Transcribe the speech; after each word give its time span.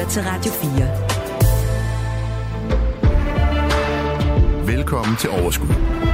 lytter 0.00 0.12
til 0.12 0.22
Radio 0.22 0.52
4. 4.66 4.76
Velkommen 4.76 5.16
til 5.16 5.30
Overskud. 5.30 5.68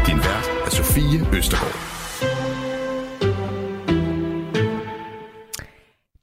Din 0.06 0.16
vært 0.16 0.50
er 0.66 0.70
Sofie 0.70 1.38
Østergaard. 1.38 1.76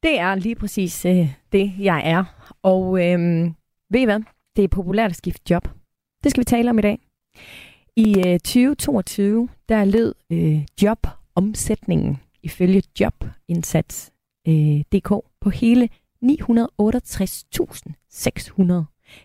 Det 0.03 0.19
er 0.19 0.35
lige 0.35 0.55
præcis 0.55 1.05
øh, 1.05 1.35
det, 1.51 1.73
jeg 1.79 2.01
er. 2.05 2.23
Og 2.63 3.05
øh, 3.05 3.19
ved 3.89 3.99
I 3.99 4.05
hvad? 4.05 4.19
Det 4.55 4.63
er 4.63 4.67
populært 4.67 5.11
at 5.11 5.17
skifte 5.17 5.41
job. 5.49 5.67
Det 6.23 6.31
skal 6.31 6.41
vi 6.41 6.45
tale 6.45 6.69
om 6.69 6.79
i 6.79 6.81
dag. 6.81 6.99
I 7.95 8.27
øh, 8.27 8.39
2022, 8.39 9.49
der 9.69 9.85
lød 9.85 10.13
øh, 10.31 10.65
jobomsætningen 10.81 12.17
ifølge 12.43 12.83
Jobindsats.dk 12.99 15.11
øh, 15.11 15.19
på 15.41 15.49
hele 15.49 15.89
968.600. 16.23 18.83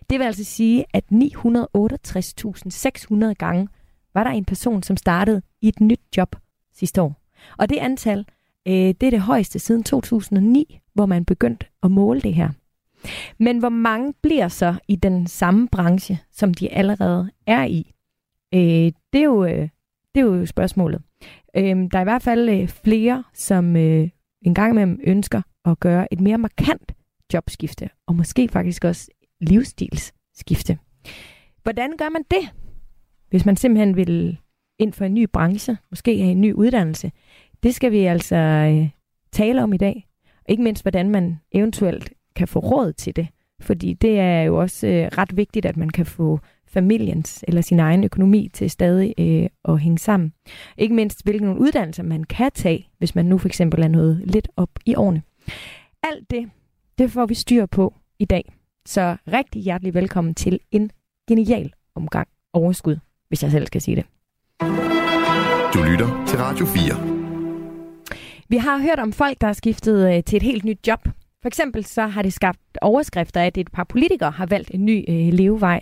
Det 0.09 0.19
vil 0.19 0.25
altså 0.25 0.43
sige, 0.43 0.85
at 0.93 1.03
968.600 1.11 3.33
gange 3.33 3.67
var 4.13 4.23
der 4.23 4.31
en 4.31 4.45
person, 4.45 4.83
som 4.83 4.97
startede 4.97 5.41
i 5.61 5.67
et 5.67 5.81
nyt 5.81 6.01
job 6.17 6.35
sidste 6.73 7.01
år. 7.01 7.15
Og 7.57 7.69
det 7.69 7.77
antal, 7.77 8.25
øh, 8.67 8.73
det 8.73 9.03
er 9.03 9.09
det 9.09 9.21
højeste 9.21 9.59
siden 9.59 9.83
2009, 9.83 10.79
hvor 10.93 11.05
man 11.05 11.25
begyndte 11.25 11.65
at 11.83 11.91
måle 11.91 12.21
det 12.21 12.33
her. 12.33 12.49
Men 13.37 13.59
hvor 13.59 13.69
mange 13.69 14.13
bliver 14.21 14.47
så 14.47 14.75
i 14.87 14.95
den 14.95 15.27
samme 15.27 15.67
branche, 15.67 16.19
som 16.31 16.53
de 16.53 16.69
allerede 16.69 17.31
er 17.47 17.63
i? 17.63 17.93
Øh, 18.53 18.91
det, 19.13 19.19
er 19.19 19.23
jo, 19.23 19.45
øh, 19.45 19.69
det 20.15 20.21
er 20.21 20.25
jo 20.25 20.45
spørgsmålet. 20.45 21.01
Øh, 21.55 21.91
der 21.91 21.97
er 21.97 22.01
i 22.01 22.03
hvert 22.03 22.23
fald 22.23 22.49
øh, 22.49 22.67
flere, 22.67 23.23
som 23.33 23.75
øh, 23.75 24.09
en 24.41 24.53
gang 24.53 24.71
imellem 24.71 24.99
ønsker 25.03 25.41
at 25.65 25.79
gøre 25.79 26.13
et 26.13 26.21
mere 26.21 26.37
markant 26.37 26.91
jobskifte, 27.33 27.89
og 28.07 28.15
måske 28.15 28.47
faktisk 28.47 28.85
også 28.85 29.11
livsstilsskifte. 29.41 30.77
Hvordan 31.63 31.97
gør 31.97 32.09
man 32.09 32.23
det, 32.31 32.49
hvis 33.29 33.45
man 33.45 33.55
simpelthen 33.55 33.95
vil 33.95 34.37
ind 34.79 34.93
for 34.93 35.05
en 35.05 35.13
ny 35.13 35.27
branche, 35.33 35.77
måske 35.89 36.17
have 36.17 36.31
en 36.31 36.41
ny 36.41 36.53
uddannelse? 36.53 37.11
Det 37.63 37.75
skal 37.75 37.91
vi 37.91 37.99
altså 37.99 38.35
øh, 38.35 38.89
tale 39.31 39.63
om 39.63 39.73
i 39.73 39.77
dag. 39.77 40.07
Ikke 40.49 40.63
mindst, 40.63 40.83
hvordan 40.83 41.09
man 41.09 41.39
eventuelt 41.51 42.13
kan 42.35 42.47
få 42.47 42.59
råd 42.59 42.93
til 42.93 43.15
det. 43.15 43.27
Fordi 43.61 43.93
det 43.93 44.19
er 44.19 44.41
jo 44.41 44.57
også 44.57 44.87
øh, 44.87 45.07
ret 45.17 45.37
vigtigt, 45.37 45.65
at 45.65 45.77
man 45.77 45.89
kan 45.89 46.05
få 46.05 46.39
familiens 46.69 47.43
eller 47.47 47.61
sin 47.61 47.79
egen 47.79 48.03
økonomi 48.03 48.49
til 48.53 48.69
stadig 48.69 49.13
øh, 49.17 49.49
at 49.73 49.79
hænge 49.79 49.97
sammen. 49.97 50.33
Ikke 50.77 50.95
mindst, 50.95 51.23
hvilke 51.23 51.47
uddannelser 51.47 52.03
man 52.03 52.23
kan 52.23 52.51
tage, 52.53 52.89
hvis 52.97 53.15
man 53.15 53.25
nu 53.25 53.37
for 53.37 53.47
eksempel 53.47 53.83
er 53.83 53.87
noget 53.87 54.21
lidt 54.25 54.47
op 54.55 54.69
i 54.85 54.95
årene. 54.95 55.21
Alt 56.03 56.29
det, 56.29 56.49
det 56.97 57.11
får 57.11 57.25
vi 57.25 57.33
styr 57.33 57.65
på 57.65 57.93
i 58.19 58.25
dag. 58.25 58.53
Så 58.85 59.17
rigtig 59.27 59.61
hjertelig 59.61 59.93
velkommen 59.93 60.35
til 60.35 60.59
en 60.71 60.91
genial 61.27 61.73
omgang 61.95 62.27
overskud, 62.53 62.97
hvis 63.27 63.43
jeg 63.43 63.51
selv 63.51 63.67
skal 63.67 63.81
sige 63.81 63.95
det. 63.95 64.05
Du 65.73 65.83
lytter 65.83 66.25
til 66.27 66.37
Radio 66.39 66.65
4. 66.65 67.19
Vi 68.49 68.57
har 68.57 68.77
hørt 68.77 68.99
om 68.99 69.13
folk, 69.13 69.41
der 69.41 69.47
har 69.47 69.53
skiftet 69.53 70.15
øh, 70.15 70.23
til 70.23 70.37
et 70.37 70.43
helt 70.43 70.65
nyt 70.65 70.87
job. 70.87 71.07
For 71.41 71.47
eksempel 71.47 71.85
så 71.85 72.07
har 72.07 72.21
det 72.21 72.33
skabt 72.33 72.59
overskrifter, 72.81 73.41
at 73.41 73.57
et 73.57 73.71
par 73.71 73.83
politikere 73.83 74.31
har 74.31 74.45
valgt 74.45 74.71
en 74.73 74.85
ny 74.85 75.05
øh, 75.09 75.33
levevej. 75.33 75.81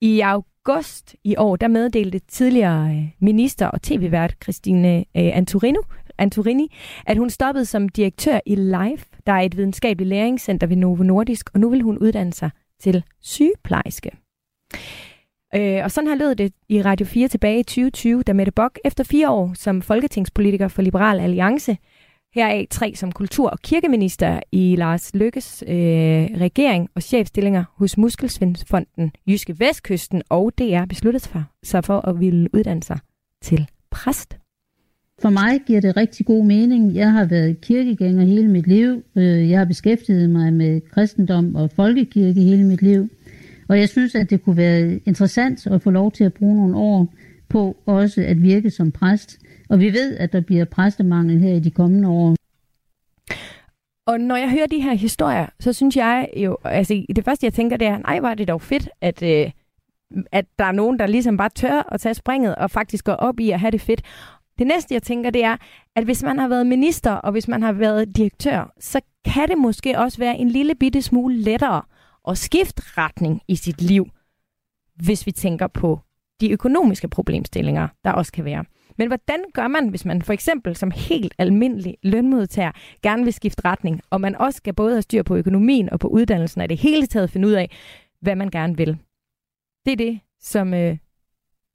I 0.00 0.20
august 0.20 1.14
i 1.24 1.36
år, 1.38 1.56
der 1.56 1.68
meddelte 1.68 2.18
tidligere 2.18 2.90
øh, 2.90 3.08
minister 3.20 3.66
og 3.66 3.82
tv-vært 3.82 4.34
Christine 4.42 4.98
øh, 4.98 5.04
Anturino, 5.14 5.80
Anturini, 6.18 6.76
at 7.06 7.16
hun 7.16 7.30
stoppede 7.30 7.64
som 7.64 7.88
direktør 7.88 8.40
i 8.46 8.54
LIFE, 8.54 9.06
der 9.26 9.32
er 9.32 9.40
et 9.40 9.56
videnskabeligt 9.56 10.08
læringscenter 10.08 10.66
ved 10.66 10.76
Novo 10.76 11.02
Nordisk, 11.02 11.50
og 11.54 11.60
nu 11.60 11.70
vil 11.70 11.82
hun 11.82 11.98
uddanne 11.98 12.32
sig 12.32 12.50
til 12.80 13.02
sygeplejerske. 13.20 14.10
Øh, 15.54 15.84
og 15.84 15.90
sådan 15.90 16.08
har 16.08 16.16
lød 16.16 16.34
det 16.34 16.52
i 16.68 16.82
Radio 16.82 17.06
4 17.06 17.28
tilbage 17.28 17.60
i 17.60 17.62
2020, 17.62 18.22
da 18.22 18.32
Mette 18.32 18.52
Bock 18.52 18.78
efter 18.84 19.04
fire 19.04 19.30
år 19.30 19.52
som 19.54 19.82
folketingspolitiker 19.82 20.68
for 20.68 20.82
Liberal 20.82 21.20
Alliance 21.20 21.76
Heraf 22.34 22.66
tre 22.70 22.92
som 22.94 23.12
kultur- 23.12 23.50
og 23.50 23.58
kirkeminister 23.58 24.40
i 24.52 24.76
Lars 24.76 25.14
Lykkes 25.14 25.64
øh, 25.66 25.74
regering 25.74 26.88
og 26.94 27.02
chefstillinger 27.02 27.64
hos 27.76 27.98
Muskelsvindfonden, 27.98 29.12
Jyske 29.28 29.60
Vestkysten 29.60 30.22
og 30.28 30.52
DR 30.58 30.84
besluttet 30.84 31.30
sig 31.62 31.84
for 31.84 32.08
at 32.08 32.20
ville 32.20 32.54
uddanne 32.54 32.82
sig 32.82 32.98
til 33.42 33.66
præst. 33.90 34.38
For 35.22 35.30
mig 35.30 35.60
giver 35.66 35.80
det 35.80 35.96
rigtig 35.96 36.26
god 36.26 36.44
mening. 36.44 36.94
Jeg 36.94 37.12
har 37.12 37.24
været 37.24 37.60
kirkegænger 37.60 38.24
hele 38.24 38.48
mit 38.48 38.66
liv. 38.66 39.02
Øh, 39.16 39.50
jeg 39.50 39.58
har 39.58 39.64
beskæftiget 39.64 40.30
mig 40.30 40.52
med 40.52 40.80
kristendom 40.80 41.54
og 41.54 41.70
folkekirke 41.70 42.40
hele 42.40 42.64
mit 42.64 42.82
liv. 42.82 43.08
Og 43.68 43.78
jeg 43.78 43.88
synes, 43.88 44.14
at 44.14 44.30
det 44.30 44.42
kunne 44.42 44.56
være 44.56 45.00
interessant 45.06 45.66
at 45.66 45.82
få 45.82 45.90
lov 45.90 46.12
til 46.12 46.24
at 46.24 46.34
bruge 46.34 46.56
nogle 46.56 46.76
år 46.76 47.14
på 47.48 47.76
også 47.86 48.22
at 48.22 48.42
virke 48.42 48.70
som 48.70 48.92
præst. 48.92 49.38
Og 49.68 49.80
vi 49.80 49.92
ved, 49.92 50.16
at 50.16 50.32
der 50.32 50.40
bliver 50.40 50.64
præstemangel 50.64 51.40
her 51.40 51.54
i 51.54 51.60
de 51.60 51.70
kommende 51.70 52.08
år. 52.08 52.36
Og 54.06 54.20
når 54.20 54.36
jeg 54.36 54.50
hører 54.50 54.66
de 54.66 54.80
her 54.80 54.94
historier, 54.94 55.46
så 55.60 55.72
synes 55.72 55.96
jeg 55.96 56.28
jo, 56.36 56.56
altså 56.64 57.04
det 57.16 57.24
første 57.24 57.46
jeg 57.46 57.52
tænker, 57.52 57.76
det 57.76 57.86
er, 57.86 57.98
nej, 57.98 58.20
var 58.20 58.34
det 58.34 58.48
dog 58.48 58.62
fedt, 58.62 58.88
at, 59.00 59.22
øh, 59.22 59.50
at 60.32 60.46
der 60.58 60.64
er 60.64 60.72
nogen, 60.72 60.98
der 60.98 61.06
ligesom 61.06 61.36
bare 61.36 61.48
tør 61.48 61.88
at 61.92 62.00
tage 62.00 62.14
springet 62.14 62.54
og 62.54 62.70
faktisk 62.70 63.04
går 63.04 63.12
op 63.12 63.40
i 63.40 63.50
at 63.50 63.60
have 63.60 63.70
det 63.70 63.80
fedt. 63.80 64.02
Det 64.58 64.66
næste, 64.66 64.94
jeg 64.94 65.02
tænker, 65.02 65.30
det 65.30 65.44
er, 65.44 65.56
at 65.96 66.04
hvis 66.04 66.22
man 66.22 66.38
har 66.38 66.48
været 66.48 66.66
minister, 66.66 67.12
og 67.12 67.32
hvis 67.32 67.48
man 67.48 67.62
har 67.62 67.72
været 67.72 68.16
direktør, 68.16 68.72
så 68.80 69.00
kan 69.24 69.48
det 69.48 69.58
måske 69.58 69.98
også 69.98 70.18
være 70.18 70.38
en 70.38 70.48
lille 70.48 70.74
bitte 70.74 71.02
smule 71.02 71.36
lettere 71.36 71.82
at 72.28 72.38
skifte 72.38 72.82
retning 72.98 73.42
i 73.48 73.56
sit 73.56 73.82
liv, 73.82 74.06
hvis 74.94 75.26
vi 75.26 75.32
tænker 75.32 75.66
på 75.66 76.00
de 76.40 76.50
økonomiske 76.50 77.08
problemstillinger, 77.08 77.88
der 78.04 78.12
også 78.12 78.32
kan 78.32 78.44
være. 78.44 78.64
Men 78.98 79.08
hvordan 79.08 79.44
gør 79.54 79.68
man, 79.68 79.88
hvis 79.88 80.04
man 80.04 80.22
for 80.22 80.32
eksempel 80.32 80.76
som 80.76 80.90
helt 80.90 81.34
almindelig 81.38 81.96
lønmodtager 82.02 82.72
gerne 83.02 83.24
vil 83.24 83.32
skifte 83.32 83.64
retning, 83.64 84.00
og 84.10 84.20
man 84.20 84.36
også 84.36 84.56
skal 84.56 84.74
både 84.74 84.92
have 84.92 85.02
styr 85.02 85.22
på 85.22 85.36
økonomien 85.36 85.90
og 85.90 86.00
på 86.00 86.08
uddannelsen, 86.08 86.60
og 86.60 86.68
det 86.68 86.78
hele 86.78 87.06
taget 87.06 87.30
finde 87.30 87.48
ud 87.48 87.52
af, 87.52 87.70
hvad 88.20 88.36
man 88.36 88.50
gerne 88.50 88.76
vil. 88.76 88.98
Det 89.86 89.92
er 89.92 89.96
det, 89.96 90.20
som 90.40 90.74
øh, 90.74 90.96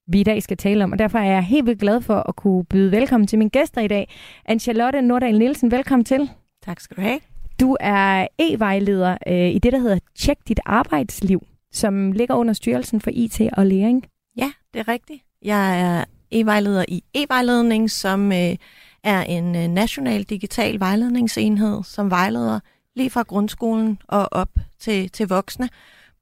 vi 0.08 0.20
i 0.20 0.24
dag 0.24 0.44
skal 0.44 0.58
tale 0.58 0.84
om, 0.84 0.92
og 0.92 1.00
derfor 1.00 1.20
er 1.20 1.31
jeg 1.31 1.44
helt 1.44 1.66
vildt 1.66 1.80
glad 1.80 2.02
for 2.02 2.16
at 2.30 2.36
kunne 2.36 2.66
byde 2.66 2.92
velkommen 2.92 3.28
til 3.28 3.40
mine 3.40 3.50
gæster 3.50 3.81
i 3.81 3.88
dag. 3.88 4.10
Anne-Charlotte 4.50 5.02
Nordahl 5.02 5.40
Nielsen, 5.40 5.72
velkommen 5.72 6.06
til. 6.06 6.30
Tak 6.64 6.80
skal 6.80 6.98
du 6.98 7.02
have. 7.02 7.20
Du 7.60 7.78
er 7.80 8.28
e-vejleder 8.40 9.18
øh, 9.28 9.50
i 9.50 9.60
det, 9.60 9.74
der 9.74 9.80
hedder 9.80 10.00
Tjek 10.16 10.38
dit 10.48 10.60
arbejdsliv, 10.66 11.46
som 11.72 12.12
ligger 12.12 12.36
under 12.36 12.54
Styrelsen 12.54 13.02
for 13.02 13.12
IT 13.14 13.42
og 13.58 13.66
Læring. 13.66 14.06
Ja, 14.38 14.52
det 14.74 14.80
er 14.80 14.88
rigtigt. 14.88 15.24
Jeg 15.42 15.81
er 15.81 16.06
e-vejleder 16.31 16.86
i 16.88 17.03
e-vejledning, 17.14 17.92
som 17.92 18.31
øh, 18.31 18.56
er 19.03 19.24
en 19.24 19.56
øh, 19.56 19.68
national 19.68 20.24
digital 20.24 20.80
vejledningsenhed, 20.80 21.84
som 21.84 22.09
vejleder 22.09 22.59
lige 22.96 23.09
fra 23.09 23.24
grundskolen 23.24 24.00
og 24.08 24.28
op 24.31 24.50
til, 24.80 25.09
til 25.09 25.28
voksne, 25.28 25.69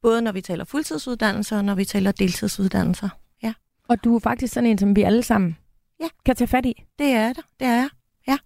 både 0.02 0.22
når 0.22 0.32
vi 0.32 0.40
taler 0.40 0.64
fuldtidsuddannelser 0.64 1.56
og 1.56 1.64
når 1.64 1.74
vi 1.74 1.84
taler 1.84 2.12
deltidsuddannelser. 2.12 3.08
Ja. 3.42 3.52
Og 3.88 4.04
du 4.04 4.16
er 4.16 4.20
faktisk 4.20 4.52
sådan 4.52 4.70
en, 4.70 4.78
som 4.78 4.96
vi 4.96 5.02
alle 5.02 5.22
sammen 5.22 5.56
ja. 6.00 6.08
kan 6.24 6.36
tage 6.36 6.48
fat 6.48 6.66
i. 6.66 6.84
Det 6.98 7.06
er 7.06 7.32
det, 7.32 7.44
det 7.60 7.66
er 7.66 7.74
jeg. 7.74 7.88
Ja. 8.28 8.38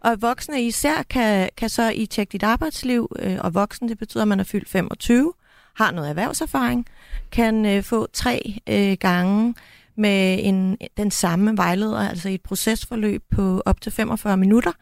Og 0.00 0.22
voksne 0.22 0.62
især 0.62 1.02
kan, 1.02 1.48
kan 1.56 1.68
så 1.68 1.90
i 1.90 2.06
tjekke 2.06 2.32
dit 2.32 2.42
arbejdsliv, 2.42 3.12
øh, 3.18 3.38
og 3.40 3.54
voksen, 3.54 3.88
det 3.88 3.98
betyder, 3.98 4.22
at 4.22 4.28
man 4.28 4.40
er 4.40 4.44
fyldt 4.44 4.68
25, 4.68 5.32
har 5.74 5.90
noget 5.90 6.08
erhvervserfaring, 6.08 6.86
kan 7.32 7.66
øh, 7.66 7.82
få 7.82 8.06
tre 8.12 8.60
øh, 8.66 8.96
gange 9.00 9.54
med 9.98 10.38
en, 10.42 10.76
den 10.96 11.10
samme 11.10 11.56
vejleder, 11.56 11.98
altså 11.98 12.28
et 12.28 12.42
procesforløb 12.42 13.22
på 13.30 13.62
op 13.66 13.80
til 13.80 13.92
45 13.92 14.36
minutter 14.36 14.72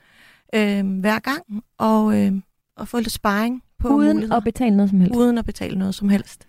øh, 0.55 1.01
hver 1.01 1.19
gang, 1.19 1.63
og, 1.79 2.19
øh, 2.19 2.33
og 2.77 2.89
få 2.89 2.99
lidt 2.99 3.13
sparring 3.13 3.63
på 3.79 3.89
Uden 3.89 4.33
at 4.33 4.45
betale 4.45 4.77
noget 4.77 4.91
som 4.91 5.01
helst. 5.01 5.17
Uden 5.17 5.39
at 5.39 5.45
betale 5.45 5.79
noget 5.79 5.95
som 5.95 6.09
helst. 6.09 6.47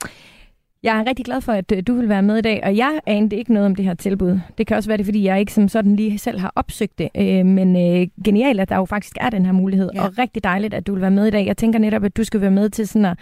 Jeg 0.83 0.99
er 0.99 1.05
rigtig 1.07 1.25
glad 1.25 1.41
for, 1.41 1.51
at 1.51 1.71
øh, 1.71 1.83
du 1.87 1.93
vil 1.93 2.09
være 2.09 2.21
med 2.21 2.37
i 2.37 2.41
dag, 2.41 2.61
og 2.63 2.77
jeg 2.77 2.99
anede 3.05 3.35
ikke 3.35 3.53
noget 3.53 3.65
om 3.65 3.75
det 3.75 3.85
her 3.85 3.93
tilbud. 3.93 4.39
Det 4.57 4.67
kan 4.67 4.77
også 4.77 4.89
være 4.89 4.97
det, 4.97 5.05
fordi 5.05 5.23
jeg 5.23 5.39
ikke 5.39 5.53
som 5.53 5.67
sådan 5.67 5.95
lige 5.95 6.17
selv 6.17 6.39
har 6.39 6.51
opsøgt 6.55 6.97
det, 6.97 7.09
øh, 7.17 7.45
men 7.45 7.75
øh, 7.75 8.07
genialt, 8.25 8.59
at 8.59 8.69
der 8.69 8.75
jo 8.75 8.85
faktisk 8.85 9.17
er 9.21 9.29
den 9.29 9.45
her 9.45 9.51
mulighed, 9.51 9.89
ja. 9.95 10.03
og 10.03 10.17
rigtig 10.17 10.43
dejligt, 10.43 10.73
at 10.73 10.87
du 10.87 10.93
vil 10.93 11.01
være 11.01 11.11
med 11.11 11.27
i 11.27 11.31
dag. 11.31 11.45
Jeg 11.45 11.57
tænker 11.57 11.79
netop, 11.79 12.03
at 12.03 12.17
du 12.17 12.23
skal 12.23 12.41
være 12.41 12.51
med 12.51 12.69
til 12.69 12.87
sådan 12.87 13.05
at 13.05 13.19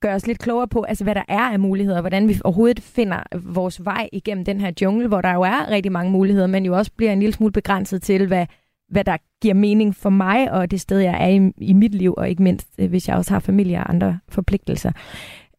gøre 0.00 0.14
os 0.14 0.26
lidt 0.26 0.38
klogere 0.38 0.68
på, 0.68 0.82
altså 0.82 1.04
hvad 1.04 1.14
der 1.14 1.22
er 1.28 1.40
af 1.40 1.60
muligheder, 1.60 2.00
hvordan 2.00 2.28
vi 2.28 2.40
overhovedet 2.44 2.80
finder 2.80 3.22
vores 3.42 3.84
vej 3.84 4.08
igennem 4.12 4.44
den 4.44 4.60
her 4.60 4.72
jungle, 4.82 5.08
hvor 5.08 5.20
der 5.20 5.34
jo 5.34 5.42
er 5.42 5.70
rigtig 5.70 5.92
mange 5.92 6.12
muligheder, 6.12 6.46
men 6.46 6.66
jo 6.66 6.76
også 6.76 6.92
bliver 6.96 7.12
en 7.12 7.20
lille 7.20 7.32
smule 7.32 7.52
begrænset 7.52 8.02
til, 8.02 8.26
hvad, 8.26 8.46
hvad 8.88 9.04
der 9.04 9.16
giver 9.42 9.54
mening 9.54 9.96
for 9.96 10.10
mig 10.10 10.52
og 10.52 10.70
det 10.70 10.80
sted, 10.80 10.98
jeg 10.98 11.16
er 11.20 11.28
i, 11.28 11.52
i 11.58 11.72
mit 11.72 11.94
liv, 11.94 12.14
og 12.16 12.28
ikke 12.28 12.42
mindst, 12.42 12.68
øh, 12.78 12.88
hvis 12.88 13.08
jeg 13.08 13.16
også 13.16 13.32
har 13.32 13.40
familie 13.40 13.78
og 13.78 13.90
andre 13.90 14.18
forpligtelser. 14.28 14.92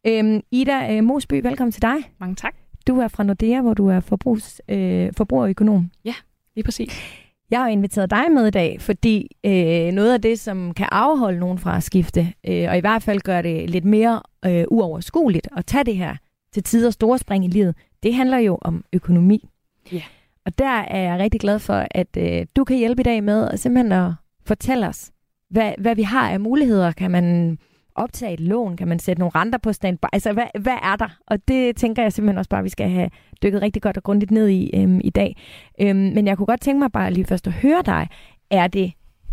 Øhm, 0.06 0.40
Ida 0.50 0.96
øh, 0.96 1.04
Mosby, 1.04 1.42
velkommen 1.42 1.72
til 1.72 1.82
dig. 1.82 1.96
Mange 2.20 2.34
tak. 2.34 2.54
Du 2.86 3.00
er 3.00 3.08
fra 3.08 3.22
Nordea, 3.22 3.60
hvor 3.60 3.74
du 3.74 3.88
er 3.88 4.00
forbrugs, 4.00 4.60
øh, 4.68 5.12
forbrugerøkonom. 5.16 5.90
Ja, 6.04 6.14
lige 6.54 6.64
præcis. 6.64 7.21
Jeg 7.52 7.60
har 7.60 7.68
inviteret 7.68 8.10
dig 8.10 8.24
med 8.32 8.46
i 8.46 8.50
dag, 8.50 8.80
fordi 8.80 9.36
øh, 9.44 9.92
noget 9.92 10.12
af 10.12 10.22
det, 10.22 10.40
som 10.40 10.74
kan 10.74 10.88
afholde 10.92 11.38
nogen 11.38 11.58
fra 11.58 11.76
at 11.76 11.82
skifte, 11.82 12.32
øh, 12.48 12.68
og 12.68 12.76
i 12.76 12.80
hvert 12.80 13.02
fald 13.02 13.20
gøre 13.20 13.42
det 13.42 13.70
lidt 13.70 13.84
mere 13.84 14.22
øh, 14.46 14.64
uoverskueligt 14.70 15.48
at 15.56 15.66
tage 15.66 15.84
det 15.84 15.96
her 15.96 16.16
til 16.52 16.62
tider 16.62 16.90
store 16.90 17.18
spring 17.18 17.44
i 17.44 17.48
livet, 17.48 17.74
det 18.02 18.14
handler 18.14 18.38
jo 18.38 18.58
om 18.60 18.84
økonomi. 18.92 19.48
Ja. 19.92 20.02
Og 20.46 20.58
der 20.58 20.78
er 20.80 20.98
jeg 20.98 21.18
rigtig 21.18 21.40
glad 21.40 21.58
for, 21.58 21.86
at 21.90 22.16
øh, 22.16 22.46
du 22.56 22.64
kan 22.64 22.76
hjælpe 22.76 23.00
i 23.00 23.02
dag 23.02 23.24
med 23.24 23.48
at 23.48 23.60
simpelthen 23.60 23.92
at 23.92 24.12
fortælle 24.44 24.88
os, 24.88 25.10
hvad, 25.50 25.72
hvad 25.78 25.96
vi 25.96 26.02
har 26.02 26.30
af 26.30 26.40
muligheder. 26.40 26.92
Kan 26.92 27.10
man 27.10 27.58
optage 27.94 28.32
et 28.32 28.40
lån? 28.40 28.76
Kan 28.76 28.88
man 28.88 28.98
sætte 28.98 29.20
nogle 29.20 29.32
renter 29.34 29.58
på 29.58 29.72
standby? 29.72 30.04
Altså, 30.12 30.32
hvad, 30.32 30.46
hvad 30.60 30.76
er 30.82 30.96
der? 30.96 31.18
Og 31.26 31.48
det 31.48 31.76
tænker 31.76 32.02
jeg 32.02 32.12
simpelthen 32.12 32.38
også 32.38 32.48
bare, 32.48 32.58
at 32.58 32.64
vi 32.64 32.68
skal 32.68 32.90
have 32.90 33.10
dykket 33.42 33.62
rigtig 33.62 33.82
godt 33.82 33.96
og 33.96 34.02
grundigt 34.02 34.30
ned 34.30 34.48
i 34.48 34.70
øhm, 34.74 35.00
i 35.04 35.10
dag. 35.10 35.36
Øhm, 35.80 35.96
men 35.96 36.26
jeg 36.26 36.36
kunne 36.36 36.46
godt 36.46 36.60
tænke 36.60 36.78
mig 36.78 36.92
bare 36.92 37.12
lige 37.12 37.24
først 37.24 37.46
at 37.46 37.52
høre 37.52 37.82
dig. 37.86 38.08
Er 38.50 38.66
det, 38.66 38.92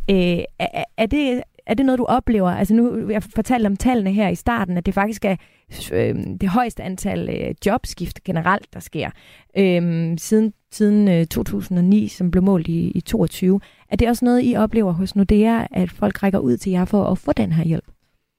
øh, 0.09 0.43
er, 0.59 0.83
er 0.97 1.05
det 1.05 1.43
er 1.69 1.73
det 1.73 1.85
noget, 1.85 1.99
du 1.99 2.05
oplever? 2.05 2.49
Altså 2.49 2.73
nu, 2.73 3.09
jeg 3.09 3.23
fortalte 3.23 3.67
om 3.67 3.77
tallene 3.77 4.11
her 4.11 4.29
i 4.29 4.35
starten, 4.35 4.77
at 4.77 4.85
det 4.85 4.93
faktisk 4.93 5.25
er 5.25 5.35
øh, 5.93 6.15
det 6.41 6.49
højeste 6.49 6.83
antal 6.83 7.29
øh, 7.29 7.55
jobskift 7.65 8.23
generelt, 8.23 8.73
der 8.73 8.79
sker 8.79 9.09
øh, 9.57 10.17
siden, 10.17 10.53
siden 10.71 11.07
øh, 11.07 11.25
2009, 11.25 12.07
som 12.07 12.31
blev 12.31 12.43
målt 12.43 12.67
i, 12.67 12.91
i 12.91 13.01
22. 13.01 13.59
Er 13.89 13.95
det 13.95 14.09
også 14.09 14.25
noget, 14.25 14.41
I 14.43 14.55
oplever 14.55 14.91
hos 14.91 15.15
Nordea, 15.15 15.65
at 15.71 15.91
folk 15.91 16.23
rækker 16.23 16.39
ud 16.39 16.57
til 16.57 16.71
jer 16.71 16.85
for 16.85 17.03
at 17.03 17.17
få 17.17 17.33
den 17.33 17.51
her 17.51 17.63
hjælp? 17.63 17.85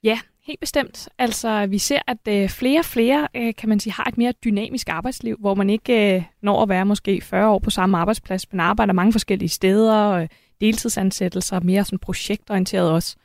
Ja, 0.05 0.19
helt 0.43 0.61
bestemt. 0.61 1.09
Altså, 1.19 1.67
vi 1.67 1.79
ser, 1.79 1.99
at 2.07 2.19
øh, 2.29 2.49
flere 2.49 2.79
og 2.79 2.85
flere, 2.85 3.29
øh, 3.37 3.55
kan 3.55 3.69
man 3.69 3.81
sige, 3.81 3.93
har 3.93 4.05
et 4.05 4.19
mere 4.19 4.33
dynamisk 4.45 4.89
arbejdsliv, 4.89 5.37
hvor 5.41 5.55
man 5.55 5.71
ikke 5.71 6.17
øh, 6.17 6.23
når 6.43 6.63
at 6.63 6.69
være 6.69 6.87
måske 6.87 7.21
40 7.21 7.49
år 7.49 7.59
på 7.59 7.71
samme 7.71 7.99
arbejdsplads, 7.99 8.53
men 8.53 8.61
arbejder 8.61 8.93
mange 8.93 9.13
forskellige 9.13 9.49
steder, 9.49 10.11
øh, 10.11 10.29
deltidsansættelser, 10.61 11.61
mere 11.61 11.85
sådan 11.85 11.99
projektorienteret 11.99 12.91
også. 12.91 13.17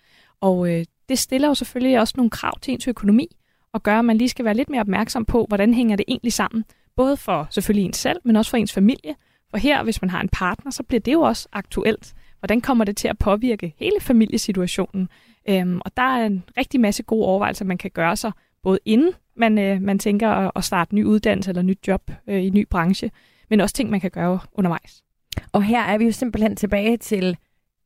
Og 0.42 0.70
øh, 0.70 0.86
det 1.10 1.20
stiller 1.20 1.48
jo 1.48 1.54
selvfølgelig 1.54 2.00
også 2.00 2.14
nogle 2.18 2.30
krav 2.30 2.60
til 2.60 2.74
ens 2.74 2.88
økonomi, 2.88 3.28
og 3.74 3.84
gør, 3.84 4.00
at 4.00 4.06
man 4.06 4.18
lige 4.18 4.30
skal 4.30 4.46
være 4.46 4.54
lidt 4.54 4.70
mere 4.70 4.82
opmærksom 4.82 5.26
på, 5.26 5.46
hvordan 5.48 5.74
hænger 5.74 5.96
det 5.96 6.06
egentlig 6.08 6.34
sammen, 6.34 6.66
både 6.96 7.18
for 7.18 7.48
selvfølgelig 7.50 7.86
ens 7.86 7.98
selv, 7.98 8.20
men 8.24 8.36
også 8.36 8.50
for 8.52 8.58
ens 8.58 8.74
familie. 8.74 9.16
For 9.52 9.58
her, 9.58 9.84
hvis 9.84 10.02
man 10.02 10.10
har 10.10 10.22
en 10.22 10.30
partner, 10.30 10.72
så 10.72 10.84
bliver 10.84 11.02
det 11.02 11.14
jo 11.14 11.22
også 11.22 11.48
aktuelt. 11.52 12.14
Hvordan 12.46 12.62
kommer 12.62 12.86
det 12.86 12.98
til 12.98 13.08
at 13.08 13.18
påvirke 13.18 13.74
hele 13.78 14.00
familiesituationen? 14.02 15.10
Øhm, 15.50 15.82
og 15.86 15.98
der 15.98 16.04
er 16.04 16.26
en 16.26 16.44
rigtig 16.58 16.80
masse 16.80 17.04
gode 17.04 17.26
overvejelser, 17.26 17.66
man 17.66 17.78
kan 17.78 17.92
gøre 17.92 18.16
sig, 18.16 18.32
både 18.64 18.80
inden 18.86 19.14
man, 19.36 19.58
øh, 19.58 19.82
man 19.82 20.00
tænker 20.00 20.30
at, 20.30 20.52
at 20.56 20.64
starte 20.64 20.96
ny 20.96 21.04
uddannelse 21.04 21.52
eller 21.52 21.62
nyt 21.62 21.88
job 21.88 22.12
øh, 22.28 22.42
i 22.42 22.48
en 22.48 22.54
ny 22.54 22.68
branche, 22.70 23.12
men 23.50 23.62
også 23.62 23.76
ting, 23.76 23.90
man 23.90 24.00
kan 24.00 24.12
gøre 24.12 24.40
undervejs. 24.52 25.04
Og 25.52 25.64
her 25.64 25.82
er 25.82 25.98
vi 25.98 26.06
jo 26.06 26.12
simpelthen 26.12 26.56
tilbage 26.56 26.98
til 26.98 27.38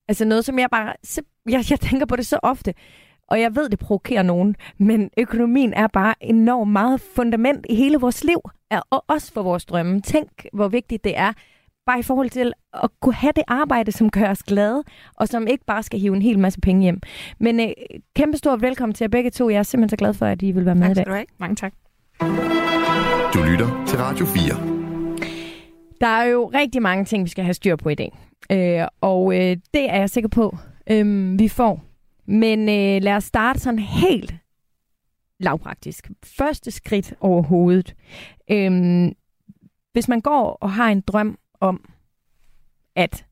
altså 0.07 0.25
noget, 0.25 0.45
som 0.45 0.59
jeg 0.59 0.69
bare... 0.71 0.93
Jeg, 1.49 1.63
jeg 1.69 1.79
tænker 1.79 2.05
på 2.05 2.15
det 2.15 2.27
så 2.27 2.39
ofte, 2.43 2.73
og 3.27 3.41
jeg 3.41 3.55
ved, 3.55 3.69
det 3.69 3.79
provokerer 3.79 4.23
nogen, 4.23 4.55
men 4.77 5.09
økonomien 5.17 5.73
er 5.73 5.87
bare 5.87 6.13
enormt 6.21 6.71
meget 6.71 7.01
fundament 7.01 7.65
i 7.69 7.75
hele 7.75 7.97
vores 7.97 8.23
liv, 8.23 8.41
og 8.89 9.05
også 9.07 9.33
for 9.33 9.43
vores 9.43 9.65
drømme. 9.65 10.01
Tænk, 10.01 10.45
hvor 10.53 10.67
vigtigt 10.67 11.03
det 11.03 11.17
er, 11.17 11.33
bare 11.89 11.99
i 11.99 12.03
forhold 12.03 12.29
til 12.29 12.53
at 12.73 12.89
kunne 13.01 13.13
have 13.13 13.31
det 13.35 13.43
arbejde, 13.47 13.91
som 13.91 14.09
gør 14.09 14.29
os 14.29 14.43
glade, 14.43 14.83
og 15.15 15.27
som 15.27 15.47
ikke 15.47 15.65
bare 15.65 15.83
skal 15.83 15.99
hive 15.99 16.15
en 16.15 16.21
hel 16.21 16.39
masse 16.39 16.59
penge 16.59 16.81
hjem. 16.81 17.01
Men 17.39 17.59
øh, 17.59 17.67
kæmpe 18.15 18.37
stort 18.37 18.61
velkommen 18.61 18.93
til 18.93 19.03
jer 19.03 19.09
begge 19.09 19.29
to. 19.29 19.49
Jeg 19.49 19.59
er 19.59 19.63
simpelthen 19.63 19.89
så 19.89 19.95
glad 19.95 20.13
for, 20.13 20.25
at 20.25 20.41
I 20.41 20.51
vil 20.51 20.65
være 20.65 20.75
med 20.75 20.83
tak 20.83 20.91
i 20.91 20.93
dag. 20.95 21.03
skal 21.03 21.11
du 21.11 21.15
have. 21.15 21.25
Mange 21.39 21.55
tak. 21.55 21.73
Du 23.33 23.39
lytter 23.51 23.85
til 23.87 23.97
Radio 23.99 24.25
4. 24.25 24.41
Der 26.01 26.07
er 26.07 26.23
jo 26.23 26.51
rigtig 26.53 26.81
mange 26.81 27.05
ting, 27.05 27.23
vi 27.23 27.29
skal 27.29 27.43
have 27.43 27.53
styr 27.53 27.75
på 27.75 27.89
i 27.89 27.95
dag. 27.95 28.17
Øh, 28.51 28.87
og 29.01 29.33
øh, 29.33 29.57
det 29.73 29.89
er 29.89 29.97
jeg 29.97 30.09
sikker 30.09 30.29
på, 30.29 30.57
øh, 30.89 31.39
vi 31.39 31.47
får. 31.47 31.83
Men 32.25 32.59
øh, 32.59 33.03
lad 33.03 33.13
os 33.15 33.23
starte 33.23 33.59
sådan 33.59 33.79
helt 33.79 34.35
lavpraktisk. 35.39 36.11
Første 36.25 36.71
skridt 36.71 37.13
overhovedet. 37.19 37.95
Øh, 38.51 38.71
hvis 39.93 40.07
man 40.07 40.21
går 40.21 40.57
og 40.61 40.71
har 40.71 40.89
en 40.89 41.01
drøm 41.01 41.37
om, 41.59 41.89
at 42.95 43.25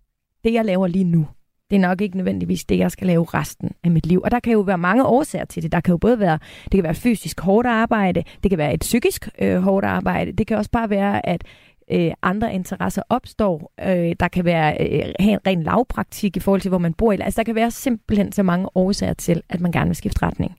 det, 0.43 0.53
jeg 0.53 0.65
laver 0.65 0.87
lige 0.87 1.03
nu, 1.03 1.27
det 1.69 1.75
er 1.75 1.79
nok 1.79 2.01
ikke 2.01 2.17
nødvendigvis 2.17 2.65
det, 2.65 2.77
jeg 2.77 2.91
skal 2.91 3.07
lave 3.07 3.25
resten 3.25 3.71
af 3.83 3.91
mit 3.91 4.05
liv. 4.05 4.21
Og 4.23 4.31
der 4.31 4.39
kan 4.39 4.53
jo 4.53 4.59
være 4.59 4.77
mange 4.77 5.05
årsager 5.05 5.45
til 5.45 5.63
det. 5.63 5.71
Der 5.71 5.81
kan 5.81 5.91
jo 5.91 5.97
både 5.97 6.19
være, 6.19 6.39
det 6.63 6.71
kan 6.71 6.83
være 6.83 6.95
fysisk 6.95 7.39
hårdt 7.39 7.67
arbejde, 7.67 8.23
det 8.43 8.51
kan 8.51 8.57
være 8.57 8.73
et 8.73 8.79
psykisk 8.79 9.29
øh, 9.39 9.57
hårdt 9.57 9.85
arbejde, 9.85 10.31
det 10.31 10.47
kan 10.47 10.57
også 10.57 10.71
bare 10.71 10.89
være, 10.89 11.25
at 11.25 11.43
øh, 11.91 12.11
andre 12.21 12.53
interesser 12.53 13.01
opstår. 13.09 13.73
Øh, 13.81 14.15
der 14.19 14.27
kan 14.27 14.45
være 14.45 14.77
øh, 14.79 15.13
en 15.19 15.39
ren 15.47 15.63
lavpraktik 15.63 16.37
i 16.37 16.39
forhold 16.39 16.61
til, 16.61 16.69
hvor 16.69 16.77
man 16.77 16.93
bor. 16.93 17.11
Altså, 17.11 17.37
der 17.37 17.43
kan 17.43 17.55
være 17.55 17.71
simpelthen 17.71 18.31
så 18.31 18.43
mange 18.43 18.69
årsager 18.75 19.13
til, 19.13 19.41
at 19.49 19.61
man 19.61 19.71
gerne 19.71 19.87
vil 19.87 19.95
skifte 19.95 20.25
retning. 20.25 20.55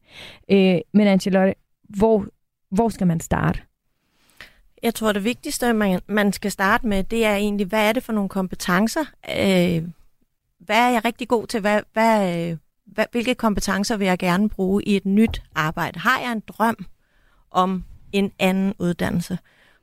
Øh, 0.51 0.79
men 0.95 1.07
Angelotte, 1.07 1.55
hvor, 1.89 2.27
hvor 2.71 2.89
skal 2.89 3.07
man 3.07 3.21
starte? 3.21 3.61
Jeg 4.83 4.95
tror, 4.95 5.13
det 5.13 5.25
vigtigste, 5.25 5.73
man, 5.73 6.01
man 6.07 6.33
skal 6.33 6.51
starte 6.51 6.87
med, 6.87 7.05
det 7.05 7.25
er 7.25 7.35
egentlig, 7.35 7.67
hvad 7.67 7.89
er 7.89 7.93
det 7.93 8.03
for 8.03 8.13
nogle 8.13 8.29
kompetencer? 8.29 9.05
Øh, 9.31 9.83
hvad 10.59 10.77
er 10.77 10.89
jeg 10.89 11.05
rigtig 11.05 11.29
god 11.29 11.47
til? 11.47 11.61
Hvad, 11.61 11.81
hvad, 11.93 12.57
hvad, 12.87 13.05
hvilke 13.13 13.35
kompetencer 13.35 13.97
vil 13.97 14.07
jeg 14.07 14.19
gerne 14.19 14.49
bruge 14.49 14.83
i 14.83 14.97
et 14.97 15.07
nyt 15.07 15.43
arbejde? 15.55 16.01
Har 16.01 16.21
jeg 16.21 16.33
en 16.33 16.43
drøm 16.49 16.87
om 17.51 17.85
en 18.13 18.33
anden 18.39 18.75
uddannelse? 18.79 19.39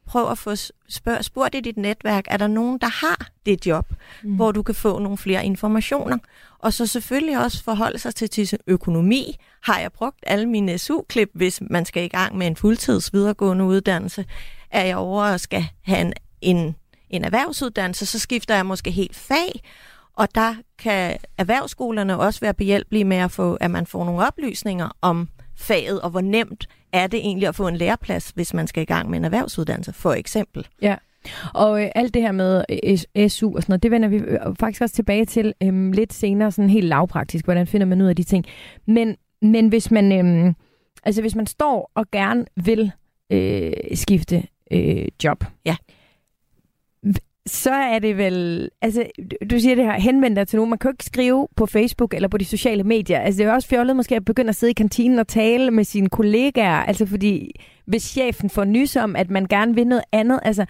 Prøv 0.06 0.32
at 0.32 0.38
få 0.38 0.56
spørg, 0.90 1.26
spurgt 1.26 1.56
i 1.56 1.60
dit 1.60 1.78
netværk, 1.78 2.26
er 2.28 2.38
der 2.38 2.48
nogen, 2.48 2.78
der 2.78 3.06
har 3.06 3.28
det 3.46 3.66
job, 3.66 3.94
mm. 4.24 4.36
hvor 4.36 4.52
du 4.52 4.64
kan 4.64 4.76
få 4.76 5.00
nogle 5.00 5.18
flere 5.18 5.46
informationer? 5.46 6.18
Og 6.60 6.74
så 6.74 6.86
selvfølgelig 6.86 7.40
også 7.40 7.64
forholde 7.64 8.00
sig 8.00 8.16
til, 8.16 8.30
til 8.30 8.60
økonomi. 8.68 9.38
Har 9.64 9.80
jeg 9.80 9.92
brugt 9.92 10.20
alle 10.28 10.46
mine 10.46 10.78
SU-klip, 10.78 11.30
hvis 11.34 11.62
man 11.70 11.86
skal 11.86 12.04
i 12.04 12.08
gang 12.08 12.38
med 12.38 12.48
en 12.48 12.56
fuldtids 12.56 13.14
videregående 13.14 13.66
uddannelse? 13.66 14.26
Er 14.72 14.86
jeg 14.86 14.98
over 14.98 15.24
og 15.24 15.40
skal 15.40 15.66
have 15.82 16.02
en, 16.02 16.14
en, 16.42 16.76
en 17.10 17.24
erhvervsuddannelse, 17.24 18.06
så 18.06 18.20
skifter 18.20 18.56
jeg 18.56 18.66
måske 18.66 18.92
helt 18.92 19.16
fag, 19.16 19.62
og 20.14 20.36
der 20.36 20.56
kan 20.80 21.18
erhvervsskolerne 21.38 22.20
også 22.20 22.40
være 22.40 22.54
behjælpelige 22.54 23.06
med 23.06 23.18
at 23.18 23.32
få, 23.32 23.54
at 23.54 23.72
man 23.72 23.86
får 23.86 24.06
nogle 24.06 24.28
oplysninger 24.28 24.90
om 25.02 25.30
faget, 25.58 26.02
og 26.02 26.10
hvor 26.10 26.22
nemt 26.22 26.68
er 26.94 27.08
det 27.08 27.20
egentlig 27.20 27.48
at 27.48 27.56
få 27.56 27.68
en 27.68 27.78
læreplads, 27.78 28.30
hvis 28.30 28.54
man 28.54 28.68
skal 28.68 28.84
i 28.84 28.86
gang 28.86 29.10
med 29.10 29.20
en 29.20 29.26
erhvervsuddannelse, 29.26 29.94
for 29.94 30.14
eksempel. 30.14 30.68
Ja, 30.82 30.96
og 31.54 31.84
øh, 31.84 31.90
alt 31.96 32.14
det 32.14 32.22
her 32.22 32.32
med 32.32 32.64
øh, 33.16 33.30
SU 33.30 33.56
og 33.56 33.62
sådan 33.62 33.72
noget, 33.72 33.84
det 33.84 33.92
vender 33.92 34.08
vi 34.08 34.16
øh, 34.16 34.40
faktisk 34.60 34.82
også 34.82 34.96
tilbage 34.96 35.26
til 35.26 35.54
øh, 35.64 35.92
lidt 35.92 36.14
senere, 36.14 36.52
sådan 36.52 36.70
helt 36.70 36.88
lavpraktisk, 36.88 37.46
hvordan 37.46 37.68
finder 37.68 37.88
man 37.88 38.02
ud 38.02 38.08
af 38.08 38.16
de 38.16 38.24
ting. 38.24 38.46
Men, 38.88 39.16
men 39.42 39.68
hvis 39.68 39.92
man 39.92 40.12
øh, 40.12 40.54
altså 41.04 41.22
hvis 41.22 41.36
man 41.36 41.48
står 41.48 41.92
og 41.96 42.06
gerne 42.12 42.46
vil 42.56 42.92
øh, 43.32 43.74
skifte 43.94 44.44
øh, 44.72 45.08
job, 45.24 45.44
ja 45.66 45.76
så 47.48 47.72
er 47.72 48.00
det 48.00 48.18
vel, 48.18 48.70
altså 48.82 49.06
du 49.52 49.60
siger 49.60 49.76
det 49.76 49.86
her, 49.86 49.94
henvend 49.94 50.36
dig 50.36 50.48
til 50.48 50.58
nogen. 50.58 50.70
Man 50.70 50.80
kan 50.80 50.90
jo 50.90 50.94
ikke 50.94 51.06
skrive 51.06 51.48
på 51.56 51.66
Facebook 51.66 52.14
eller 52.14 52.28
på 52.28 52.38
de 52.38 52.46
sociale 52.46 52.84
medier. 52.84 53.20
Altså 53.20 53.38
det 53.38 53.46
er 53.46 53.50
jo 53.50 53.56
også 53.56 53.68
fjollet 53.68 53.96
måske 53.96 54.16
at 54.16 54.26
begynde 54.26 54.50
at 54.50 54.56
sidde 54.56 54.72
i 54.72 54.74
kantinen 54.74 55.20
og 55.20 55.28
tale 55.28 55.72
med 55.72 55.84
sine 55.84 56.10
kollegaer. 56.10 56.84
Altså 56.84 57.06
fordi, 57.06 57.52
hvis 57.86 58.04
chefen 58.04 58.50
får 58.50 58.64
nys 58.64 58.96
om, 58.96 59.16
at 59.16 59.30
man 59.30 59.46
gerne 59.46 59.76
vil 59.76 59.88
noget 59.88 60.04
andet, 60.12 60.40
altså 60.44 60.66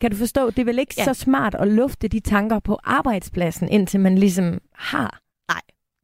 kan 0.00 0.10
du 0.10 0.16
forstå, 0.16 0.50
det 0.50 0.58
er 0.58 0.64
vel 0.64 0.78
ikke 0.78 0.94
ja. 0.98 1.04
så 1.04 1.14
smart 1.14 1.54
at 1.54 1.68
lufte 1.68 2.08
de 2.08 2.20
tanker 2.20 2.58
på 2.58 2.78
arbejdspladsen, 2.84 3.68
indtil 3.68 4.00
man 4.00 4.18
ligesom 4.18 4.60
har 4.74 5.23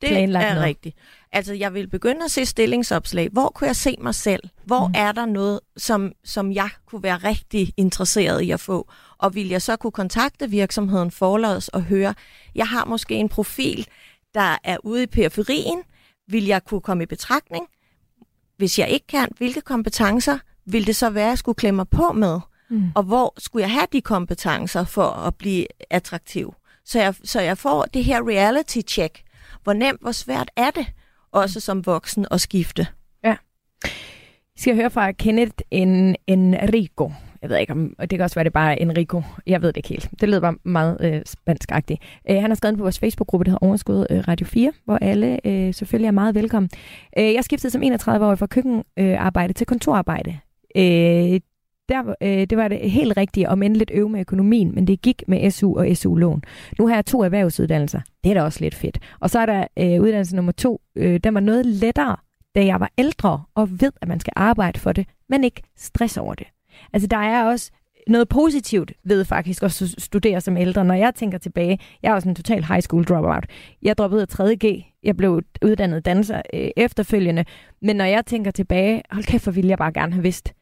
Det 0.00 0.22
er 0.22 0.26
noget. 0.26 0.62
rigtigt. 0.62 0.96
Altså, 1.32 1.54
jeg 1.54 1.74
vil 1.74 1.88
begynde 1.88 2.24
at 2.24 2.30
se 2.30 2.46
stillingsopslag. 2.46 3.28
Hvor 3.32 3.48
kunne 3.48 3.66
jeg 3.66 3.76
se 3.76 3.96
mig 4.00 4.14
selv? 4.14 4.42
Hvor 4.64 4.86
mm. 4.86 4.94
er 4.96 5.12
der 5.12 5.26
noget, 5.26 5.60
som, 5.76 6.12
som 6.24 6.52
jeg 6.52 6.68
kunne 6.86 7.02
være 7.02 7.16
rigtig 7.16 7.74
interesseret 7.76 8.40
i 8.40 8.50
at 8.50 8.60
få? 8.60 8.90
Og 9.18 9.34
vil 9.34 9.48
jeg 9.48 9.62
så 9.62 9.76
kunne 9.76 9.90
kontakte 9.90 10.50
virksomheden 10.50 11.10
forlads 11.10 11.68
og 11.68 11.82
høre, 11.82 12.14
jeg 12.54 12.68
har 12.68 12.84
måske 12.84 13.14
en 13.14 13.28
profil, 13.28 13.86
der 14.34 14.56
er 14.64 14.76
ude 14.84 15.02
i 15.02 15.06
periferien. 15.06 15.82
Vil 16.28 16.46
jeg 16.46 16.64
kunne 16.64 16.80
komme 16.80 17.02
i 17.02 17.06
betragtning? 17.06 17.66
Hvis 18.56 18.78
jeg 18.78 18.88
ikke 18.88 19.06
kan, 19.06 19.28
hvilke 19.36 19.60
kompetencer 19.60 20.38
vil 20.64 20.86
det 20.86 20.96
så 20.96 21.10
være, 21.10 21.24
at 21.24 21.28
jeg 21.28 21.38
skulle 21.38 21.56
klemme 21.56 21.86
på 21.86 22.12
med? 22.12 22.40
Mm. 22.70 22.90
Og 22.94 23.02
hvor 23.02 23.34
skulle 23.38 23.62
jeg 23.62 23.70
have 23.70 23.86
de 23.92 24.00
kompetencer 24.00 24.84
for 24.84 25.10
at 25.10 25.34
blive 25.34 25.66
attraktiv? 25.90 26.54
Så 26.84 27.00
jeg, 27.00 27.14
så 27.24 27.40
jeg 27.40 27.58
får 27.58 27.84
det 27.84 28.04
her 28.04 28.28
reality 28.28 28.80
check. 28.88 29.22
Hvor 29.62 29.72
nemt, 29.72 30.00
hvor 30.00 30.12
svært 30.12 30.50
er 30.56 30.70
det, 30.70 30.86
også 31.32 31.60
som 31.60 31.86
voksen, 31.86 32.26
at 32.30 32.40
skifte? 32.40 32.86
Ja. 33.24 33.36
Vi 34.54 34.60
skal 34.60 34.74
høre 34.74 34.90
fra 34.90 35.12
Kenneth 35.12 35.54
en 35.70 36.16
Enrico 36.26 37.12
jeg 37.42 37.50
ved 37.50 37.56
ikke 37.56 37.72
om, 37.72 37.94
det 38.00 38.10
kan 38.10 38.20
også 38.20 38.34
være, 38.34 38.44
det 38.44 38.52
bare 38.52 38.82
Enrico. 38.82 39.22
Jeg 39.46 39.62
ved 39.62 39.68
det 39.68 39.76
ikke 39.76 39.88
helt. 39.88 40.10
Det 40.20 40.28
lyder 40.28 40.40
bare 40.40 40.54
meget 40.64 40.96
øh, 41.00 41.22
spanskagtigt. 41.26 42.02
Øh, 42.30 42.36
han 42.36 42.50
har 42.50 42.54
skrevet 42.54 42.76
på 42.78 42.82
vores 42.82 42.98
Facebook-gruppe, 42.98 43.44
der 43.44 43.50
hedder 43.50 43.66
Overskud 43.66 44.06
øh, 44.10 44.28
Radio 44.28 44.46
4, 44.46 44.72
hvor 44.84 44.96
alle 44.96 45.46
øh, 45.46 45.74
selvfølgelig 45.74 46.06
er 46.06 46.12
meget 46.12 46.34
velkommen. 46.34 46.70
Øh, 47.18 47.34
jeg 47.34 47.44
skiftede 47.44 47.70
som 47.70 47.82
31 47.82 48.26
år 48.26 48.34
fra 48.34 48.46
køkkenarbejde 48.46 49.50
øh, 49.50 49.54
til 49.54 49.66
kontorarbejde. 49.66 50.38
Øh, 50.76 51.40
der, 51.90 52.14
øh, 52.22 52.46
det 52.50 52.58
var 52.58 52.68
det 52.68 52.90
helt 52.90 53.16
rigtige, 53.16 53.48
om 53.48 53.62
end 53.62 53.76
lidt 53.76 53.90
øve 53.94 54.08
med 54.08 54.20
økonomien, 54.20 54.74
men 54.74 54.86
det 54.86 55.02
gik 55.02 55.22
med 55.28 55.50
SU 55.50 55.78
og 55.78 55.96
SU-lån. 55.96 56.42
Nu 56.78 56.86
har 56.86 56.94
jeg 56.94 57.06
to 57.06 57.22
erhvervsuddannelser. 57.22 58.00
Det 58.24 58.30
er 58.30 58.34
da 58.34 58.42
også 58.42 58.60
lidt 58.60 58.74
fedt. 58.74 58.98
Og 59.20 59.30
så 59.30 59.38
er 59.38 59.46
der 59.46 59.66
øh, 59.78 60.02
uddannelse 60.02 60.36
nummer 60.36 60.52
to. 60.52 60.80
Øh, 60.96 61.20
den 61.24 61.34
var 61.34 61.40
noget 61.40 61.66
lettere, 61.66 62.16
da 62.54 62.64
jeg 62.64 62.80
var 62.80 62.90
ældre, 62.98 63.42
og 63.54 63.80
ved, 63.80 63.92
at 64.00 64.08
man 64.08 64.20
skal 64.20 64.32
arbejde 64.36 64.80
for 64.80 64.92
det, 64.92 65.06
men 65.28 65.44
ikke 65.44 65.62
stress 65.76 66.16
over 66.16 66.34
det. 66.34 66.46
Altså, 66.92 67.06
der 67.06 67.16
er 67.16 67.44
også 67.44 67.70
noget 68.08 68.28
positivt 68.28 68.92
ved 69.04 69.24
faktisk 69.24 69.62
at 69.62 69.72
studere 69.98 70.40
som 70.40 70.56
ældre. 70.56 70.84
Når 70.84 70.94
jeg 70.94 71.14
tænker 71.14 71.38
tilbage, 71.38 71.78
jeg 72.02 72.10
er 72.10 72.14
også 72.14 72.28
en 72.28 72.34
total 72.34 72.64
high 72.64 72.80
school 72.80 73.04
dropout. 73.04 73.46
Jeg 73.82 73.98
droppede 73.98 74.22
ud 74.22 74.26
af 74.26 74.40
3.G. 74.40 74.84
Jeg 75.02 75.16
blev 75.16 75.42
uddannet 75.62 76.04
danser 76.04 76.42
øh, 76.54 76.70
efterfølgende. 76.76 77.44
Men 77.82 77.96
når 77.96 78.04
jeg 78.04 78.26
tænker 78.26 78.50
tilbage, 78.50 79.02
hold 79.10 79.24
kæft, 79.24 79.44
for 79.44 79.50
ville 79.50 79.70
jeg 79.70 79.78
bare 79.78 79.92
gerne 79.92 80.12
have 80.12 80.22
vidst, 80.22 80.52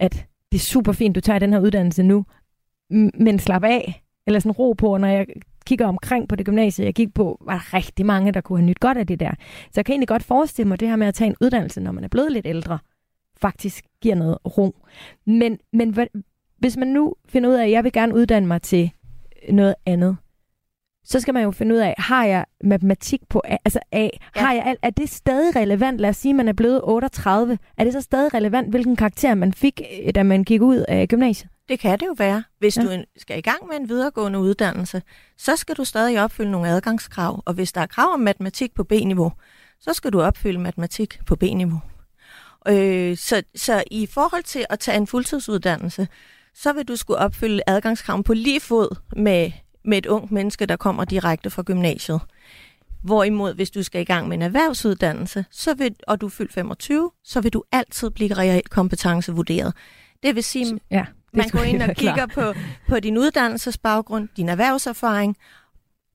at 0.00 0.26
det 0.52 0.58
er 0.58 0.62
super 0.62 0.92
fint, 0.92 1.14
du 1.14 1.20
tager 1.20 1.38
den 1.38 1.52
her 1.52 1.60
uddannelse 1.60 2.02
nu, 2.02 2.24
men 2.90 3.38
slap 3.38 3.64
af, 3.64 4.02
eller 4.26 4.40
sådan 4.40 4.52
ro 4.52 4.72
på, 4.72 4.96
når 4.96 5.08
jeg 5.08 5.26
kigger 5.66 5.86
omkring 5.86 6.28
på 6.28 6.36
det 6.36 6.46
gymnasie, 6.46 6.84
jeg 6.84 6.94
gik 6.94 7.14
på, 7.14 7.42
var 7.44 7.52
der 7.52 7.74
rigtig 7.74 8.06
mange, 8.06 8.32
der 8.32 8.40
kunne 8.40 8.58
have 8.58 8.66
nyt 8.66 8.80
godt 8.80 8.98
af 8.98 9.06
det 9.06 9.20
der. 9.20 9.30
Så 9.64 9.72
jeg 9.76 9.84
kan 9.84 9.92
egentlig 9.92 10.08
godt 10.08 10.22
forestille 10.22 10.68
mig, 10.68 10.80
det 10.80 10.88
her 10.88 10.96
med 10.96 11.06
at 11.06 11.14
tage 11.14 11.28
en 11.28 11.36
uddannelse, 11.40 11.80
når 11.80 11.92
man 11.92 12.04
er 12.04 12.08
blevet 12.08 12.32
lidt 12.32 12.46
ældre, 12.46 12.78
faktisk 13.40 13.84
giver 14.02 14.14
noget 14.14 14.38
ro. 14.58 14.76
Men, 15.26 15.58
men 15.72 15.96
hvis 16.58 16.76
man 16.76 16.88
nu 16.88 17.14
finder 17.28 17.50
ud 17.50 17.54
af, 17.54 17.64
at 17.64 17.70
jeg 17.70 17.84
vil 17.84 17.92
gerne 17.92 18.14
uddanne 18.14 18.48
mig 18.48 18.62
til 18.62 18.90
noget 19.50 19.74
andet, 19.86 20.16
så 21.04 21.20
skal 21.20 21.34
man 21.34 21.42
jo 21.42 21.50
finde 21.50 21.74
ud 21.74 21.80
af, 21.80 21.94
har 21.98 22.24
jeg 22.24 22.44
matematik 22.64 23.20
på 23.28 23.42
A, 23.44 23.56
altså 23.64 23.80
A, 23.92 24.02
ja. 24.02 24.08
har 24.34 24.52
jeg, 24.52 24.76
er 24.82 24.90
det 24.90 25.10
stadig 25.10 25.56
relevant? 25.56 26.00
Lad 26.00 26.10
os 26.10 26.16
sige, 26.16 26.30
at 26.30 26.36
man 26.36 26.48
er 26.48 26.52
blevet 26.52 26.80
38. 26.84 27.58
Er 27.78 27.84
det 27.84 27.92
så 27.92 28.00
stadig 28.00 28.34
relevant, 28.34 28.70
hvilken 28.70 28.96
karakter 28.96 29.34
man 29.34 29.52
fik, 29.52 29.80
øh, 30.04 30.14
da 30.14 30.22
man 30.22 30.44
gik 30.44 30.62
ud 30.62 30.84
af 30.88 31.08
gymnasiet? 31.08 31.50
Det 31.68 31.80
kan 31.80 32.00
det 32.00 32.06
jo 32.06 32.14
være. 32.18 32.44
Hvis 32.58 32.76
ja. 32.76 32.82
du 32.82 33.04
skal 33.16 33.38
i 33.38 33.40
gang 33.40 33.66
med 33.68 33.76
en 33.76 33.88
videregående 33.88 34.38
uddannelse, 34.38 35.02
så 35.38 35.56
skal 35.56 35.76
du 35.76 35.84
stadig 35.84 36.24
opfylde 36.24 36.50
nogle 36.50 36.68
adgangskrav. 36.68 37.42
Og 37.46 37.54
hvis 37.54 37.72
der 37.72 37.80
er 37.80 37.86
krav 37.86 38.12
om 38.12 38.20
matematik 38.20 38.74
på 38.74 38.84
B-niveau, 38.84 39.32
så 39.80 39.92
skal 39.92 40.12
du 40.12 40.22
opfylde 40.22 40.58
matematik 40.58 41.20
på 41.26 41.36
B-niveau. 41.36 41.80
Øh, 42.68 43.16
så, 43.16 43.42
så 43.54 43.84
i 43.90 44.06
forhold 44.06 44.42
til 44.42 44.66
at 44.70 44.78
tage 44.78 44.96
en 44.96 45.06
fuldtidsuddannelse, 45.06 46.08
så 46.54 46.72
vil 46.72 46.88
du 46.88 46.96
skulle 46.96 47.18
opfylde 47.18 47.62
adgangskraven 47.66 48.22
på 48.22 48.34
lige 48.34 48.60
fod 48.60 48.96
med, 49.16 49.50
med 49.84 49.98
et 49.98 50.06
ungt 50.06 50.32
menneske, 50.32 50.66
der 50.66 50.76
kommer 50.76 51.04
direkte 51.04 51.50
fra 51.50 51.62
gymnasiet. 51.62 52.20
Hvorimod, 53.02 53.54
hvis 53.54 53.70
du 53.70 53.82
skal 53.82 54.00
i 54.00 54.04
gang 54.04 54.28
med 54.28 54.36
en 54.36 54.42
erhvervsuddannelse, 54.42 55.44
så 55.50 55.74
vil, 55.74 55.94
og 56.06 56.20
du 56.20 56.26
er 56.26 56.30
fyldt 56.30 56.52
25, 56.52 57.10
så 57.24 57.40
vil 57.40 57.52
du 57.52 57.62
altid 57.72 58.10
blive 58.10 58.34
reelt 58.34 58.70
kompetencevurderet. 58.70 59.74
Det 60.22 60.34
vil 60.34 60.44
sige, 60.44 60.80
ja, 60.90 61.04
det 61.30 61.36
man 61.36 61.48
går 61.48 61.60
ind 61.62 61.82
og 61.82 61.96
kigger 61.96 62.26
på, 62.26 62.54
på 62.88 63.00
din 63.00 63.18
uddannelsesbaggrund, 63.18 64.28
din 64.36 64.48
erhvervserfaring, 64.48 65.36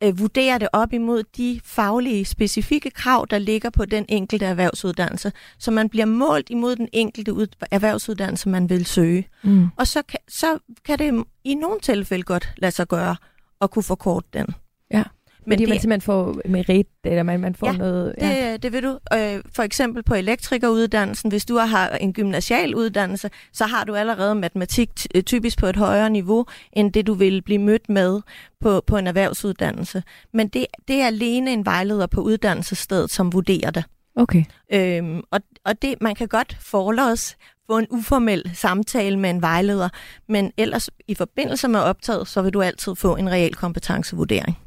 øh, 0.04 0.20
vurdere 0.20 0.60
det 0.60 0.68
op 0.74 0.94
imod 0.94 1.24
de 1.38 1.62
faglige, 1.64 2.26
specifikke 2.26 2.90
krav, 2.90 3.28
der 3.30 3.38
ligger 3.38 3.70
på 3.70 3.86
den 3.86 4.06
enkelte 4.10 4.46
erhvervsuddannelse, 4.46 5.32
så 5.60 5.72
man 5.72 5.90
bliver 5.90 6.06
målt 6.06 6.50
imod 6.50 6.76
den 6.76 6.90
enkelte 6.94 7.34
ud- 7.34 7.66
erhvervsuddannelse, 7.72 8.50
man 8.50 8.70
vil 8.70 8.86
søge. 8.86 9.28
Mm. 9.44 9.68
Og 9.78 9.88
så 9.88 10.02
kan, 10.02 10.20
så 10.28 10.60
kan 10.86 11.00
det 11.00 11.24
i 11.44 11.56
nogle 11.56 11.80
tilfælde 11.80 12.24
godt 12.24 12.54
lade 12.58 12.72
sig 12.72 12.88
gøre 12.88 13.16
at 13.62 13.72
kunne 13.72 13.84
forkorte 13.84 14.28
den. 14.34 14.48
Ja. 14.92 15.04
Men 15.48 15.52
Fordi 15.52 15.64
det, 15.64 15.70
man 15.70 15.80
simpelthen 15.80 16.02
får 16.02 16.42
merit, 16.46 16.88
eller 17.04 17.24
man, 17.24 17.40
man 17.40 17.56
får 17.56 17.68
ja, 17.68 17.78
noget... 17.78 18.16
Ja, 18.22 18.52
det, 18.54 18.64
det 18.64 18.74
vil 18.74 18.84
du. 18.84 19.00
Øh, 19.14 19.42
for 19.56 19.64
eksempel 19.64 20.04
på 20.04 20.16
elektrikeruddannelsen, 20.16 21.30
hvis 21.30 21.46
du 21.46 21.58
har 21.58 21.90
en 21.90 22.14
gymnasial 22.14 22.76
uddannelse, 22.76 23.30
så 23.54 23.66
har 23.66 23.84
du 23.84 23.96
allerede 23.96 24.36
matematik 24.36 24.90
typisk 25.26 25.60
på 25.60 25.68
et 25.68 25.76
højere 25.76 26.10
niveau, 26.10 26.46
end 26.74 26.94
det 26.94 27.08
du 27.08 27.14
vil 27.14 27.42
blive 27.42 27.60
mødt 27.60 27.90
med 27.90 28.22
på, 28.62 28.84
på 28.88 28.98
en 28.98 29.08
erhvervsuddannelse. 29.08 30.04
Men 30.34 30.48
det, 30.48 30.66
det 30.88 31.02
er 31.02 31.08
alene 31.08 31.54
en 31.54 31.66
vejleder 31.66 32.08
på 32.08 32.22
uddannelsesstedet, 32.22 33.12
som 33.12 33.34
vurderer 33.34 33.72
det. 33.72 33.84
Okay. 34.16 34.44
Øhm, 34.74 35.22
og 35.32 35.42
og 35.66 35.82
det, 35.82 35.96
man 36.02 36.16
kan 36.16 36.28
godt 36.28 36.58
forlås 36.62 37.36
få 37.68 37.78
en 37.78 37.88
uformel 37.90 38.52
samtale 38.54 39.20
med 39.20 39.30
en 39.30 39.42
vejleder, 39.42 39.90
men 40.28 40.52
ellers 40.58 40.90
i 41.08 41.16
forbindelse 41.16 41.68
med 41.68 41.80
optaget, 41.80 42.28
så 42.28 42.42
vil 42.42 42.54
du 42.54 42.62
altid 42.62 42.96
få 42.96 43.16
en 43.16 43.32
reel 43.32 43.56
kompetencevurdering 43.56 44.58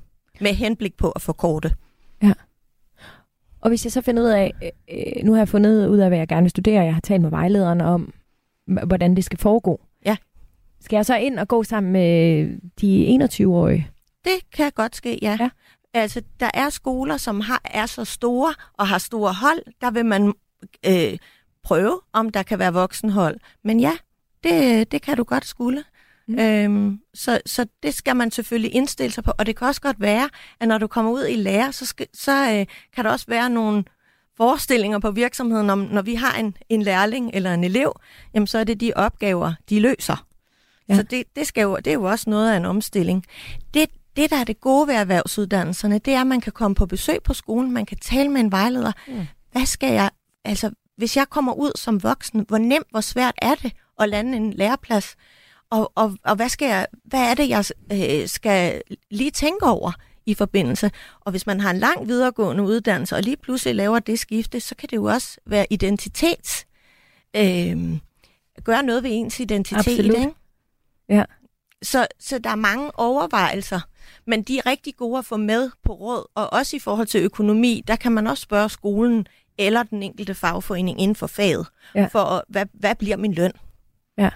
med 0.40 0.54
henblik 0.54 0.96
på 0.96 1.10
at 1.10 1.22
forkorte. 1.22 1.74
Ja. 2.22 2.32
Og 3.60 3.68
hvis 3.68 3.84
jeg 3.84 3.92
så 3.92 4.00
finder 4.00 4.22
ud 4.22 4.28
af, 4.28 4.52
øh, 4.62 4.70
øh, 4.90 5.24
nu 5.24 5.32
har 5.32 5.40
jeg 5.40 5.48
fundet 5.48 5.88
ud 5.88 5.98
af, 5.98 6.08
hvad 6.10 6.18
jeg 6.18 6.28
gerne 6.28 6.42
vil 6.42 6.50
studere, 6.50 6.84
jeg 6.84 6.94
har 6.94 7.00
talt 7.00 7.22
med 7.22 7.30
vejlederen 7.30 7.80
om, 7.80 8.12
hvordan 8.86 9.16
det 9.16 9.24
skal 9.24 9.38
foregå. 9.38 9.80
Ja. 10.06 10.16
Skal 10.80 10.96
jeg 10.96 11.06
så 11.06 11.16
ind 11.16 11.38
og 11.38 11.48
gå 11.48 11.62
sammen 11.62 11.92
med 11.92 12.46
de 12.80 13.18
21-årige? 13.24 13.90
Det 14.24 14.50
kan 14.52 14.72
godt 14.74 14.96
ske, 14.96 15.18
ja. 15.22 15.36
ja. 15.40 15.50
Altså, 15.94 16.22
der 16.40 16.50
er 16.54 16.70
skoler, 16.70 17.16
som 17.16 17.40
har, 17.40 17.60
er 17.64 17.86
så 17.86 18.04
store 18.04 18.54
og 18.78 18.88
har 18.88 18.98
store 18.98 19.32
hold, 19.32 19.62
der 19.80 19.90
vil 19.90 20.06
man 20.06 20.32
øh, 20.86 21.18
prøve, 21.62 22.00
om 22.12 22.30
der 22.30 22.42
kan 22.42 22.58
være 22.58 22.72
voksenhold. 22.72 23.40
Men 23.64 23.80
ja, 23.80 23.92
det, 24.44 24.92
det 24.92 25.02
kan 25.02 25.16
du 25.16 25.24
godt 25.24 25.46
skulle. 25.46 25.84
Mm. 26.28 26.38
Øhm, 26.38 27.00
så, 27.14 27.40
så 27.46 27.66
det 27.82 27.94
skal 27.94 28.16
man 28.16 28.30
selvfølgelig 28.30 28.74
indstille 28.74 29.12
sig 29.12 29.24
på. 29.24 29.32
Og 29.38 29.46
det 29.46 29.56
kan 29.56 29.66
også 29.66 29.80
godt 29.80 30.00
være, 30.00 30.28
at 30.60 30.68
når 30.68 30.78
du 30.78 30.86
kommer 30.86 31.12
ud 31.12 31.26
i 31.26 31.34
lære, 31.34 31.72
så, 31.72 31.86
skal, 31.86 32.06
så 32.14 32.52
øh, 32.52 32.66
kan 32.94 33.04
der 33.04 33.10
også 33.10 33.26
være 33.28 33.50
nogle 33.50 33.84
forestillinger 34.36 34.98
på 34.98 35.10
virksomheden 35.10 35.70
om, 35.70 35.78
når 35.78 36.02
vi 36.02 36.14
har 36.14 36.38
en, 36.38 36.56
en 36.68 36.82
lærling 36.82 37.30
eller 37.34 37.54
en 37.54 37.64
elev, 37.64 38.00
jamen 38.34 38.46
så 38.46 38.58
er 38.58 38.64
det 38.64 38.80
de 38.80 38.92
opgaver, 38.96 39.52
de 39.70 39.80
løser. 39.80 40.26
Ja. 40.88 40.96
Så 40.96 41.02
det, 41.02 41.24
det, 41.36 41.46
skal 41.46 41.62
jo, 41.62 41.76
det 41.76 41.86
er 41.86 41.94
jo 41.94 42.04
også 42.04 42.30
noget 42.30 42.52
af 42.52 42.56
en 42.56 42.64
omstilling. 42.64 43.24
Det, 43.74 43.90
det, 44.16 44.30
der 44.30 44.36
er 44.36 44.44
det 44.44 44.60
gode 44.60 44.88
ved 44.88 44.94
erhvervsuddannelserne, 44.94 45.98
det 45.98 46.14
er, 46.14 46.20
at 46.20 46.26
man 46.26 46.40
kan 46.40 46.52
komme 46.52 46.74
på 46.74 46.86
besøg 46.86 47.22
på 47.22 47.34
skolen, 47.34 47.70
man 47.70 47.86
kan 47.86 47.98
tale 47.98 48.28
med 48.28 48.40
en 48.40 48.52
vejleder. 48.52 48.92
Mm. 49.08 49.26
Hvad 49.52 49.66
skal 49.66 49.92
jeg, 49.92 50.10
altså 50.44 50.70
hvis 51.00 51.16
jeg 51.16 51.28
kommer 51.28 51.52
ud 51.52 51.72
som 51.74 52.02
voksen, 52.02 52.44
hvor 52.48 52.58
nemt, 52.58 52.86
hvor 52.90 53.00
svært 53.00 53.34
er 53.42 53.54
det 53.54 53.72
at 54.00 54.08
lande 54.08 54.36
en 54.36 54.52
læreplads? 54.52 55.16
Og, 55.70 55.92
og, 55.94 56.16
og 56.24 56.36
hvad, 56.36 56.48
skal 56.48 56.68
jeg, 56.68 56.86
hvad 57.04 57.20
er 57.20 57.34
det, 57.34 57.48
jeg 57.48 57.64
øh, 57.92 58.28
skal 58.28 58.82
lige 59.10 59.30
tænke 59.30 59.66
over 59.66 59.92
i 60.26 60.34
forbindelse? 60.34 60.90
Og 61.20 61.30
hvis 61.30 61.46
man 61.46 61.60
har 61.60 61.70
en 61.70 61.78
lang 61.78 62.08
videregående 62.08 62.62
uddannelse, 62.62 63.16
og 63.16 63.22
lige 63.22 63.36
pludselig 63.36 63.74
laver 63.74 63.98
det 63.98 64.18
skifte, 64.18 64.60
så 64.60 64.74
kan 64.74 64.88
det 64.88 64.96
jo 64.96 65.04
også 65.04 65.38
være 65.46 65.66
identitets... 65.70 66.66
Øh, 67.36 67.98
gøre 68.64 68.82
noget 68.82 69.02
ved 69.02 69.10
ens 69.12 69.40
identitet. 69.40 69.78
Absolut. 69.78 70.18
Ikke? 70.18 70.32
Ja. 71.08 71.24
Så, 71.82 72.06
så 72.20 72.38
der 72.38 72.50
er 72.50 72.56
mange 72.56 72.98
overvejelser, 72.98 73.80
men 74.26 74.42
de 74.42 74.58
er 74.58 74.66
rigtig 74.66 74.96
gode 74.96 75.18
at 75.18 75.24
få 75.24 75.36
med 75.36 75.70
på 75.84 75.92
råd, 75.92 76.26
og 76.34 76.52
også 76.52 76.76
i 76.76 76.78
forhold 76.78 77.06
til 77.06 77.20
økonomi, 77.20 77.82
der 77.86 77.96
kan 77.96 78.12
man 78.12 78.26
også 78.26 78.42
spørge 78.42 78.70
skolen 78.70 79.26
eller 79.58 79.82
den 79.82 80.02
enkelte 80.02 80.34
fagforening 80.34 81.00
inden 81.00 81.14
for 81.14 81.26
faget, 81.26 81.66
ja. 81.94 82.08
for 82.12 82.44
hvad, 82.48 82.66
hvad 82.72 82.94
bliver 82.94 83.16
min 83.16 83.34
løn? 83.34 83.52
Ja 84.18 84.30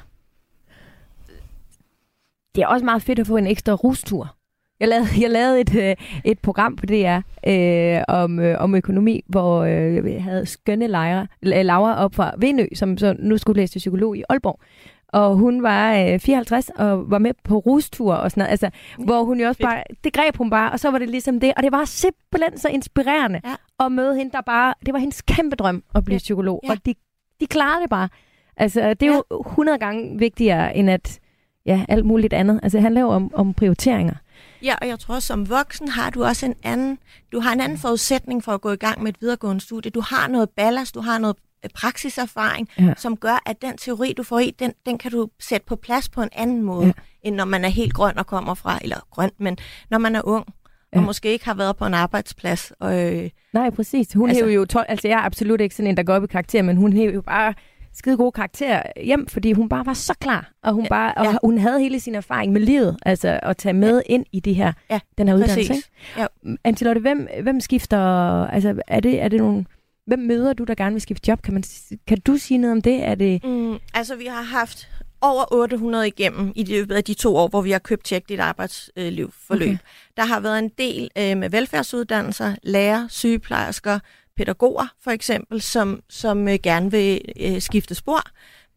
det 2.55 2.63
er 2.63 2.67
også 2.67 2.85
meget 2.85 3.03
fedt 3.03 3.19
at 3.19 3.27
få 3.27 3.37
en 3.37 3.47
ekstra 3.47 3.73
rustur. 3.73 4.37
Jeg 4.81 4.89
lavede, 4.89 5.07
jeg 5.21 5.31
lavede 5.31 5.61
et, 5.61 5.75
øh, 5.77 5.97
et 6.25 6.39
program 6.39 6.77
på 6.77 6.87
DR 6.87 7.19
øh, 7.47 8.03
om, 8.09 8.41
øh, 8.41 8.57
om 8.61 8.75
økonomi, 8.75 9.25
hvor 9.27 9.63
øh, 9.63 10.13
jeg 10.13 10.23
havde 10.25 10.47
skønne 10.47 10.87
Laura, 10.87 11.27
Laura 11.43 12.05
op 12.05 12.15
fra 12.15 12.33
Vindø, 12.39 12.67
som 12.75 12.99
så 12.99 13.17
nu 13.19 13.39
skulle 13.39 13.63
læse 13.63 13.79
psykolog 13.79 14.17
i 14.17 14.23
Aalborg. 14.29 14.61
Og 15.09 15.37
hun 15.37 15.63
var 15.63 15.95
øh, 15.95 16.21
54 16.21 16.69
og 16.69 17.11
var 17.11 17.19
med 17.19 17.33
på 17.45 17.59
rustur 17.59 18.15
og 18.15 18.31
sådan 18.31 18.41
noget. 18.41 18.51
Altså, 18.51 18.71
hvor 18.99 19.25
hun 19.25 19.41
jo 19.41 19.49
også 19.49 19.63
bare, 19.63 19.83
det 20.05 20.13
greb 20.13 20.37
hun 20.37 20.51
bare, 20.51 20.73
og 20.73 20.81
så 20.81 20.91
var 20.91 20.99
det 20.99 21.09
ligesom 21.11 21.41
det. 21.41 21.53
Og 21.57 21.63
det 21.63 21.73
var 21.73 21.85
simpelthen 21.85 22.59
så 22.59 22.69
inspirerende 22.69 23.41
ja. 23.45 23.85
at 23.87 23.93
møde 23.93 24.17
hende, 24.17 24.33
der 24.33 24.41
bare, 24.41 24.75
det 24.87 24.95
var 24.95 24.99
hendes 24.99 25.23
kæmpe 25.23 25.57
drøm 25.57 25.83
at 25.95 26.05
blive 26.05 26.15
ja. 26.15 26.19
psykolog. 26.19 26.61
Ja. 26.65 26.71
Og 26.71 26.87
de, 26.87 26.95
de 27.41 27.47
klarede 27.47 27.83
det 27.83 27.91
bare. 27.91 28.09
Altså, 28.57 28.95
det 28.95 29.03
er 29.03 29.13
ja. 29.13 29.21
jo 29.31 29.41
100 29.41 29.79
gange 29.79 30.19
vigtigere, 30.19 30.77
end 30.77 30.91
at 30.91 31.21
ja, 31.67 31.85
alt 31.89 32.05
muligt 32.05 32.33
andet. 32.33 32.61
Altså, 32.63 32.77
det 32.77 32.83
handler 32.83 33.01
jo 33.01 33.09
om, 33.09 33.35
om 33.35 33.55
prioriteringer. 33.55 34.15
Ja, 34.63 34.75
og 34.81 34.89
jeg 34.89 34.99
tror, 34.99 35.19
som 35.19 35.51
voksen 35.51 35.89
har 35.89 36.11
du 36.11 36.25
også 36.25 36.47
en 36.47 36.55
anden, 36.63 36.99
du 37.33 37.41
har 37.41 37.53
en 37.53 37.61
anden 37.61 37.79
forudsætning 37.79 38.45
for 38.45 38.53
at 38.53 38.61
gå 38.61 38.71
i 38.71 38.77
gang 38.77 39.03
med 39.03 39.13
et 39.13 39.21
videregående 39.21 39.61
studie. 39.61 39.91
Du 39.91 40.01
har 40.01 40.29
noget 40.29 40.51
ballast, 40.51 40.95
du 40.95 41.01
har 41.01 41.19
noget 41.19 41.37
praksiserfaring, 41.75 42.69
ja. 42.79 42.95
som 42.97 43.17
gør, 43.17 43.43
at 43.47 43.63
den 43.63 43.77
teori, 43.77 44.13
du 44.17 44.23
får 44.23 44.39
i, 44.39 44.51
den, 44.59 44.73
den 44.87 44.99
kan 44.99 45.11
du 45.11 45.29
sætte 45.41 45.67
på 45.67 45.77
plads 45.77 46.09
på 46.09 46.23
en 46.23 46.29
anden 46.33 46.63
måde, 46.63 46.87
ja. 46.87 46.93
end 47.23 47.35
når 47.35 47.45
man 47.45 47.65
er 47.65 47.69
helt 47.69 47.95
grøn 47.95 48.19
og 48.19 48.27
kommer 48.27 48.55
fra, 48.55 48.79
eller 48.83 48.97
grøn, 49.11 49.31
men 49.39 49.59
når 49.91 49.99
man 49.99 50.17
er 50.17 50.23
ung 50.25 50.47
og 50.95 51.01
ja. 51.01 51.07
måske 51.07 51.33
ikke 51.33 51.45
har 51.45 51.55
været 51.55 51.77
på 51.77 51.87
en 51.87 51.95
arbejdsplads. 51.95 52.73
Og, 52.81 53.15
øh, 53.15 53.31
Nej, 53.53 53.71
præcis. 53.71 54.13
Hun 54.13 54.29
altså, 54.29 54.47
jo 54.47 54.65
12, 54.65 54.87
altså 54.89 55.09
jeg 55.09 55.15
er 55.15 55.23
absolut 55.23 55.61
ikke 55.61 55.75
sådan 55.75 55.91
en, 55.91 55.97
der 55.97 56.03
går 56.03 56.15
op 56.15 56.25
i 56.25 56.27
karakter, 56.27 56.63
men 56.63 56.77
hun 56.77 56.93
hæver 56.93 57.13
jo 57.13 57.23
bare 57.23 57.55
skide 57.95 58.17
gode 58.17 58.33
karakter 58.33 58.83
hjem, 59.05 59.27
fordi 59.27 59.53
hun 59.53 59.69
bare 59.69 59.87
var 59.87 59.93
så 59.93 60.15
klar, 60.21 60.53
og 60.63 60.73
hun, 60.73 60.87
bare, 60.89 61.15
og 61.15 61.25
ja. 61.25 61.37
hun 61.45 61.59
havde 61.59 61.81
hele 61.81 62.01
sin 62.01 62.15
erfaring 62.15 62.53
med 62.53 62.61
livet, 62.61 62.97
altså 63.07 63.41
at 63.43 63.57
tage 63.57 63.73
med 63.73 64.03
ja. 64.09 64.13
ind 64.15 64.27
i 64.33 64.41
det 64.41 64.55
her, 64.55 64.73
ja, 64.91 65.01
den 65.19 65.29
her 65.29 65.35
uddannelse. 65.35 65.75
Ikke? 65.75 65.89
Ja. 66.19 66.27
Antilotte, 66.65 67.01
hvem, 67.01 67.29
hvem 67.43 67.61
skifter, 67.61 67.99
altså 68.47 68.75
er 68.87 69.01
det, 69.01 69.23
er 69.23 69.29
det 69.29 69.41
nogle, 69.41 69.65
hvem 70.07 70.19
møder 70.19 70.53
du, 70.53 70.65
der 70.65 70.75
gerne 70.75 70.93
vil 70.95 71.03
skifte 71.03 71.29
job? 71.29 71.43
Kan, 71.43 71.55
man, 71.55 71.65
kan 72.07 72.21
du 72.21 72.37
sige 72.37 72.59
noget 72.59 72.73
om 72.73 72.83
det? 72.83 73.05
Er 73.05 73.15
det... 73.15 73.45
Mm, 73.45 73.79
altså 73.95 74.17
vi 74.17 74.27
har 74.27 74.43
haft 74.43 74.89
over 75.21 75.45
800 75.53 76.09
igennem 76.09 76.53
i 76.57 76.65
løbet 76.65 76.95
af 76.95 77.05
de 77.05 77.15
to 77.15 77.37
år, 77.37 77.49
hvor 77.49 77.63
vi 77.63 77.71
har 77.71 77.79
købt 77.79 78.05
Tjek 78.05 78.29
dit 78.29 78.41
arbejdsliv 78.41 79.33
forløb. 79.47 79.69
Okay. 79.69 79.79
Der 80.17 80.25
har 80.25 80.41
været 80.41 80.59
en 80.59 80.71
del 80.79 81.11
øh, 81.19 81.37
med 81.37 81.51
velfærdsuddannelser, 81.51 82.55
lærer, 82.63 83.09
sygeplejersker, 83.09 83.99
pædagoger 84.37 84.87
for 85.01 85.11
eksempel, 85.11 85.63
som, 85.63 86.01
som 86.09 86.49
øh, 86.49 86.59
gerne 86.63 86.91
vil 86.91 87.21
øh, 87.41 87.61
skifte 87.61 87.95
spor. 87.95 88.21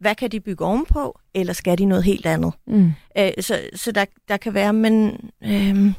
Hvad 0.00 0.14
kan 0.14 0.30
de 0.30 0.40
bygge 0.40 0.64
ovenpå, 0.64 1.20
eller 1.34 1.52
skal 1.52 1.78
de 1.78 1.84
noget 1.84 2.04
helt 2.04 2.26
andet? 2.26 2.52
Mm. 2.66 2.92
Øh, 3.18 3.30
så 3.40 3.60
så 3.74 3.92
der, 3.92 4.04
der 4.28 4.36
kan 4.36 4.54
være, 4.54 4.72
men 4.72 5.20
øh, 5.44 5.92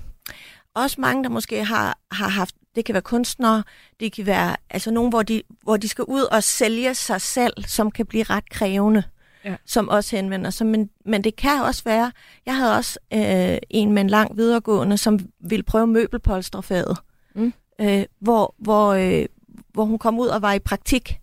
også 0.75 1.01
mange, 1.01 1.23
der 1.23 1.29
måske 1.29 1.65
har, 1.65 1.97
har 2.11 2.29
haft, 2.29 2.55
det 2.79 2.85
kan 2.85 2.93
være 2.93 3.01
kunstnere, 3.01 3.63
det 3.99 4.11
kan 4.11 4.25
være 4.25 4.55
altså 4.69 4.91
nogen, 4.91 5.09
hvor 5.09 5.23
de, 5.23 5.41
hvor 5.63 5.77
de 5.77 5.87
skal 5.87 6.03
ud 6.03 6.21
og 6.21 6.43
sælge 6.43 6.93
sig 6.93 7.21
selv, 7.21 7.53
som 7.67 7.91
kan 7.91 8.05
blive 8.05 8.23
ret 8.23 8.49
krævende 8.49 9.03
ja. 9.45 9.55
som 9.65 9.89
også 9.89 10.15
henvender 10.15 10.49
sig. 10.49 10.67
Men, 10.67 10.89
men 11.05 11.23
det 11.23 11.35
kan 11.35 11.61
også 11.61 11.83
være, 11.83 12.11
jeg 12.45 12.55
havde 12.55 12.75
også 12.75 12.99
øh, 13.13 13.57
en 13.69 13.93
med 13.93 14.01
en 14.01 14.09
lang 14.09 14.37
videregående, 14.37 14.97
som 14.97 15.19
ville 15.39 15.63
prøve 15.63 15.87
møbelpolsterfaget, 15.87 16.97
mm. 17.35 17.53
øh, 17.81 18.05
hvor, 18.19 18.55
hvor, 18.57 18.93
øh, 18.93 19.25
hvor 19.73 19.85
hun 19.85 19.99
kom 19.99 20.19
ud 20.19 20.27
og 20.27 20.41
var 20.41 20.53
i 20.53 20.59
praktik 20.59 21.19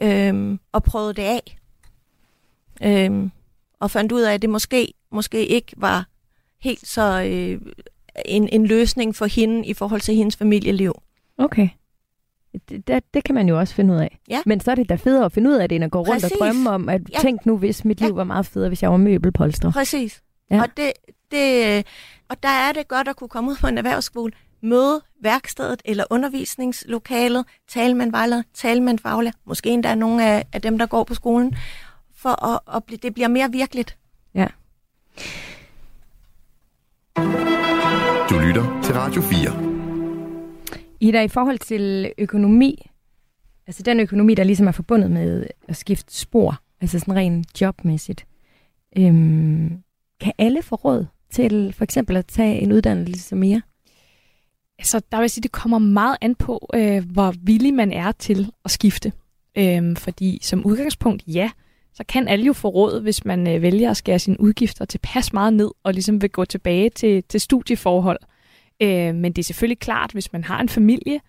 øh, 0.00 0.58
og 0.72 0.82
prøvede 0.82 1.14
det 1.14 1.22
af. 1.22 1.58
Øh, 2.82 3.30
og 3.80 3.90
fandt 3.90 4.12
ud 4.12 4.20
af, 4.20 4.34
at 4.34 4.42
det 4.42 4.50
måske, 4.50 4.94
måske 5.12 5.46
ikke 5.46 5.72
var 5.76 6.06
helt 6.60 6.88
så 6.88 7.22
øh, 7.22 7.60
en, 8.24 8.48
en 8.48 8.66
løsning 8.66 9.16
for 9.16 9.26
hende 9.26 9.66
i 9.66 9.74
forhold 9.74 10.00
til 10.00 10.14
hendes 10.14 10.36
familieliv. 10.36 11.02
Okay. 11.38 11.68
Det, 12.68 12.88
det, 12.88 13.14
det 13.14 13.24
kan 13.24 13.34
man 13.34 13.48
jo 13.48 13.58
også 13.58 13.74
finde 13.74 13.94
ud 13.94 13.98
af. 13.98 14.18
Ja. 14.28 14.42
Men 14.46 14.60
så 14.60 14.70
er 14.70 14.74
det 14.74 14.88
da 14.88 14.94
federe 14.94 15.24
at 15.24 15.32
finde 15.32 15.50
ud 15.50 15.54
af 15.54 15.68
det, 15.68 15.76
end 15.76 15.84
at 15.84 15.90
gå 15.90 15.98
rundt 15.98 16.22
Præcis. 16.22 16.32
og 16.32 16.38
drømme 16.38 16.70
om, 16.70 16.88
at 16.88 17.00
ja. 17.12 17.18
tænk 17.18 17.46
nu, 17.46 17.56
hvis 17.56 17.84
mit 17.84 18.00
liv 18.00 18.08
ja. 18.08 18.14
var 18.14 18.24
meget 18.24 18.46
federe, 18.46 18.68
hvis 18.68 18.82
jeg 18.82 18.90
var 18.90 18.96
møbelpolster. 18.96 19.72
Præcis. 19.72 20.22
Ja. 20.50 20.62
Og, 20.62 20.68
det, 20.76 20.92
det, 21.30 21.86
og 22.28 22.42
der 22.42 22.48
er 22.48 22.72
det 22.72 22.88
godt 22.88 23.08
at 23.08 23.16
kunne 23.16 23.28
komme 23.28 23.50
ud 23.50 23.56
på 23.60 23.66
en 23.66 23.78
erhvervsskole, 23.78 24.32
møde 24.62 25.00
værkstedet 25.22 25.82
eller 25.84 26.04
undervisningslokalet, 26.10 27.44
tale 27.68 27.94
med 27.94 28.06
en 28.06 28.12
vejleder, 28.12 28.42
tale 28.54 28.82
med 28.82 28.92
en 28.92 28.98
faglærer, 28.98 29.34
måske 29.44 29.70
endda 29.70 29.94
nogle 29.94 30.26
af, 30.26 30.46
af 30.52 30.62
dem, 30.62 30.78
der 30.78 30.86
går 30.86 31.04
på 31.04 31.14
skolen, 31.14 31.56
for 32.14 32.44
at, 32.44 32.60
at 32.76 32.84
blive, 32.84 32.98
det 33.02 33.14
bliver 33.14 33.28
mere 33.28 33.52
virkeligt. 33.52 33.96
Ja. 34.34 34.46
Du 38.30 38.38
lytter 38.38 38.82
til 38.82 38.94
Radio 38.94 39.22
4. 39.22 39.38
Ida, 41.00 41.22
i 41.22 41.28
forhold 41.28 41.58
til 41.58 42.12
økonomi, 42.18 42.90
altså 43.66 43.82
den 43.82 44.00
økonomi, 44.00 44.34
der 44.34 44.44
ligesom 44.44 44.66
er 44.66 44.72
forbundet 44.72 45.10
med 45.10 45.46
at 45.68 45.76
skifte 45.76 46.18
spor, 46.18 46.60
altså 46.80 46.98
sådan 46.98 47.14
rent 47.14 47.60
jobmæssigt, 47.60 48.26
øhm, 48.96 49.82
kan 50.20 50.32
alle 50.38 50.62
få 50.62 50.74
råd 50.74 51.06
til 51.30 51.72
for 51.72 51.84
eksempel 51.84 52.16
at 52.16 52.26
tage 52.26 52.60
en 52.60 52.72
uddannelse 52.72 53.36
mere? 53.36 53.62
Altså, 54.78 55.00
der 55.12 55.20
vil 55.20 55.30
sige, 55.30 55.42
det 55.42 55.52
kommer 55.52 55.78
meget 55.78 56.16
an 56.20 56.34
på, 56.34 56.70
øh, 56.74 57.10
hvor 57.12 57.34
villig 57.42 57.74
man 57.74 57.92
er 57.92 58.12
til 58.12 58.52
at 58.64 58.70
skifte. 58.70 59.12
Øhm, 59.58 59.96
fordi 59.96 60.38
som 60.42 60.66
udgangspunkt, 60.66 61.22
ja, 61.26 61.50
så 61.94 62.04
kan 62.08 62.28
alle 62.28 62.46
jo 62.46 62.52
få 62.52 62.68
råd, 62.68 63.00
hvis 63.00 63.24
man 63.24 63.48
øh, 63.48 63.62
vælger 63.62 63.90
at 63.90 63.96
skære 63.96 64.18
sine 64.18 64.40
udgifter 64.40 64.84
tilpas 64.84 65.32
meget 65.32 65.52
ned, 65.52 65.70
og 65.82 65.92
ligesom 65.92 66.22
vil 66.22 66.30
gå 66.30 66.44
tilbage 66.44 66.90
til, 66.90 67.24
til 67.24 67.40
studieforhold. 67.40 68.18
Øh, 68.82 69.14
men 69.14 69.32
det 69.32 69.38
er 69.38 69.44
selvfølgelig 69.44 69.78
klart, 69.78 70.12
hvis 70.12 70.32
man 70.32 70.44
har 70.44 70.60
en 70.60 70.68
familie, 70.68 71.20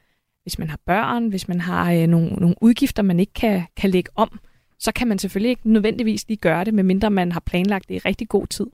hvis 0.43 0.59
man 0.59 0.69
har 0.69 0.79
børn, 0.85 1.27
hvis 1.27 1.47
man 1.47 1.61
har 1.61 1.91
øh, 1.91 2.07
nogle, 2.07 2.27
nogle 2.29 2.55
udgifter, 2.61 3.03
man 3.03 3.19
ikke 3.19 3.33
kan, 3.33 3.63
kan 3.77 3.89
lægge 3.89 4.11
om, 4.15 4.39
så 4.79 4.91
kan 4.91 5.07
man 5.07 5.19
selvfølgelig 5.19 5.49
ikke 5.49 5.69
nødvendigvis 5.69 6.27
lige 6.27 6.37
gøre 6.37 6.63
det, 6.63 6.73
medmindre 6.73 7.09
man 7.09 7.31
har 7.31 7.39
planlagt 7.39 7.89
det 7.89 7.95
i 7.95 7.99
rigtig 7.99 8.29
god 8.29 8.47
tid. 8.47 8.67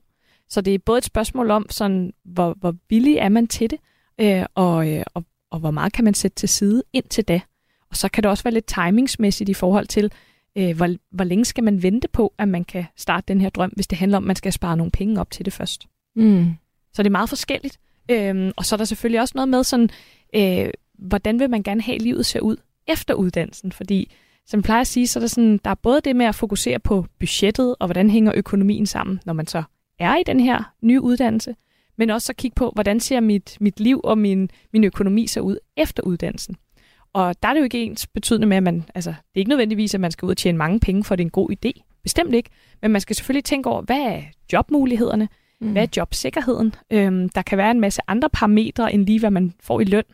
Så 0.48 0.60
det 0.60 0.74
er 0.74 0.78
både 0.78 0.98
et 0.98 1.04
spørgsmål 1.04 1.50
om, 1.50 1.66
sådan, 1.70 2.12
hvor, 2.24 2.56
hvor 2.60 2.74
villig 2.88 3.16
er 3.16 3.28
man 3.28 3.46
til 3.46 3.70
det, 3.70 3.78
øh, 4.20 4.44
og, 4.54 4.92
øh, 4.92 5.02
og, 5.14 5.24
og 5.50 5.58
hvor 5.58 5.70
meget 5.70 5.92
kan 5.92 6.04
man 6.04 6.14
sætte 6.14 6.34
til 6.34 6.48
side 6.48 6.82
indtil 6.92 7.24
da. 7.24 7.40
Og 7.90 7.96
så 7.96 8.08
kan 8.08 8.22
det 8.22 8.30
også 8.30 8.44
være 8.44 8.54
lidt 8.54 8.66
timingsmæssigt 8.66 9.50
i 9.50 9.54
forhold 9.54 9.86
til, 9.86 10.12
øh, 10.56 10.76
hvor, 10.76 10.94
hvor 11.10 11.24
længe 11.24 11.44
skal 11.44 11.64
man 11.64 11.82
vente 11.82 12.08
på, 12.08 12.34
at 12.38 12.48
man 12.48 12.64
kan 12.64 12.84
starte 12.96 13.24
den 13.28 13.40
her 13.40 13.48
drøm, 13.48 13.70
hvis 13.70 13.86
det 13.86 13.98
handler 13.98 14.16
om, 14.16 14.24
at 14.24 14.26
man 14.26 14.36
skal 14.36 14.52
spare 14.52 14.76
nogle 14.76 14.90
penge 14.90 15.20
op 15.20 15.30
til 15.30 15.44
det 15.44 15.52
først. 15.52 15.86
Mm. 16.16 16.54
Så 16.92 17.02
det 17.02 17.06
er 17.06 17.10
meget 17.10 17.28
forskelligt. 17.28 17.78
Øhm, 18.10 18.52
og 18.56 18.64
så 18.64 18.74
er 18.74 18.76
der 18.76 18.84
selvfølgelig 18.84 19.20
også 19.20 19.32
noget 19.34 19.48
med 19.48 19.64
sådan, 19.64 19.90
øh, 20.34 20.70
hvordan 20.98 21.40
vil 21.40 21.50
man 21.50 21.62
gerne 21.62 21.82
have, 21.82 21.94
at 21.94 22.02
livet 22.02 22.26
ser 22.26 22.40
ud 22.40 22.56
efter 22.86 23.14
uddannelsen? 23.14 23.72
Fordi, 23.72 24.12
som 24.46 24.58
jeg 24.58 24.64
plejer 24.64 24.80
at 24.80 24.86
sige, 24.86 25.06
så 25.06 25.18
er 25.18 25.20
der, 25.20 25.28
sådan, 25.28 25.60
der 25.64 25.70
er 25.70 25.74
både 25.74 26.00
det 26.00 26.16
med 26.16 26.26
at 26.26 26.34
fokusere 26.34 26.78
på 26.78 27.06
budgettet, 27.18 27.76
og 27.80 27.86
hvordan 27.86 28.10
hænger 28.10 28.32
økonomien 28.34 28.86
sammen, 28.86 29.20
når 29.26 29.32
man 29.32 29.46
så 29.46 29.62
er 29.98 30.16
i 30.16 30.22
den 30.26 30.40
her 30.40 30.74
nye 30.82 31.00
uddannelse, 31.00 31.54
men 31.98 32.10
også 32.10 32.32
at 32.32 32.36
kigge 32.36 32.54
på, 32.54 32.70
hvordan 32.74 33.00
ser 33.00 33.20
mit, 33.20 33.56
mit 33.60 33.80
liv 33.80 34.00
og 34.04 34.18
min, 34.18 34.50
min 34.72 34.84
økonomi 34.84 35.26
så 35.26 35.40
ud 35.40 35.58
efter 35.76 36.02
uddannelsen. 36.02 36.56
Og 37.16 37.42
der 37.42 37.48
er 37.48 37.52
det 37.52 37.60
jo 37.60 37.64
ikke 37.64 37.82
ens 37.82 38.06
betydende 38.06 38.46
med, 38.46 38.56
at 38.56 38.62
man, 38.62 38.84
altså, 38.94 39.10
det 39.10 39.34
er 39.34 39.38
ikke 39.38 39.48
nødvendigvis, 39.48 39.94
at 39.94 40.00
man 40.00 40.10
skal 40.10 40.26
ud 40.26 40.30
og 40.30 40.36
tjene 40.36 40.58
mange 40.58 40.80
penge, 40.80 41.04
for 41.04 41.16
det 41.16 41.22
er 41.22 41.26
en 41.26 41.30
god 41.30 41.50
idé. 41.50 42.00
Bestemt 42.02 42.34
ikke. 42.34 42.50
Men 42.82 42.90
man 42.90 43.00
skal 43.00 43.16
selvfølgelig 43.16 43.44
tænke 43.44 43.70
over, 43.70 43.82
hvad 43.82 44.00
er 44.00 44.22
jobmulighederne? 44.52 45.28
Mm. 45.60 45.72
Hvad 45.72 45.82
er 45.82 45.86
jobsikkerheden? 45.96 46.74
Øhm, 46.90 47.28
der 47.28 47.42
kan 47.42 47.58
være 47.58 47.70
en 47.70 47.80
masse 47.80 48.02
andre 48.08 48.30
parametre, 48.30 48.94
end 48.94 49.06
lige 49.06 49.20
hvad 49.20 49.30
man 49.30 49.52
får 49.60 49.80
i 49.80 49.84
løn. 49.84 50.04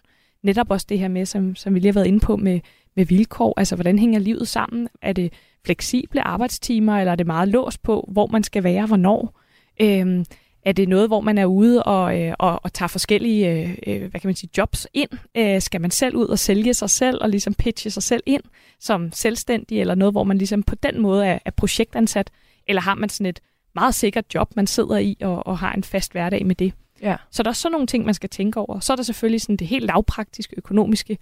Netop 0.43 0.71
også 0.71 0.87
det 0.89 0.99
her 0.99 1.09
med, 1.09 1.27
som, 1.27 1.57
som 1.57 1.75
vi 1.75 1.79
lige 1.79 1.89
har 1.89 2.01
været 2.01 2.07
inde 2.07 2.21
på 2.21 2.37
med, 2.37 2.61
med 2.97 3.07
vilkår. 3.07 3.55
Altså, 3.57 3.77
hvordan 3.77 3.99
hænger 3.99 4.19
livet 4.19 4.49
sammen? 4.49 4.89
Er 5.03 5.13
det 5.13 5.33
fleksible 5.65 6.23
arbejdstimer, 6.23 6.99
eller 6.99 7.13
er 7.13 7.17
det 7.17 7.27
meget 7.27 7.49
låst 7.49 7.83
på, 7.83 8.09
hvor 8.13 8.27
man 8.27 8.43
skal 8.43 8.65
være, 8.65 8.87
hvornår? 8.87 9.41
Øhm, 9.81 10.25
er 10.65 10.73
det 10.73 10.89
noget, 10.89 11.09
hvor 11.09 11.21
man 11.21 11.39
er 11.39 11.47
ude 11.47 11.83
og, 11.83 12.21
øh, 12.21 12.35
og, 12.39 12.61
og 12.65 12.73
tager 12.73 12.89
forskellige 12.89 13.51
øh, 13.51 13.77
øh, 13.87 14.11
hvad 14.11 14.21
kan 14.21 14.29
man 14.29 14.35
sige, 14.35 14.51
jobs 14.59 14.87
ind? 14.93 15.11
Øh, 15.37 15.61
skal 15.61 15.81
man 15.81 15.91
selv 15.91 16.17
ud 16.17 16.27
og 16.27 16.39
sælge 16.39 16.75
sig 16.75 16.91
selv 16.91 17.19
og 17.23 17.29
ligesom 17.29 17.55
pitche 17.55 17.91
sig 17.91 18.03
selv 18.03 18.23
ind 18.27 18.43
som 18.81 19.13
selvstændig, 19.13 19.81
eller 19.81 19.95
noget, 19.95 20.15
hvor 20.15 20.25
man 20.25 20.39
ligesom 20.39 20.63
på 20.63 20.75
den 20.75 21.01
måde 21.01 21.27
er, 21.27 21.39
er 21.45 21.51
projektansat? 21.51 22.31
Eller 22.69 22.83
har 22.83 22.95
man 22.95 23.09
sådan 23.09 23.27
et 23.27 23.41
meget 23.75 23.95
sikkert 23.95 24.35
job, 24.35 24.57
man 24.57 24.67
sidder 24.67 24.99
i 24.99 25.17
og, 25.21 25.47
og 25.47 25.59
har 25.59 25.73
en 25.73 25.85
fast 25.85 26.13
hverdag 26.13 26.47
med 26.47 26.55
det. 26.55 26.73
Ja. 27.03 27.17
Så 27.31 27.43
der 27.43 27.51
er 27.51 27.55
sådan 27.55 27.73
nogle 27.73 27.87
ting, 27.87 28.05
man 28.05 28.15
skal 28.15 28.31
tænke 28.31 28.61
over. 28.61 28.81
Så 28.81 28.93
er 28.93 28.97
der 28.97 29.03
selvfølgelig 29.03 29.41
sådan 29.41 29.57
det 29.57 29.67
helt 29.67 29.87
lavpraktiske 29.87 30.55
økonomiske. 30.57 31.19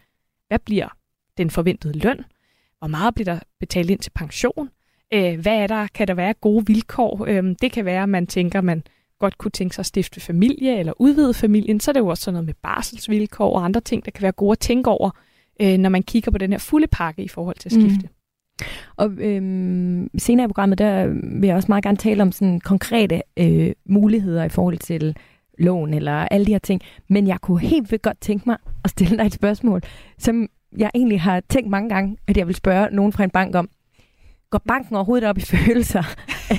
Hvad 0.48 0.59
bliver 0.59 0.88
den 1.38 1.50
forventede 1.50 1.98
løn? 1.98 2.24
Hvor 2.79 2.88
meget 2.88 3.14
bliver 3.14 3.35
der 3.35 3.40
betalt 3.61 3.90
ind 3.90 4.00
til 4.00 4.11
pension? 4.11 4.70
Øh, 5.12 5.40
hvad 5.40 5.57
er 5.57 5.66
der? 5.66 5.87
Kan 5.94 6.09
der 6.09 6.14
være 6.14 6.35
gode 6.35 6.66
vilkår? 6.66 7.24
Øh, 7.29 7.55
det 7.62 7.72
kan 7.72 7.85
være, 7.85 8.03
at 8.03 8.09
man 8.09 8.26
tænker, 8.26 8.61
man 8.61 8.83
godt 9.20 9.38
kunne 9.38 9.50
tænke 9.50 9.74
sig 9.74 9.83
at 9.83 9.87
stifte 9.87 10.20
familie 10.20 10.78
eller 10.78 10.92
udvide 10.96 11.35
familien. 11.35 11.80
Så 11.80 11.90
er 11.90 11.92
det 11.92 12.00
jo 12.00 12.06
også 12.06 12.22
sådan 12.22 12.35
noget 12.35 12.46
med 12.46 12.54
barselsvilkår 12.62 13.56
og 13.56 13.64
andre 13.64 13.80
ting, 13.80 14.04
der 14.04 14.11
kan 14.11 14.22
være 14.22 14.33
gode 14.33 14.52
at 14.52 14.59
tænke 14.59 14.90
over, 14.90 15.11
øh, 15.62 15.78
når 15.78 15.90
man 15.90 16.02
kigger 16.02 16.30
på 16.30 16.38
den 16.38 16.50
her 16.50 16.59
fulde 16.59 16.87
pakke 16.87 17.22
i 17.22 17.28
forhold 17.28 17.56
til 17.56 17.68
at 17.68 17.72
skifte. 17.72 18.02
Mm. 18.02 18.14
Og 18.96 19.11
øhm, 19.11 20.11
senere 20.18 20.44
i 20.44 20.48
programmet, 20.48 20.78
der 20.78 21.06
vil 21.40 21.46
jeg 21.46 21.56
også 21.56 21.68
meget 21.68 21.85
gerne 21.85 21.96
tale 21.96 22.22
om 22.22 22.33
sådan 22.33 22.61
konkrete 22.61 23.22
øh, 23.37 23.72
muligheder 23.87 24.44
i 24.44 24.48
forhold 24.48 24.78
til 24.78 25.16
lån 25.59 25.94
eller 25.94 26.12
alle 26.12 26.46
de 26.46 26.52
her 26.52 26.59
ting. 26.59 26.80
Men 27.09 27.26
jeg 27.26 27.40
kunne 27.40 27.61
helt 27.61 27.90
vildt 27.90 28.02
godt 28.02 28.20
tænke 28.20 28.44
mig 28.46 28.56
at 28.85 28.90
stille 28.90 29.18
dig 29.18 29.26
et 29.26 29.33
spørgsmål, 29.33 29.83
som 30.18 30.48
jeg 30.78 30.90
egentlig 30.94 31.20
har 31.20 31.42
tænkt 31.48 31.70
mange 31.70 31.88
gange, 31.88 32.16
at 32.26 32.37
jeg 32.37 32.46
vil 32.46 32.54
spørge 32.54 32.88
nogen 32.92 33.12
fra 33.12 33.24
en 33.24 33.30
bank 33.30 33.54
om. 33.54 33.68
Går 34.50 34.62
banken 34.68 34.96
overhovedet 34.96 35.28
op 35.28 35.38
i 35.38 35.40
følelser? 35.56 36.02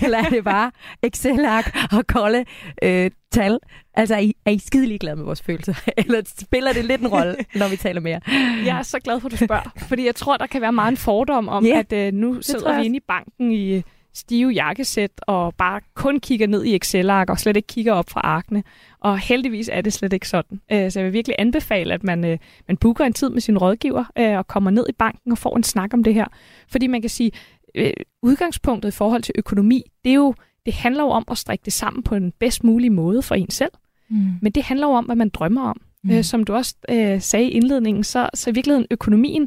Eller 0.04 0.18
er 0.18 0.30
det 0.30 0.44
bare 0.44 0.72
Excel-ark 1.04 1.78
og 1.92 2.08
kolde 2.08 2.46
øh, 2.84 3.12
tal? 3.32 3.60
Altså, 3.94 4.16
er 4.16 4.20
I, 4.20 4.34
er 4.46 4.52
I 4.52 4.58
skide 4.58 4.86
ligeglade 4.86 5.16
med 5.16 5.26
vores 5.26 5.42
følelser? 5.42 5.74
Eller 5.98 6.22
spiller 6.40 6.74
det 6.74 6.86
lidt 6.86 7.02
en 7.02 7.08
rolle, 7.08 7.36
når 7.56 7.70
vi 7.70 7.76
taler 7.76 8.02
mere? 8.02 8.20
Jeg 8.66 8.78
er 8.78 8.84
så 8.84 9.00
glad 9.00 9.20
for, 9.20 9.28
at 9.28 9.32
du 9.32 9.46
spørger. 9.46 9.74
Fordi 9.88 10.06
jeg 10.06 10.16
tror, 10.16 10.38
der 10.38 10.48
kan 10.48 10.62
være 10.62 10.72
meget 10.72 10.92
en 10.92 10.98
fordom 10.98 11.50
om, 11.50 11.66
yeah, 11.66 11.80
at 11.80 11.94
øh, 11.94 12.14
nu 12.14 12.42
sidder 12.42 12.80
vi 12.80 12.86
inde 12.86 12.98
i 12.98 13.04
banken 13.08 13.52
i 13.52 13.84
stive 14.14 14.50
jakkesæt 14.50 15.12
og 15.22 15.56
bare 15.56 15.82
kun 15.96 16.20
kigger 16.20 16.48
ned 16.48 16.64
i 16.64 16.76
Excel-ark 16.76 17.30
og 17.30 17.40
slet 17.40 17.58
ikke 17.58 17.68
kigger 17.68 17.94
op 17.94 18.10
fra 18.10 18.22
arkene. 18.24 18.64
Og 19.00 19.20
heldigvis 19.20 19.70
er 19.74 19.82
det 19.82 19.94
slet 19.94 20.14
ikke 20.14 20.28
sådan. 20.28 20.62
Øh, 20.72 20.92
så 20.92 21.00
jeg 21.00 21.06
vil 21.06 21.14
virkelig 21.14 21.36
anbefale, 21.40 21.94
at 21.94 22.04
man, 22.04 22.26
øh, 22.26 22.38
man 22.68 22.78
booker 22.78 23.06
en 23.06 23.14
tid 23.14 23.30
med 23.30 23.42
sin 23.42 23.58
rådgiver 23.58 24.04
øh, 24.18 24.38
og 24.38 24.48
kommer 24.48 24.72
ned 24.72 24.86
i 24.90 24.94
banken 24.94 25.32
og 25.32 25.38
får 25.38 25.58
en 25.58 25.64
snak 25.64 25.94
om 25.94 26.04
det 26.04 26.14
her. 26.14 26.26
Fordi 26.68 26.88
man 26.88 27.02
kan 27.02 27.10
sige, 27.10 27.32
øh, 27.76 27.94
udgangspunktet 28.22 28.90
i 28.90 28.92
forhold 28.92 29.22
til 29.22 29.34
økonomi, 29.38 29.84
det 30.04 30.10
er 30.10 30.16
jo, 30.16 30.34
det 30.66 30.74
handler 30.74 31.04
jo 31.04 31.10
om 31.10 31.24
at 31.32 31.38
strikke 31.38 31.66
det 31.66 31.74
sammen 31.74 32.04
på 32.04 32.16
den 32.16 32.34
bedst 32.40 32.64
mulige 32.64 32.90
måde 32.90 33.22
for 33.22 33.36
en 33.36 33.50
selv. 33.50 33.72
Mm. 34.10 34.34
Men 34.42 34.52
det 34.52 34.64
handler 34.64 34.88
jo 34.88 34.94
om, 34.94 35.06
hvad 35.06 35.16
man 35.16 35.30
drømmer 35.30 35.62
om. 35.62 35.82
Mm. 36.04 36.12
Øh, 36.12 36.24
som 36.24 36.44
du 36.44 36.54
også 36.54 36.76
øh, 36.90 37.22
sagde 37.22 37.46
i 37.46 37.52
indledningen, 37.52 38.04
så, 38.04 38.30
så 38.34 38.50
i 38.50 38.54
virkeligheden 38.54 38.88
økonomien, 38.92 39.42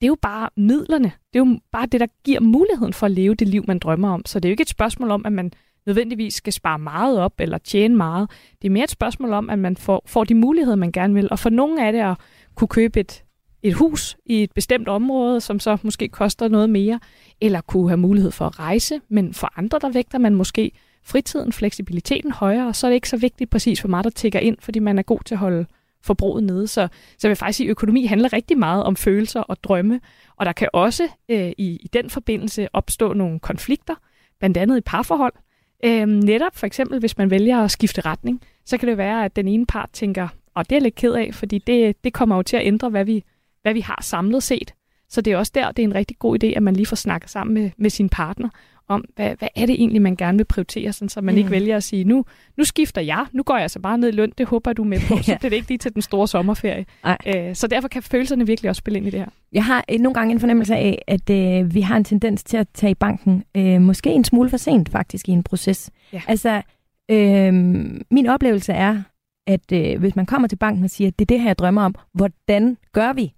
det 0.00 0.02
er 0.02 0.06
jo 0.06 0.16
bare 0.22 0.50
midlerne. 0.56 1.12
Det 1.32 1.40
er 1.40 1.44
jo 1.46 1.58
bare 1.72 1.86
det, 1.86 2.00
der 2.00 2.06
giver 2.24 2.40
muligheden 2.40 2.92
for 2.92 3.06
at 3.06 3.12
leve 3.12 3.34
det 3.34 3.48
liv, 3.48 3.64
man 3.66 3.78
drømmer 3.78 4.10
om. 4.10 4.22
Så 4.26 4.40
det 4.40 4.44
er 4.44 4.50
jo 4.50 4.52
ikke 4.52 4.62
et 4.62 4.68
spørgsmål 4.68 5.10
om, 5.10 5.26
at 5.26 5.32
man 5.32 5.52
nødvendigvis 5.86 6.34
skal 6.34 6.52
spare 6.52 6.78
meget 6.78 7.18
op 7.18 7.40
eller 7.40 7.58
tjene 7.58 7.96
meget. 7.96 8.30
Det 8.62 8.68
er 8.68 8.72
mere 8.72 8.84
et 8.84 8.90
spørgsmål 8.90 9.32
om, 9.32 9.50
at 9.50 9.58
man 9.58 9.76
får, 9.76 10.02
får 10.06 10.24
de 10.24 10.34
muligheder, 10.34 10.76
man 10.76 10.92
gerne 10.92 11.14
vil. 11.14 11.28
Og 11.30 11.38
for 11.38 11.50
nogle 11.50 11.86
af 11.86 11.92
det 11.92 12.00
at 12.00 12.16
kunne 12.54 12.68
købe 12.68 13.00
et 13.00 13.24
et 13.62 13.74
hus 13.74 14.16
i 14.26 14.42
et 14.42 14.52
bestemt 14.52 14.88
område, 14.88 15.40
som 15.40 15.60
så 15.60 15.76
måske 15.82 16.08
koster 16.08 16.48
noget 16.48 16.70
mere, 16.70 17.00
eller 17.40 17.60
kunne 17.60 17.88
have 17.88 17.96
mulighed 17.96 18.30
for 18.30 18.46
at 18.46 18.58
rejse, 18.58 19.00
men 19.08 19.34
for 19.34 19.52
andre, 19.56 19.78
der 19.78 19.88
vægter 19.88 20.18
man 20.18 20.34
måske 20.34 20.72
fritiden, 21.04 21.52
fleksibiliteten 21.52 22.32
højere, 22.32 22.66
og 22.66 22.76
så 22.76 22.86
er 22.86 22.90
det 22.90 22.94
ikke 22.94 23.08
så 23.08 23.16
vigtigt 23.16 23.50
præcis, 23.50 23.80
hvor 23.80 23.88
meget 23.88 24.04
der 24.04 24.10
tigger 24.10 24.40
ind, 24.40 24.56
fordi 24.60 24.78
man 24.78 24.98
er 24.98 25.02
god 25.02 25.20
til 25.24 25.34
at 25.34 25.38
holde 25.38 25.66
forbruget 26.02 26.44
nede. 26.44 26.66
Så, 26.66 26.88
så 27.18 27.28
jeg 27.28 27.28
vil 27.28 27.36
faktisk 27.36 27.56
sige, 27.56 27.66
at 27.66 27.70
økonomi 27.70 28.04
handler 28.04 28.32
rigtig 28.32 28.58
meget 28.58 28.84
om 28.84 28.96
følelser 28.96 29.40
og 29.40 29.64
drømme, 29.64 30.00
og 30.36 30.46
der 30.46 30.52
kan 30.52 30.68
også 30.72 31.08
øh, 31.28 31.52
i, 31.58 31.78
i 31.82 31.88
den 31.92 32.10
forbindelse 32.10 32.68
opstå 32.72 33.12
nogle 33.12 33.38
konflikter, 33.40 33.94
blandt 34.38 34.56
andet 34.56 34.78
i 34.78 34.80
parforhold. 34.80 35.32
Øh, 35.84 36.06
netop 36.06 36.56
for 36.56 36.66
eksempel, 36.66 36.98
hvis 36.98 37.18
man 37.18 37.30
vælger 37.30 37.58
at 37.58 37.70
skifte 37.70 38.00
retning, 38.00 38.40
så 38.64 38.78
kan 38.78 38.88
det 38.88 38.98
være, 38.98 39.24
at 39.24 39.36
den 39.36 39.48
ene 39.48 39.66
part 39.66 39.90
tænker, 39.92 40.28
og 40.54 40.64
det 40.64 40.72
er 40.72 40.76
jeg 40.76 40.82
lidt 40.82 40.94
ked 40.94 41.12
af, 41.12 41.30
fordi 41.34 41.58
det, 41.58 42.04
det 42.04 42.12
kommer 42.12 42.36
jo 42.36 42.42
til 42.42 42.56
at 42.56 42.66
ændre, 42.66 42.88
hvad 42.88 43.04
vi, 43.04 43.24
hvad 43.66 43.74
vi 43.74 43.80
har 43.80 43.98
samlet 44.02 44.42
set. 44.42 44.74
Så 45.08 45.20
det 45.20 45.32
er 45.32 45.36
også 45.36 45.52
der, 45.54 45.72
det 45.72 45.82
er 45.82 45.86
en 45.86 45.94
rigtig 45.94 46.18
god 46.18 46.44
idé, 46.44 46.46
at 46.46 46.62
man 46.62 46.76
lige 46.76 46.86
får 46.86 46.96
snakket 46.96 47.30
sammen 47.30 47.54
med, 47.54 47.70
med 47.78 47.90
sin 47.90 48.08
partner 48.08 48.48
om, 48.88 49.04
hvad, 49.16 49.34
hvad 49.38 49.48
er 49.56 49.66
det 49.66 49.74
egentlig, 49.74 50.02
man 50.02 50.16
gerne 50.16 50.38
vil 50.38 50.44
prioritere, 50.44 50.92
sådan, 50.92 51.08
så 51.08 51.20
man 51.20 51.34
mm. 51.34 51.38
ikke 51.38 51.50
vælger 51.50 51.76
at 51.76 51.82
sige, 51.82 52.04
nu, 52.04 52.24
nu 52.56 52.64
skifter 52.64 53.00
jeg, 53.00 53.26
nu 53.32 53.42
går 53.42 53.56
jeg 53.58 53.70
så 53.70 53.80
bare 53.80 53.98
ned 53.98 54.08
i 54.08 54.12
løn, 54.12 54.32
det 54.38 54.46
håber 54.46 54.72
du 54.72 54.84
med 54.84 54.98
på, 55.08 55.16
så 55.22 55.22
det 55.22 55.44
er 55.44 55.48
det 55.48 55.52
ikke 55.52 55.68
lige 55.68 55.78
til 55.78 55.94
den 55.94 56.02
store 56.02 56.28
sommerferie. 56.28 56.86
Æ, 57.26 57.54
så 57.54 57.66
derfor 57.66 57.88
kan 57.88 58.02
følelserne 58.02 58.46
virkelig 58.46 58.68
også 58.68 58.78
spille 58.78 58.96
ind 58.96 59.06
i 59.06 59.10
det 59.10 59.20
her. 59.20 59.28
Jeg 59.52 59.64
har 59.64 59.84
nogle 59.98 60.14
gange 60.14 60.32
en 60.32 60.40
fornemmelse 60.40 60.76
af, 60.76 61.02
at 61.06 61.30
øh, 61.30 61.74
vi 61.74 61.80
har 61.80 61.96
en 61.96 62.04
tendens 62.04 62.44
til 62.44 62.56
at 62.56 62.68
tage 62.74 62.90
i 62.90 62.94
banken, 62.94 63.44
øh, 63.56 63.80
måske 63.80 64.10
en 64.10 64.24
smule 64.24 64.50
for 64.50 64.56
sent 64.56 64.88
faktisk 64.88 65.28
i 65.28 65.32
en 65.32 65.42
proces. 65.42 65.90
Ja. 66.12 66.22
Altså, 66.28 66.62
øh, 67.10 67.52
min 68.10 68.26
oplevelse 68.26 68.72
er, 68.72 69.02
at 69.46 69.72
øh, 69.72 69.98
hvis 69.98 70.16
man 70.16 70.26
kommer 70.26 70.48
til 70.48 70.56
banken 70.56 70.84
og 70.84 70.90
siger, 70.90 71.10
det 71.10 71.24
er 71.24 71.26
det 71.26 71.40
her, 71.40 71.48
jeg 71.48 71.58
drømmer 71.58 71.82
om, 71.82 71.94
hvordan 72.12 72.76
gør 72.92 73.12
vi? 73.12 73.32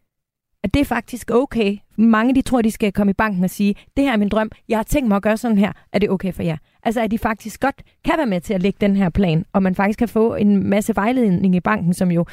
At 0.65 0.75
det 0.75 0.81
er 0.81 0.85
faktisk 0.85 1.31
okay. 1.31 1.77
Mange 1.97 2.35
de 2.35 2.43
tror, 2.43 2.63
de 2.63 2.71
skal 2.71 2.93
komme 2.93 3.11
i 3.11 3.15
banken 3.15 3.45
og 3.45 3.51
sige, 3.51 3.75
det 3.97 4.05
her 4.05 4.13
er 4.13 4.17
min 4.17 4.29
drøm, 4.29 4.51
jeg 4.69 4.79
har 4.79 4.83
tænkt 4.83 5.09
mig 5.09 5.17
at 5.17 5.23
gøre 5.23 5.37
sådan 5.37 5.59
her, 5.59 5.73
er 5.93 5.99
det 5.99 6.11
okay 6.11 6.33
for 6.33 6.43
jer? 6.43 6.57
Altså 6.83 7.01
at 7.01 7.11
de 7.11 7.19
faktisk 7.19 7.61
godt 7.61 7.83
kan 8.05 8.15
være 8.17 8.27
med 8.27 8.41
til 8.41 8.55
at 8.55 8.63
lægge 8.63 8.79
den 8.81 8.97
her 8.97 9.09
plan, 9.09 9.45
og 9.53 9.63
man 9.63 9.75
faktisk 9.75 9.99
kan 9.99 10.09
få 10.09 10.35
en 10.35 10.71
masse 10.71 10.97
vejledning 10.97 11.55
i 11.55 11.61
banken, 11.61 11.95
som 11.95 12.11
jo 12.11 12.25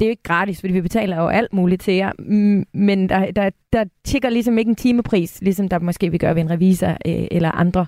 det 0.00 0.06
er 0.06 0.08
jo 0.08 0.10
ikke 0.10 0.22
gratis, 0.22 0.60
fordi 0.60 0.72
vi 0.72 0.80
betaler 0.80 1.16
jo 1.16 1.28
alt 1.28 1.52
muligt 1.52 1.82
til 1.82 1.94
jer, 1.94 2.12
mm, 2.18 2.64
men 2.72 3.08
der, 3.08 3.30
der, 3.30 3.50
der 3.72 3.84
tigger 4.04 4.30
ligesom 4.30 4.58
ikke 4.58 4.68
en 4.68 4.76
timepris, 4.76 5.40
ligesom 5.42 5.68
der 5.68 5.78
måske 5.78 6.10
vi 6.10 6.18
gør 6.18 6.32
ved 6.32 6.42
en 6.42 6.50
revisor 6.50 6.90
øh, 6.90 7.26
eller 7.30 7.50
andre 7.50 7.86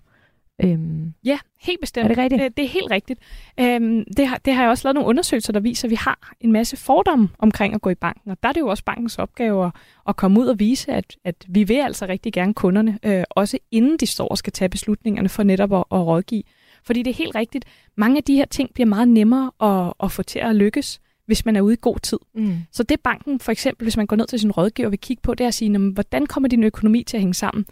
Øhm, 0.64 1.14
ja, 1.24 1.38
helt 1.60 1.80
bestemt. 1.80 2.04
Er 2.04 2.08
det 2.08 2.18
rigtigt? 2.18 2.42
Øh, 2.42 2.50
det 2.56 2.64
er 2.64 2.68
helt 2.68 2.90
rigtigt. 2.90 3.20
Øhm, 3.60 4.04
det, 4.16 4.26
har, 4.26 4.38
det 4.44 4.54
har 4.54 4.62
jeg 4.62 4.70
også 4.70 4.88
lavet 4.88 4.94
nogle 4.94 5.08
undersøgelser, 5.08 5.52
der 5.52 5.60
viser, 5.60 5.88
at 5.88 5.90
vi 5.90 5.94
har 5.94 6.32
en 6.40 6.52
masse 6.52 6.76
fordomme 6.76 7.28
omkring 7.38 7.74
at 7.74 7.80
gå 7.80 7.90
i 7.90 7.94
banken. 7.94 8.30
Og 8.30 8.38
der 8.42 8.48
er 8.48 8.52
det 8.52 8.60
jo 8.60 8.68
også 8.68 8.84
bankens 8.84 9.18
opgave 9.18 9.66
at, 9.66 9.72
at 10.08 10.16
komme 10.16 10.40
ud 10.40 10.46
og 10.46 10.58
vise, 10.58 10.92
at, 10.92 11.16
at 11.24 11.34
vi 11.48 11.64
vil 11.64 11.80
altså 11.80 12.06
rigtig 12.06 12.32
gerne 12.32 12.54
kunderne, 12.54 12.98
øh, 13.02 13.24
også 13.30 13.58
inden 13.70 13.96
de 13.96 14.06
står 14.06 14.28
og 14.28 14.38
skal 14.38 14.52
tage 14.52 14.68
beslutningerne 14.68 15.28
for 15.28 15.42
netop 15.42 15.72
at, 15.72 15.84
at 15.92 16.06
rådgive. 16.06 16.42
Fordi 16.84 17.02
det 17.02 17.10
er 17.10 17.14
helt 17.14 17.34
rigtigt. 17.34 17.64
Mange 17.96 18.16
af 18.16 18.24
de 18.24 18.34
her 18.36 18.46
ting 18.46 18.74
bliver 18.74 18.86
meget 18.86 19.08
nemmere 19.08 19.50
at, 19.60 19.92
at 20.02 20.12
få 20.12 20.22
til 20.22 20.38
at 20.38 20.56
lykkes, 20.56 21.00
hvis 21.26 21.44
man 21.44 21.56
er 21.56 21.60
ude 21.60 21.74
i 21.74 21.78
god 21.80 21.98
tid. 21.98 22.18
Mm. 22.34 22.56
Så 22.72 22.82
det 22.82 23.00
banken, 23.00 23.40
for 23.40 23.52
eksempel, 23.52 23.84
hvis 23.84 23.96
man 23.96 24.06
går 24.06 24.16
ned 24.16 24.26
til 24.26 24.40
sin 24.40 24.50
rådgiver 24.50 24.88
vil 24.88 24.98
kigge 24.98 25.20
på, 25.22 25.34
det 25.34 25.44
er 25.44 25.48
at 25.48 25.54
sige, 25.54 25.78
hvordan 25.78 26.26
kommer 26.26 26.48
din 26.48 26.64
økonomi 26.64 27.02
til 27.02 27.16
at 27.16 27.20
hænge 27.20 27.34
sammen? 27.34 27.66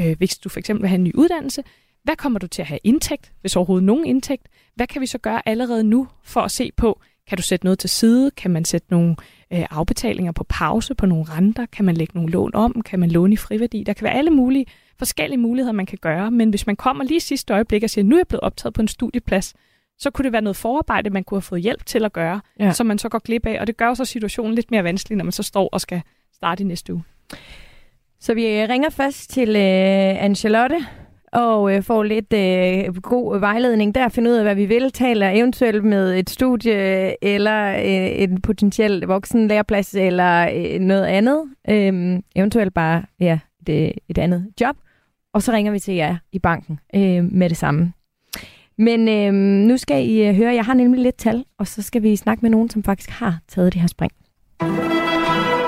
Øh, 0.00 0.16
hvis 0.18 0.38
du 0.38 0.48
for 0.48 0.58
eksempel 0.58 0.82
vil 0.82 0.88
have 0.88 0.98
en 0.98 1.04
ny 1.04 1.14
uddannelse, 1.14 1.62
hvad 2.04 2.16
kommer 2.16 2.38
du 2.38 2.46
til 2.46 2.62
at 2.62 2.68
have 2.68 2.80
indtægt, 2.84 3.32
hvis 3.40 3.56
overhovedet 3.56 3.84
nogen 3.84 4.06
indtægt? 4.06 4.46
Hvad 4.74 4.86
kan 4.86 5.00
vi 5.00 5.06
så 5.06 5.18
gøre 5.18 5.48
allerede 5.48 5.84
nu 5.84 6.08
for 6.24 6.40
at 6.40 6.50
se 6.50 6.70
på, 6.76 7.00
kan 7.28 7.36
du 7.36 7.42
sætte 7.42 7.66
noget 7.66 7.78
til 7.78 7.90
side? 7.90 8.30
Kan 8.30 8.50
man 8.50 8.64
sætte 8.64 8.86
nogle 8.90 9.16
øh, 9.52 9.66
afbetalinger 9.70 10.32
på 10.32 10.44
pause 10.48 10.94
på 10.94 11.06
nogle 11.06 11.24
renter? 11.24 11.66
Kan 11.66 11.84
man 11.84 11.96
lægge 11.96 12.12
nogle 12.14 12.32
lån 12.32 12.50
om? 12.54 12.82
Kan 12.82 13.00
man 13.00 13.10
låne 13.10 13.32
i 13.32 13.36
friværdi? 13.36 13.82
Der 13.82 13.92
kan 13.92 14.04
være 14.04 14.14
alle 14.14 14.30
mulige 14.30 14.66
forskellige 14.98 15.38
muligheder, 15.38 15.72
man 15.72 15.86
kan 15.86 15.98
gøre. 16.00 16.30
Men 16.30 16.50
hvis 16.50 16.66
man 16.66 16.76
kommer 16.76 17.04
lige 17.04 17.20
sidste 17.20 17.54
øjeblik 17.54 17.82
og 17.82 17.90
siger, 17.90 18.04
nu 18.04 18.16
er 18.16 18.18
jeg 18.18 18.28
blevet 18.28 18.40
optaget 18.40 18.74
på 18.74 18.80
en 18.80 18.88
studieplads, 18.88 19.54
så 19.98 20.10
kunne 20.10 20.24
det 20.24 20.32
være 20.32 20.42
noget 20.42 20.56
forarbejde, 20.56 21.10
man 21.10 21.24
kunne 21.24 21.36
have 21.36 21.42
fået 21.42 21.62
hjælp 21.62 21.86
til 21.86 22.04
at 22.04 22.12
gøre, 22.12 22.40
ja. 22.58 22.72
som 22.72 22.86
man 22.86 22.98
så 22.98 23.08
går 23.08 23.18
glip 23.18 23.46
af. 23.46 23.60
Og 23.60 23.66
det 23.66 23.76
gør 23.76 23.86
jo 23.86 23.94
så 23.94 24.04
situationen 24.04 24.54
lidt 24.54 24.70
mere 24.70 24.84
vanskelig, 24.84 25.16
når 25.16 25.24
man 25.24 25.32
så 25.32 25.42
står 25.42 25.68
og 25.72 25.80
skal 25.80 26.02
starte 26.34 26.62
i 26.62 26.66
næste 26.66 26.94
uge. 26.94 27.02
Så 28.20 28.34
vi 28.34 28.46
ringer 28.66 28.90
først 28.90 29.30
til 29.30 29.48
øh, 29.48 30.24
Anne-Charlotte, 30.24 30.84
og 31.32 31.74
øh, 31.74 31.82
får 31.82 32.02
lidt 32.02 32.32
øh, 32.32 32.94
god 33.02 33.40
vejledning 33.40 33.94
der, 33.94 34.08
finde 34.08 34.30
ud 34.30 34.34
af, 34.34 34.44
hvad 34.44 34.54
vi 34.54 34.66
vil, 34.66 34.90
taler 34.90 35.30
eventuelt 35.30 35.84
med 35.84 36.18
et 36.18 36.30
studie 36.30 37.24
eller 37.24 37.72
øh, 37.72 38.22
en 38.22 38.40
potentiel 38.40 39.00
voksen 39.00 39.48
læreplads 39.48 39.94
eller 39.94 40.48
øh, 40.54 40.80
noget 40.80 41.04
andet. 41.04 41.44
Øh, 41.68 42.20
eventuelt 42.36 42.74
bare 42.74 43.02
ja, 43.20 43.38
et, 43.68 43.92
et 44.08 44.18
andet 44.18 44.46
job. 44.60 44.76
Og 45.34 45.42
så 45.42 45.52
ringer 45.52 45.72
vi 45.72 45.78
til 45.78 45.94
jer 45.94 46.16
i 46.32 46.38
banken 46.38 46.80
øh, 46.94 47.24
med 47.24 47.48
det 47.48 47.56
samme. 47.56 47.92
Men 48.78 49.08
øh, 49.08 49.32
nu 49.68 49.76
skal 49.76 50.08
I 50.08 50.28
øh, 50.28 50.34
høre, 50.34 50.54
jeg 50.54 50.64
har 50.64 50.74
nemlig 50.74 51.02
lidt 51.02 51.16
tal, 51.16 51.44
og 51.58 51.66
så 51.66 51.82
skal 51.82 52.02
vi 52.02 52.16
snakke 52.16 52.42
med 52.42 52.50
nogen, 52.50 52.70
som 52.70 52.82
faktisk 52.82 53.10
har 53.10 53.38
taget 53.48 53.72
det 53.72 53.80
her 53.80 53.88
spring. 53.88 54.12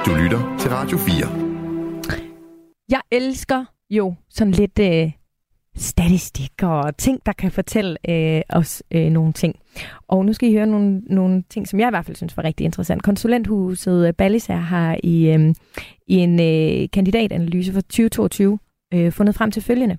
Du 0.06 0.14
lytter 0.22 0.56
til 0.58 0.70
Radio 0.70 0.98
4. 0.98 1.14
Jeg 2.90 3.00
elsker 3.10 3.64
jo 3.90 4.14
sådan 4.30 4.52
lidt... 4.52 4.78
Øh, 4.78 5.12
statistikker 5.76 6.66
og 6.66 6.96
ting, 6.96 7.26
der 7.26 7.32
kan 7.32 7.50
fortælle 7.50 7.96
øh, 8.08 8.42
os 8.48 8.82
øh, 8.90 9.10
nogle 9.10 9.32
ting. 9.32 9.56
Og 10.08 10.24
nu 10.24 10.32
skal 10.32 10.48
I 10.48 10.52
høre 10.52 10.66
nogle, 10.66 11.00
nogle 11.00 11.44
ting, 11.50 11.68
som 11.68 11.80
jeg 11.80 11.88
i 11.88 11.90
hvert 11.90 12.04
fald 12.04 12.16
synes 12.16 12.36
var 12.36 12.44
rigtig 12.44 12.64
interessant. 12.64 13.02
Konsulenthuset 13.02 14.08
øh, 14.08 14.12
Balliser 14.14 14.56
har 14.56 14.98
i, 15.02 15.28
øh, 15.28 15.54
i 16.06 16.16
en 16.16 16.40
øh, 16.40 16.88
kandidatanalyse 16.92 17.72
for 17.72 17.80
2022 17.80 18.58
øh, 18.94 19.12
fundet 19.12 19.34
frem 19.34 19.50
til 19.50 19.62
følgende. 19.62 19.98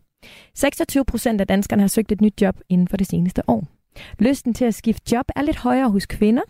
26 0.56 1.06
procent 1.06 1.42
af 1.42 1.48
danskerne 1.48 1.84
har 1.84 1.88
søgt 1.88 2.12
et 2.12 2.22
nyt 2.22 2.42
job 2.42 2.56
inden 2.70 2.88
for 2.88 2.98
det 2.98 3.08
seneste 3.08 3.50
år. 3.50 3.68
Lysten 4.20 4.54
til 4.54 4.66
at 4.66 4.74
skifte 4.74 5.16
job 5.16 5.26
er 5.36 5.42
lidt 5.42 5.58
højere 5.58 5.90
hos 5.90 6.06
kvinder. 6.06 6.42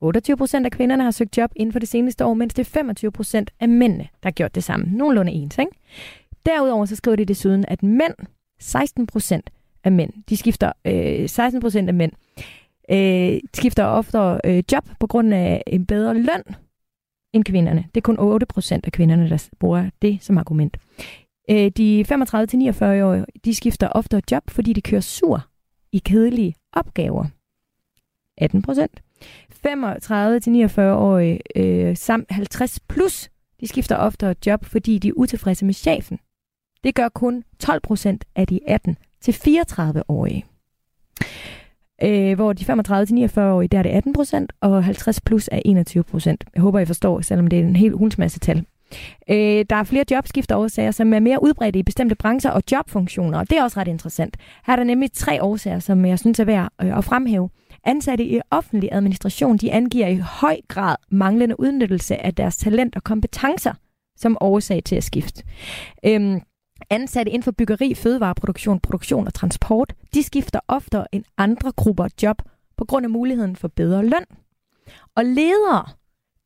28 0.00 0.36
procent 0.36 0.66
af 0.66 0.72
kvinderne 0.72 1.02
har 1.02 1.10
søgt 1.10 1.36
job 1.36 1.50
inden 1.56 1.72
for 1.72 1.78
det 1.78 1.88
seneste 1.88 2.24
år, 2.24 2.34
mens 2.34 2.54
det 2.54 2.66
er 2.66 2.70
25 2.70 3.12
procent 3.12 3.50
af 3.60 3.68
mændene, 3.68 4.08
der 4.22 4.28
har 4.28 4.30
gjort 4.30 4.54
det 4.54 4.64
samme. 4.64 4.86
Nogenlunde 4.86 5.32
ens, 5.32 5.58
ikke? 5.58 5.72
Derudover 6.46 6.86
så 6.86 6.96
skriver 6.96 7.16
de 7.16 7.24
desuden, 7.24 7.64
at 7.68 7.82
mænd 7.82 8.14
16 8.60 9.06
procent 9.06 9.50
af 9.84 9.92
mænd, 9.92 10.12
de 10.28 10.36
skifter, 10.36 10.72
øh, 10.84 11.28
16 11.28 11.60
procent 11.60 11.88
af 11.88 11.94
mænd, 11.94 12.12
øh, 12.90 13.40
skifter 13.54 13.84
ofte 13.84 14.40
øh, 14.44 14.62
job 14.72 14.88
på 15.00 15.06
grund 15.06 15.34
af 15.34 15.62
en 15.66 15.86
bedre 15.86 16.14
løn 16.14 16.42
end 17.32 17.44
kvinderne. 17.44 17.84
Det 17.94 18.00
er 18.00 18.02
kun 18.02 18.18
8 18.18 18.46
procent 18.46 18.86
af 18.86 18.92
kvinderne, 18.92 19.30
der 19.30 19.48
bruger 19.58 19.90
det 20.02 20.18
som 20.20 20.38
argument. 20.38 20.76
Øh, 21.50 21.70
de 21.76 22.04
35-49-årige, 22.08 23.24
de 23.44 23.54
skifter 23.54 23.88
ofte 23.88 24.22
job, 24.30 24.50
fordi 24.50 24.72
de 24.72 24.80
kører 24.82 25.00
sur 25.00 25.46
i 25.92 25.98
kedelige 25.98 26.54
opgaver. 26.72 27.24
18 28.38 28.62
procent. 28.62 29.02
35-49-årige 29.66 31.40
øh, 31.56 31.96
samt 31.96 32.30
50 32.30 32.80
plus, 32.80 33.30
de 33.60 33.66
skifter 33.68 33.96
ofte 33.96 34.36
job, 34.46 34.64
fordi 34.64 34.98
de 34.98 35.08
er 35.08 35.12
utilfredse 35.16 35.64
med 35.64 35.74
chefen. 35.74 36.18
Det 36.86 36.94
gør 36.94 37.08
kun 37.08 37.44
12 37.58 37.80
procent 37.80 38.24
af 38.36 38.46
de 38.46 38.60
18-34-årige. 38.68 40.44
Øh, 42.02 42.34
hvor 42.34 42.52
de 42.52 42.64
35-49-årige, 42.64 43.68
der 43.68 43.78
er 43.78 43.82
det 43.82 43.90
18 43.90 44.12
procent, 44.12 44.52
og 44.60 44.84
50 44.84 45.20
plus 45.20 45.48
er 45.52 45.62
21 45.64 46.04
procent. 46.04 46.44
Jeg 46.54 46.62
håber, 46.62 46.78
I 46.78 46.84
forstår, 46.84 47.20
selvom 47.20 47.46
det 47.46 47.58
er 47.58 47.62
en 47.62 47.76
helt 47.76 47.94
hulsmasse 47.94 48.38
tal. 48.38 48.64
Øh, 49.30 49.64
der 49.70 49.76
er 49.76 49.84
flere 49.84 50.04
jobskifteårsager, 50.10 50.90
som 50.90 51.12
er 51.12 51.20
mere 51.20 51.42
udbredte 51.42 51.78
i 51.78 51.82
bestemte 51.82 52.14
brancher 52.14 52.50
og 52.50 52.62
jobfunktioner, 52.72 53.38
og 53.38 53.50
det 53.50 53.58
er 53.58 53.62
også 53.62 53.80
ret 53.80 53.88
interessant. 53.88 54.36
Her 54.66 54.72
er 54.72 54.76
der 54.76 54.84
nemlig 54.84 55.12
tre 55.12 55.42
årsager, 55.42 55.78
som 55.78 56.04
jeg 56.04 56.18
synes 56.18 56.40
er 56.40 56.44
værd 56.44 56.72
øh, 56.82 56.98
at 56.98 57.04
fremhæve. 57.04 57.50
Ansatte 57.84 58.24
i 58.24 58.40
offentlig 58.50 58.88
administration, 58.92 59.56
de 59.56 59.72
angiver 59.72 60.06
i 60.06 60.16
høj 60.16 60.56
grad 60.68 60.96
manglende 61.10 61.60
udnyttelse 61.60 62.26
af 62.26 62.34
deres 62.34 62.56
talent 62.56 62.96
og 62.96 63.04
kompetencer 63.04 63.72
som 64.16 64.36
årsag 64.40 64.84
til 64.84 64.96
at 64.96 65.04
skifte. 65.04 65.42
Øhm, 66.04 66.40
Ansatte 66.90 67.32
inden 67.32 67.42
for 67.42 67.50
byggeri, 67.50 67.94
fødevareproduktion, 67.94 68.80
produktion 68.80 69.26
og 69.26 69.34
transport, 69.34 69.94
de 70.14 70.22
skifter 70.22 70.60
oftere 70.68 71.06
end 71.12 71.24
andre 71.38 71.72
grupper 71.72 72.08
job 72.22 72.42
på 72.76 72.84
grund 72.84 73.06
af 73.06 73.10
muligheden 73.10 73.56
for 73.56 73.68
bedre 73.68 74.02
løn. 74.02 74.24
Og 75.14 75.24
ledere, 75.24 75.86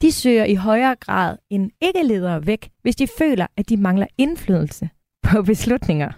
de 0.02 0.12
søger 0.12 0.44
i 0.44 0.54
højere 0.54 0.96
grad 0.96 1.36
end 1.50 1.70
ikke-ledere 1.80 2.46
væk, 2.46 2.70
hvis 2.82 2.96
de 2.96 3.06
føler, 3.18 3.46
at 3.56 3.68
de 3.68 3.76
mangler 3.76 4.06
indflydelse 4.18 4.90
på 5.22 5.42
beslutninger. 5.42 6.10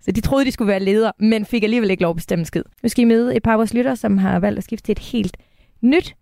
Så 0.00 0.12
de 0.12 0.20
troede, 0.20 0.44
de 0.44 0.52
skulle 0.52 0.68
være 0.68 0.80
ledere, 0.80 1.12
men 1.18 1.44
fik 1.44 1.62
alligevel 1.62 1.90
ikke 1.90 2.02
lov 2.02 2.10
at 2.10 2.16
bestemme 2.16 2.44
skid. 2.44 2.62
Nu 2.82 2.88
skal 2.88 3.02
I 3.02 3.04
møde 3.04 3.36
et 3.36 3.42
par 3.42 3.52
af 3.52 3.58
vores 3.58 3.74
lytter, 3.74 3.94
som 3.94 4.18
har 4.18 4.38
valgt 4.38 4.58
at 4.58 4.64
skifte 4.64 4.86
til 4.86 4.92
et 4.92 4.98
helt 4.98 5.36
nyt 5.82 6.16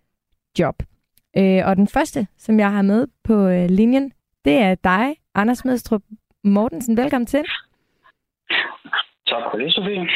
job. 0.59 0.83
Øh, 1.37 1.61
og 1.65 1.75
den 1.75 1.87
første, 1.87 2.27
som 2.37 2.59
jeg 2.59 2.71
har 2.71 2.81
med 2.81 3.07
på 3.23 3.47
øh, 3.47 3.69
linjen, 3.69 4.11
det 4.45 4.53
er 4.53 4.75
dig, 4.75 5.15
Anders 5.35 5.65
Medstrup 5.65 6.01
Mortensen. 6.43 6.97
Velkommen 6.97 7.25
til. 7.25 7.43
Tak 9.27 9.43
for 9.51 9.57
det, 9.57 9.73
Sofie. 9.73 10.09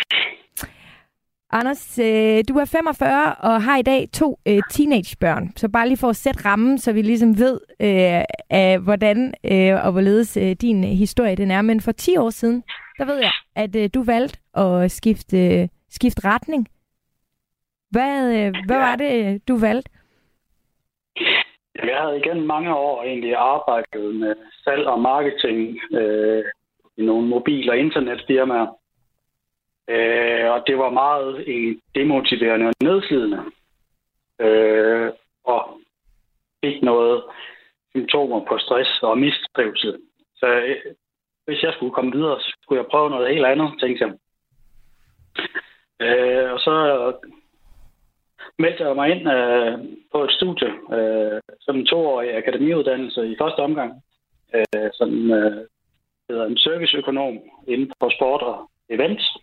Anders, 1.52 2.00
øh, 2.00 2.44
du 2.48 2.58
er 2.58 2.66
45 2.66 3.36
og 3.36 3.64
har 3.64 3.78
i 3.78 3.82
dag 3.82 4.10
to 4.14 4.40
øh, 4.48 4.62
teenagebørn. 4.70 5.52
Så 5.56 5.70
bare 5.70 5.88
lige 5.88 5.98
for 5.98 6.10
at 6.10 6.16
sætte 6.16 6.46
rammen, 6.46 6.78
så 6.78 6.94
vi 6.94 7.02
ligesom 7.02 7.38
ved, 7.38 7.60
øh, 7.80 8.24
af, 8.50 8.80
hvordan 8.80 9.34
øh, 9.44 9.86
og 9.86 9.92
hvorledes 9.92 10.38
øh, 10.38 10.52
din 10.52 10.84
historie 10.84 11.36
den 11.36 11.52
er. 11.52 11.62
Men 11.62 11.82
for 11.82 11.92
10 11.92 12.18
år 12.18 12.30
siden, 12.30 12.64
der 12.98 13.06
ved 13.06 13.18
jeg, 13.18 13.32
at 13.56 13.76
øh, 13.76 13.90
du 13.94 14.04
valgte 14.04 14.40
at 14.54 14.92
skifte, 14.92 15.38
øh, 15.38 15.68
skifte 15.90 16.28
retning. 16.28 16.68
Hvad, 17.92 18.34
øh, 18.34 18.54
hvad 18.66 18.78
var 18.78 18.96
det, 18.96 19.48
du 19.48 19.58
valgte? 19.58 19.92
Jeg 21.84 22.02
havde 22.02 22.18
igen 22.18 22.48
mange 22.48 22.76
år 22.76 23.04
egentlig 23.04 23.36
arbejdet 23.36 24.16
med 24.16 24.36
salg 24.64 24.88
og 24.88 25.00
marketing 25.00 25.80
øh, 25.92 26.44
i 26.98 27.06
nogle 27.06 27.28
mobil- 27.28 27.70
og 27.70 27.78
internetfirmaer. 27.78 28.68
Øh, 29.88 30.52
og 30.52 30.64
det 30.68 30.78
var 30.78 30.90
meget 30.90 31.44
en 31.48 31.82
demotiverende 31.96 32.68
og 32.68 32.74
nedslidende. 32.82 33.44
Øh, 34.40 35.12
og 35.44 35.80
fik 36.66 36.82
noget 36.82 37.24
symptomer 37.90 38.46
på 38.46 38.58
stress 38.58 39.04
og 39.04 39.18
mistrivsel. 39.18 40.00
Så 40.36 40.48
øh, 40.48 40.94
hvis 41.46 41.64
jeg 41.64 41.74
skulle 41.74 41.94
komme 41.94 42.12
videre, 42.12 42.40
så 42.42 42.58
skulle 42.62 42.82
jeg 42.82 42.92
prøve 42.92 43.10
noget 43.10 43.34
helt 43.34 43.46
andet, 43.46 43.80
tænkte 43.80 44.06
jeg. 44.06 44.14
Øh, 46.06 46.54
og 46.54 46.60
så 46.60 46.74
meldte 48.60 48.84
jeg 48.84 48.96
mig 48.96 49.10
ind 49.10 49.32
øh, 49.32 49.80
på 50.12 50.24
et 50.24 50.32
studie 50.32 50.72
øh, 50.98 51.42
som 51.60 51.76
en 51.76 51.86
toårig 51.86 52.38
akademiuddannelse 52.38 53.28
i 53.32 53.36
første 53.42 53.60
omgang, 53.60 54.04
øh, 54.56 54.90
som 54.94 55.32
øh, 55.32 55.68
hedder 56.30 56.46
en 56.46 56.58
serviceøkonom 56.58 57.40
inden 57.68 57.92
for 58.00 58.10
sport 58.18 58.42
og 58.42 58.70
events. 58.90 59.38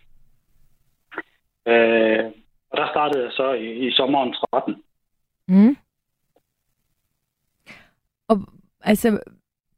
Øh, 1.67 2.25
og 2.71 2.77
der 2.77 2.87
startede 2.91 3.23
jeg 3.23 3.31
så 3.31 3.53
i, 3.53 3.87
i 3.87 3.91
sommeren 3.91 4.35
13. 4.51 4.83
Mm. 5.47 5.77
Og 8.27 8.37
altså, 8.81 9.19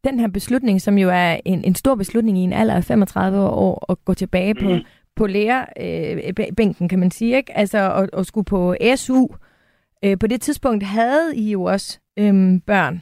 den 0.03 0.19
her 0.19 0.27
beslutning, 0.27 0.81
som 0.81 0.97
jo 0.97 1.09
er 1.09 1.39
en, 1.45 1.63
en 1.63 1.75
stor 1.75 1.95
beslutning 1.95 2.37
i 2.37 2.41
en 2.41 2.53
alder 2.53 2.75
af 2.75 2.83
35 2.83 3.39
år, 3.39 3.91
at 3.91 4.05
gå 4.05 4.13
tilbage 4.13 4.53
mm. 4.53 4.59
på 4.59 4.87
på 5.15 5.27
lærerbænken, 5.27 6.85
øh, 6.85 6.89
kan 6.89 6.99
man 6.99 7.11
sige, 7.11 7.37
ikke? 7.37 7.57
Altså, 7.57 7.79
og, 7.79 8.07
og 8.13 8.25
skulle 8.25 8.45
på 8.45 8.75
SU. 8.95 9.27
Øh, 10.05 10.17
på 10.19 10.27
det 10.27 10.41
tidspunkt 10.41 10.83
havde 10.83 11.35
I 11.35 11.51
jo 11.51 11.63
også 11.63 11.99
øh, 12.19 12.33
børn. 12.67 13.01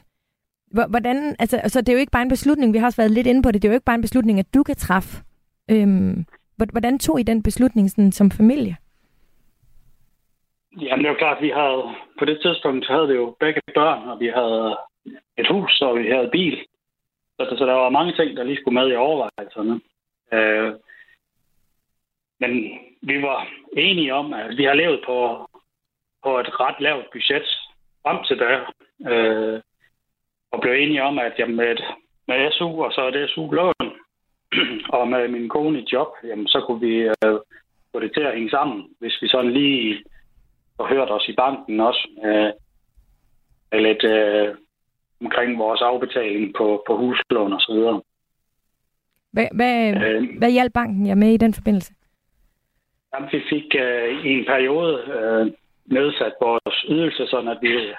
Hvordan, 0.88 1.36
altså, 1.38 1.60
så 1.66 1.80
det 1.80 1.88
er 1.88 1.92
jo 1.92 1.98
ikke 1.98 2.12
bare 2.12 2.22
en 2.22 2.28
beslutning, 2.28 2.72
vi 2.72 2.78
har 2.78 2.86
også 2.86 3.02
været 3.02 3.10
lidt 3.10 3.26
inde 3.26 3.42
på 3.42 3.50
det, 3.50 3.62
det 3.62 3.68
er 3.68 3.72
jo 3.72 3.74
ikke 3.74 3.84
bare 3.84 3.94
en 3.94 4.08
beslutning, 4.08 4.38
at 4.38 4.54
du 4.54 4.62
kan 4.62 4.76
træffe. 4.76 5.22
Øhm, 5.70 6.26
hvordan 6.72 6.98
tog 6.98 7.20
I 7.20 7.22
den 7.22 7.42
beslutning 7.42 7.90
sådan, 7.90 8.12
som 8.12 8.30
familie? 8.30 8.76
Ja, 10.80 10.96
det 10.96 11.04
er 11.04 11.08
jo 11.08 11.22
klart, 11.24 11.42
vi 11.42 11.52
havde, 11.60 11.82
på 12.18 12.24
det 12.24 12.38
tidspunkt 12.42 12.88
havde 12.88 13.08
vi 13.08 13.14
jo 13.14 13.36
begge 13.40 13.60
børn, 13.74 14.08
og 14.08 14.20
vi 14.20 14.26
havde 14.26 14.76
et 15.38 15.48
hus, 15.48 15.80
og 15.80 15.98
vi 15.98 16.10
havde 16.10 16.28
bil. 16.32 16.58
Så, 17.36 17.54
så 17.58 17.66
der 17.66 17.72
var 17.72 17.90
mange 17.90 18.12
ting, 18.12 18.36
der 18.36 18.44
lige 18.44 18.60
skulle 18.60 18.80
med 18.80 18.92
i 18.92 18.96
overvejelserne. 18.96 19.80
Øh, 20.32 20.72
men 22.42 22.52
vi 23.02 23.22
var 23.22 23.48
enige 23.76 24.14
om, 24.14 24.32
at 24.32 24.56
vi 24.58 24.64
har 24.64 24.74
levet 24.74 25.00
på, 25.06 25.18
på 26.24 26.30
et 26.38 26.60
ret 26.60 26.80
lavt 26.80 27.06
budget 27.12 27.48
frem 28.02 28.18
til 28.26 28.36
da. 28.42 28.50
Øh, 29.10 29.60
og 30.52 30.60
blev 30.60 30.72
enige 30.72 31.02
om, 31.02 31.18
at 31.18 31.32
jamen, 31.38 31.56
med, 31.56 31.68
et, 31.72 31.84
med 32.28 32.52
SU 32.52 32.84
og 32.84 32.92
så 32.92 33.08
et 33.08 33.30
SU-lån, 33.30 33.88
og 34.96 35.08
med 35.08 35.28
min 35.28 35.48
kone 35.48 35.78
i 35.80 35.88
job, 35.92 36.08
jamen, 36.24 36.46
så 36.46 36.58
kunne 36.66 36.80
vi 36.80 36.94
øh, 36.96 37.36
få 37.92 38.00
det 38.00 38.10
til 38.14 38.20
at 38.20 38.34
hænge 38.34 38.50
sammen, 38.50 38.88
hvis 38.98 39.22
vi 39.22 39.28
sådan 39.28 39.52
lige 39.52 40.04
hørt 40.80 41.10
os 41.10 41.28
i 41.28 41.34
banken 41.34 41.80
også, 41.80 42.08
øh, 42.24 42.50
lidt 43.80 44.04
øh, 44.04 44.54
omkring 45.20 45.58
vores 45.58 45.80
afbetaling 45.80 46.54
på, 46.58 46.84
på 46.86 46.96
huslån 46.96 47.52
og 47.52 47.60
så 47.60 47.72
videre. 47.72 48.02
Hvad, 49.32 49.48
hvad, 49.54 49.94
øh, 50.04 50.38
hvad 50.38 50.50
hjalp 50.50 50.72
banken 50.72 51.06
jer 51.06 51.14
med 51.14 51.32
i 51.32 51.36
den 51.36 51.54
forbindelse? 51.54 51.92
Jamen, 53.14 53.28
vi 53.32 53.42
fik 53.50 53.74
øh, 53.74 54.24
i 54.24 54.28
en 54.38 54.44
periode 54.44 54.94
øh, 55.16 55.52
nedsat 55.86 56.32
vores 56.40 56.86
ydelse, 56.88 57.26
sådan 57.26 57.48
at 57.48 57.58
vi, 57.62 57.94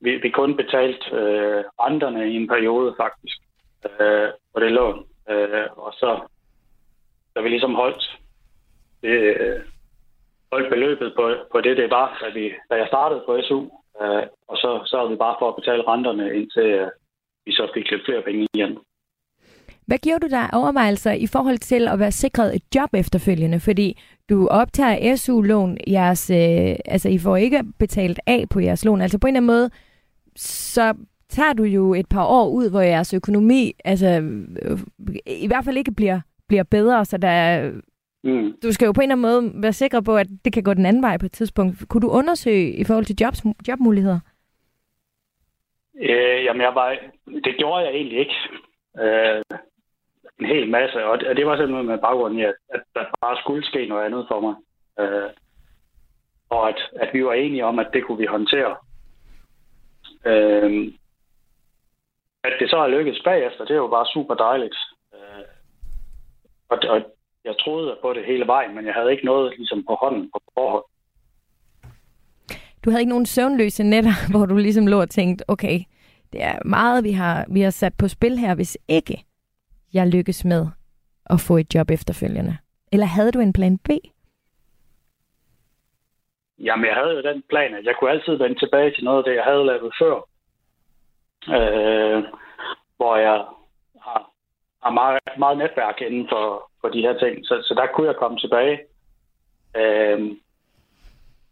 vi, 0.00 0.16
vi 0.16 0.30
kun 0.30 0.56
betalte 0.56 1.16
øh, 1.16 1.64
renterne 1.80 2.30
i 2.32 2.36
en 2.36 2.48
periode 2.48 2.94
faktisk 2.96 3.38
øh, 3.84 4.28
på 4.54 4.60
det 4.60 4.72
lån. 4.72 5.06
Øh, 5.30 5.66
og 5.76 5.92
så 5.92 6.20
da 7.34 7.40
vi 7.40 7.48
ligesom 7.48 7.74
holdt 7.74 8.18
øh, 9.02 9.60
holdt 10.52 10.70
beløbet 10.70 11.12
på, 11.16 11.34
på 11.52 11.60
det, 11.60 11.76
det 11.76 11.90
var, 11.90 12.18
da, 12.22 12.28
vi, 12.38 12.52
da 12.70 12.74
jeg 12.74 12.86
startede 12.88 13.22
på 13.26 13.40
SU. 13.42 13.60
Øh, 14.02 14.22
og 14.48 14.56
så 14.56 14.82
så 14.86 15.08
vi 15.08 15.16
bare 15.16 15.36
for 15.38 15.48
at 15.48 15.56
betale 15.56 15.88
renterne, 15.88 16.34
indtil 16.34 16.62
øh, 16.62 16.88
vi 17.44 17.52
så 17.52 17.70
fik 17.74 17.90
lidt 17.90 18.04
flere 18.04 18.22
penge 18.22 18.46
igen. 18.54 18.78
Hvad 19.90 19.98
giver 19.98 20.18
du 20.18 20.28
dig 20.28 20.48
overvejelser 20.52 21.12
i 21.12 21.26
forhold 21.26 21.58
til 21.58 21.88
at 21.88 21.98
være 21.98 22.12
sikret 22.12 22.56
et 22.56 22.62
job 22.74 22.94
efterfølgende? 22.94 23.60
Fordi 23.60 24.00
du 24.28 24.48
optager 24.48 25.16
SU-lån, 25.16 25.76
jeres, 25.88 26.30
øh, 26.30 26.76
altså 26.84 27.08
I 27.08 27.18
får 27.18 27.36
ikke 27.36 27.64
betalt 27.78 28.20
af 28.26 28.44
på 28.50 28.60
jeres 28.60 28.84
lån. 28.84 29.00
Altså 29.00 29.18
på 29.18 29.26
en 29.26 29.36
eller 29.36 29.38
anden 29.38 29.46
måde, 29.46 29.70
så 30.36 30.94
tager 31.28 31.52
du 31.52 31.62
jo 31.62 31.94
et 31.94 32.08
par 32.08 32.24
år 32.24 32.48
ud, 32.48 32.70
hvor 32.70 32.80
jeres 32.80 33.14
økonomi 33.14 33.72
altså, 33.84 34.06
øh, 34.62 34.78
i 35.26 35.46
hvert 35.46 35.64
fald 35.64 35.76
ikke 35.76 35.94
bliver, 35.94 36.20
bliver 36.48 36.62
bedre, 36.62 37.04
så 37.04 37.16
der 37.16 37.70
Mm. 38.24 38.52
Du 38.62 38.72
skal 38.72 38.86
jo 38.86 38.92
på 38.92 39.00
en 39.00 39.10
eller 39.10 39.28
anden 39.28 39.52
måde 39.52 39.62
være 39.62 39.72
sikker 39.72 40.00
på, 40.00 40.16
at 40.16 40.26
det 40.44 40.52
kan 40.52 40.62
gå 40.62 40.74
den 40.74 40.86
anden 40.86 41.02
vej 41.02 41.18
på 41.18 41.26
et 41.26 41.32
tidspunkt. 41.32 41.88
Kunne 41.88 42.00
du 42.00 42.10
undersøge 42.10 42.72
i 42.72 42.84
forhold 42.84 43.04
til 43.04 43.16
jobs, 43.20 43.42
jobmuligheder? 43.68 44.20
Øh, 46.00 46.44
jamen, 46.44 46.62
jeg 46.62 46.74
var, 46.74 46.96
det 47.44 47.54
gjorde 47.58 47.84
jeg 47.84 47.94
egentlig 47.94 48.18
ikke. 48.18 48.34
Øh, 49.00 49.42
en 50.40 50.46
hel 50.46 50.70
masse, 50.70 51.04
og 51.04 51.18
det, 51.18 51.28
og 51.28 51.36
det 51.36 51.46
var 51.46 51.56
simpelthen 51.56 51.86
med 51.86 51.98
baggrunden 51.98 52.38
i, 52.38 52.42
at, 52.42 52.54
at 52.68 52.82
der 52.94 53.04
bare 53.20 53.36
skulle 53.40 53.64
ske 53.66 53.86
noget 53.86 54.04
andet 54.04 54.26
for 54.28 54.40
mig. 54.40 54.54
Øh, 55.00 55.30
og 56.50 56.68
at, 56.68 56.80
at 57.00 57.10
vi 57.12 57.24
var 57.24 57.32
enige 57.32 57.64
om, 57.64 57.78
at 57.78 57.90
det 57.92 58.04
kunne 58.04 58.18
vi 58.18 58.26
håndtere. 58.26 58.76
Øh, 60.26 60.92
at 62.44 62.52
det 62.60 62.70
så 62.70 62.76
er 62.76 62.88
lykkedes 62.88 63.22
bagefter, 63.24 63.64
det 63.64 63.74
er 63.74 63.84
jo 63.86 63.88
bare 63.88 64.06
super 64.06 64.34
dejligt. 64.34 64.76
Øh, 65.14 65.44
og, 66.68 66.78
og 66.88 67.02
jeg 67.44 67.54
troede 67.58 67.98
på 68.02 68.12
det 68.12 68.24
hele 68.24 68.46
vejen, 68.46 68.74
men 68.74 68.86
jeg 68.86 68.94
havde 68.94 69.12
ikke 69.12 69.24
noget 69.24 69.54
ligesom 69.56 69.84
på 69.88 69.94
hånden 69.94 70.30
på 70.32 70.40
forhånd. 70.54 70.84
Du 72.84 72.90
havde 72.90 73.02
ikke 73.02 73.10
nogen 73.10 73.26
søvnløse 73.26 73.82
nætter, 73.82 74.12
hvor 74.32 74.46
du 74.46 74.56
ligesom 74.56 74.86
lå 74.86 75.00
og 75.00 75.10
tænkte, 75.10 75.44
okay, 75.48 75.80
det 76.32 76.42
er 76.42 76.58
meget, 76.64 77.04
vi 77.04 77.10
har, 77.10 77.46
vi 77.48 77.60
har 77.60 77.70
sat 77.70 77.94
på 77.98 78.08
spil 78.08 78.38
her, 78.38 78.54
hvis 78.54 78.78
ikke 78.88 79.24
jeg 79.92 80.06
lykkes 80.06 80.44
med 80.44 80.66
at 81.26 81.40
få 81.40 81.56
et 81.56 81.74
job 81.74 81.90
efterfølgende. 81.90 82.58
Eller 82.92 83.06
havde 83.06 83.32
du 83.32 83.40
en 83.40 83.52
plan 83.52 83.78
B? 83.78 83.88
Jamen, 86.58 86.86
jeg 86.86 86.94
havde 86.94 87.14
jo 87.16 87.22
den 87.22 87.42
plan, 87.48 87.74
at 87.74 87.84
jeg 87.84 87.94
kunne 87.96 88.10
altid 88.10 88.34
vende 88.36 88.58
tilbage 88.58 88.94
til 88.94 89.04
noget 89.04 89.18
af 89.18 89.24
det, 89.24 89.34
jeg 89.34 89.44
havde 89.44 89.66
lavet 89.66 89.94
før. 90.00 90.16
Øh, 91.56 92.24
hvor 92.96 93.16
jeg 93.16 93.44
har, 94.04 94.30
har 94.82 94.90
meget, 94.90 95.20
meget 95.38 95.58
netværk 95.58 96.00
inden 96.00 96.26
for, 96.28 96.70
for 96.80 96.88
de 96.88 97.00
her 97.00 97.18
ting. 97.18 97.46
Så, 97.46 97.62
så 97.62 97.74
der 97.74 97.86
kunne 97.86 98.06
jeg 98.06 98.16
komme 98.16 98.38
tilbage. 98.38 98.78
Øh, 99.76 100.20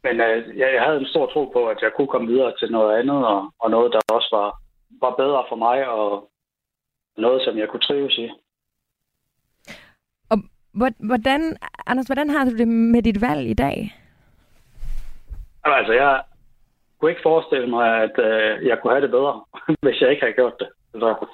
men 0.03 0.21
øh, 0.21 0.59
jeg, 0.59 0.75
jeg 0.75 0.83
havde 0.83 1.01
en 1.01 1.07
stor 1.07 1.27
tro 1.27 1.45
på, 1.45 1.69
at 1.69 1.79
jeg 1.83 1.91
kunne 1.97 2.09
komme 2.09 2.29
videre 2.29 2.55
til 2.59 2.71
noget 2.71 2.99
andet, 2.99 3.27
og, 3.27 3.53
og 3.59 3.71
noget, 3.71 3.93
der 3.93 4.15
også 4.15 4.29
var, 4.33 4.49
var 5.01 5.15
bedre 5.15 5.45
for 5.49 5.57
mig, 5.57 5.89
og 5.89 6.31
noget, 7.19 7.43
som 7.43 7.59
jeg 7.59 7.69
kunne 7.69 7.81
trives 7.81 8.19
i. 8.19 8.31
Og 10.31 10.39
hvordan, 10.99 11.57
Anders, 11.87 12.07
hvordan 12.07 12.31
har 12.31 12.45
du 12.45 12.57
det 12.57 12.69
med 12.69 13.03
dit 13.03 13.21
valg 13.21 13.51
i 13.51 13.55
dag? 13.55 13.95
Altså, 15.65 15.93
jeg 15.93 16.23
kunne 16.99 17.11
ikke 17.11 17.23
forestille 17.23 17.67
mig, 17.67 18.03
at 18.03 18.19
øh, 18.19 18.67
jeg 18.67 18.79
kunne 18.79 18.93
have 18.93 19.03
det 19.03 19.11
bedre, 19.11 19.45
hvis 19.83 20.01
jeg 20.01 20.11
ikke 20.11 20.23
havde 20.23 20.35
gjort 20.41 20.57
det. 20.59 20.69
Så, 20.93 21.27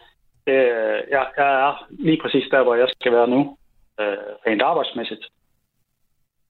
øh, 0.46 1.00
jeg, 1.14 1.26
jeg 1.36 1.50
er 1.66 1.86
lige 1.90 2.20
præcis 2.22 2.46
der, 2.50 2.62
hvor 2.62 2.74
jeg 2.74 2.88
skal 2.88 3.12
være 3.12 3.28
nu 3.28 3.56
øh, 4.00 4.16
rent 4.46 4.62
arbejdsmæssigt. 4.62 5.24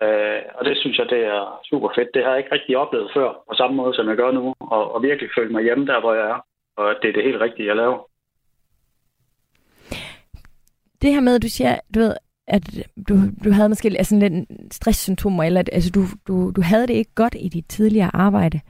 Øh, 0.02 0.42
og 0.54 0.64
det 0.64 0.76
synes 0.78 0.98
jeg, 0.98 1.06
det 1.10 1.24
er 1.24 1.60
super 1.70 1.90
fedt. 1.94 2.14
Det 2.14 2.24
har 2.24 2.30
jeg 2.30 2.38
ikke 2.38 2.52
rigtig 2.52 2.76
oplevet 2.76 3.10
før, 3.14 3.28
på 3.48 3.54
samme 3.54 3.76
måde, 3.76 3.94
som 3.94 4.08
jeg 4.08 4.16
gør 4.16 4.30
nu, 4.30 4.54
og, 4.60 4.94
og 4.94 5.02
virkelig 5.02 5.30
føle 5.38 5.52
mig 5.52 5.62
hjemme 5.62 5.86
der, 5.86 6.00
hvor 6.00 6.14
jeg 6.14 6.26
er. 6.30 6.38
Og 6.76 6.94
det 7.02 7.08
er 7.08 7.12
det 7.12 7.24
helt 7.24 7.40
rigtige, 7.40 7.68
jeg 7.68 7.76
laver. 7.76 7.98
Det 11.04 11.12
her 11.12 11.20
med, 11.20 11.34
at 11.34 11.42
du 11.42 11.48
siger, 11.48 11.78
du 11.94 12.00
ved, 12.00 12.14
at 12.48 12.88
du, 13.08 13.20
du 13.44 13.50
havde 13.50 13.68
måske 13.68 13.94
altså 13.98 14.16
lidt 14.16 14.48
stresssymptomer, 14.72 15.44
eller 15.44 15.60
at 15.60 15.70
altså, 15.72 15.90
du, 15.90 16.06
du, 16.26 16.50
du 16.50 16.62
havde 16.62 16.86
det 16.86 16.94
ikke 16.94 17.14
godt 17.14 17.36
i 17.38 17.48
dit 17.48 17.64
tidligere 17.68 18.16
arbejde. 18.16 18.60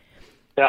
Ja. 0.59 0.69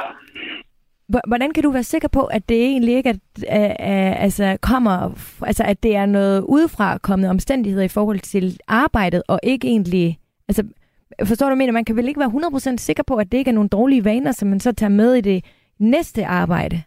Hvordan 1.27 1.53
kan 1.53 1.63
du 1.63 1.71
være 1.71 1.83
sikker 1.83 2.07
på, 2.07 2.25
at 2.25 2.49
det 2.49 2.63
egentlig 2.63 2.95
ikke 2.95 3.19
er, 3.47 4.13
altså 4.13 4.57
kommer, 4.61 5.11
altså 5.41 5.63
at 5.63 5.83
det 5.83 5.95
er 5.95 6.05
noget 6.05 6.41
udefra 6.41 6.97
kommende 6.97 7.29
omstændigheder 7.29 7.85
i 7.85 7.87
forhold 7.87 8.19
til 8.19 8.59
arbejdet, 8.67 9.23
og 9.27 9.39
ikke 9.43 9.67
egentlig, 9.67 10.19
altså 10.47 10.63
Forstår 11.23 11.49
du, 11.49 11.55
mener? 11.55 11.73
Man 11.73 11.85
kan 11.85 11.95
vel 11.95 12.07
ikke 12.07 12.19
være 12.19 12.73
100% 12.73 12.77
sikker 12.77 13.03
på, 13.03 13.15
at 13.15 13.31
det 13.31 13.37
ikke 13.37 13.49
er 13.49 13.53
nogle 13.53 13.69
dårlige 13.69 14.05
vaner, 14.05 14.31
som 14.31 14.47
man 14.47 14.59
så 14.59 14.71
tager 14.71 14.89
med 14.89 15.13
i 15.13 15.21
det 15.21 15.45
næste 15.79 16.25
arbejde? 16.25 16.81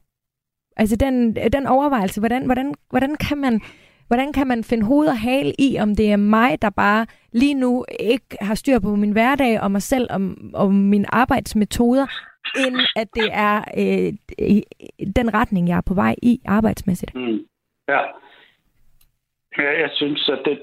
Altså 0.77 0.97
den, 0.97 1.37
den 1.53 1.67
overvejelse, 1.67 2.21
hvordan, 2.21 2.45
hvordan, 2.45 2.75
hvordan, 2.91 3.14
kan 3.14 3.38
man, 3.38 3.61
hvordan 4.09 4.33
kan 4.33 4.47
man 4.47 4.64
finde 4.64 4.85
hoved 4.87 5.09
og 5.09 5.18
hale 5.18 5.53
i, 5.59 5.79
om 5.81 5.97
det 5.97 6.12
er 6.12 6.16
mig, 6.16 6.62
der 6.62 6.71
bare 6.71 7.07
lige 7.33 7.55
nu 7.55 7.85
ikke 8.01 8.37
har 8.40 8.55
styr 8.55 8.79
på 8.79 8.88
min 8.88 9.12
hverdag 9.12 9.61
og 9.61 9.71
mig 9.71 9.83
selv 9.83 10.07
og, 10.11 10.21
og 10.55 10.75
mine 10.75 11.14
arbejdsmetoder, 11.14 12.07
end 12.66 12.77
at 12.97 13.09
det 13.14 13.29
er 13.33 13.57
øh, 13.83 14.12
den 15.16 15.35
retning, 15.35 15.68
jeg 15.68 15.77
er 15.77 15.87
på 15.88 15.94
vej 15.94 16.14
i 16.23 16.40
arbejdsmæssigt? 16.47 17.14
Mm. 17.14 17.40
Ja. 17.88 18.01
ja. 19.59 19.81
jeg 19.81 19.90
synes, 19.92 20.29
at 20.29 20.40
det, 20.44 20.59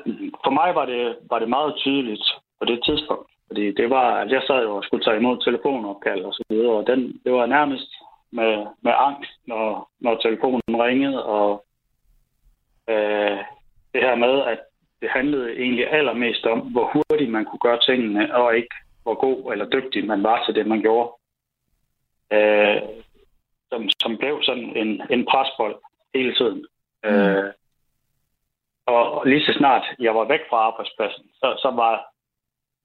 for 0.45 0.51
mig 0.51 0.75
var 0.75 0.85
det, 0.85 1.15
var 1.29 1.39
det 1.39 1.49
meget 1.49 1.73
tydeligt 1.75 2.25
på 2.59 2.65
det 2.65 2.79
tidspunkt. 2.85 3.29
Fordi 3.47 3.71
det 3.71 3.89
var, 3.89 4.07
at 4.21 4.31
jeg 4.31 4.41
sad 4.47 4.63
jo 4.63 4.75
og 4.75 4.83
skulle 4.83 5.03
tage 5.03 5.17
imod 5.17 5.43
telefonopkald 5.43 6.21
og 6.21 6.33
så 6.33 6.43
videre, 6.49 6.71
og 6.71 6.87
den, 6.87 7.21
det 7.23 7.33
var 7.33 7.45
nærmest 7.45 7.89
med, 8.31 8.65
med 8.81 8.93
angst, 8.95 9.31
når, 9.47 9.89
når 9.99 10.15
telefonen 10.15 10.61
ringede, 10.85 11.25
og 11.25 11.64
øh, 12.89 13.37
det 13.93 14.01
her 14.01 14.15
med, 14.15 14.41
at 14.41 14.59
det 15.01 15.09
handlede 15.09 15.59
egentlig 15.59 15.93
allermest 15.93 16.45
om, 16.45 16.59
hvor 16.59 16.91
hurtigt 16.93 17.31
man 17.31 17.45
kunne 17.45 17.59
gøre 17.59 17.79
tingene, 17.79 18.35
og 18.35 18.55
ikke 18.55 18.75
hvor 19.03 19.15
god 19.15 19.51
eller 19.51 19.69
dygtig 19.69 20.05
man 20.05 20.23
var 20.23 20.43
til 20.45 20.55
det, 20.55 20.67
man 20.67 20.81
gjorde. 20.81 21.11
Øh, 22.33 22.81
som, 23.69 23.89
som 24.01 24.17
blev 24.17 24.43
sådan 24.43 24.77
en, 24.77 25.01
en 25.09 25.25
presbold 25.25 25.75
hele 26.15 26.35
tiden. 26.35 26.65
Mm. 27.03 27.09
Øh, 27.09 27.53
og 28.85 29.27
lige 29.27 29.45
så 29.45 29.53
snart 29.57 29.85
jeg 29.99 30.15
var 30.15 30.25
væk 30.25 30.39
fra 30.49 30.57
arbejdspladsen, 30.57 31.25
så, 31.33 31.59
så, 31.61 31.71
var, 31.71 32.05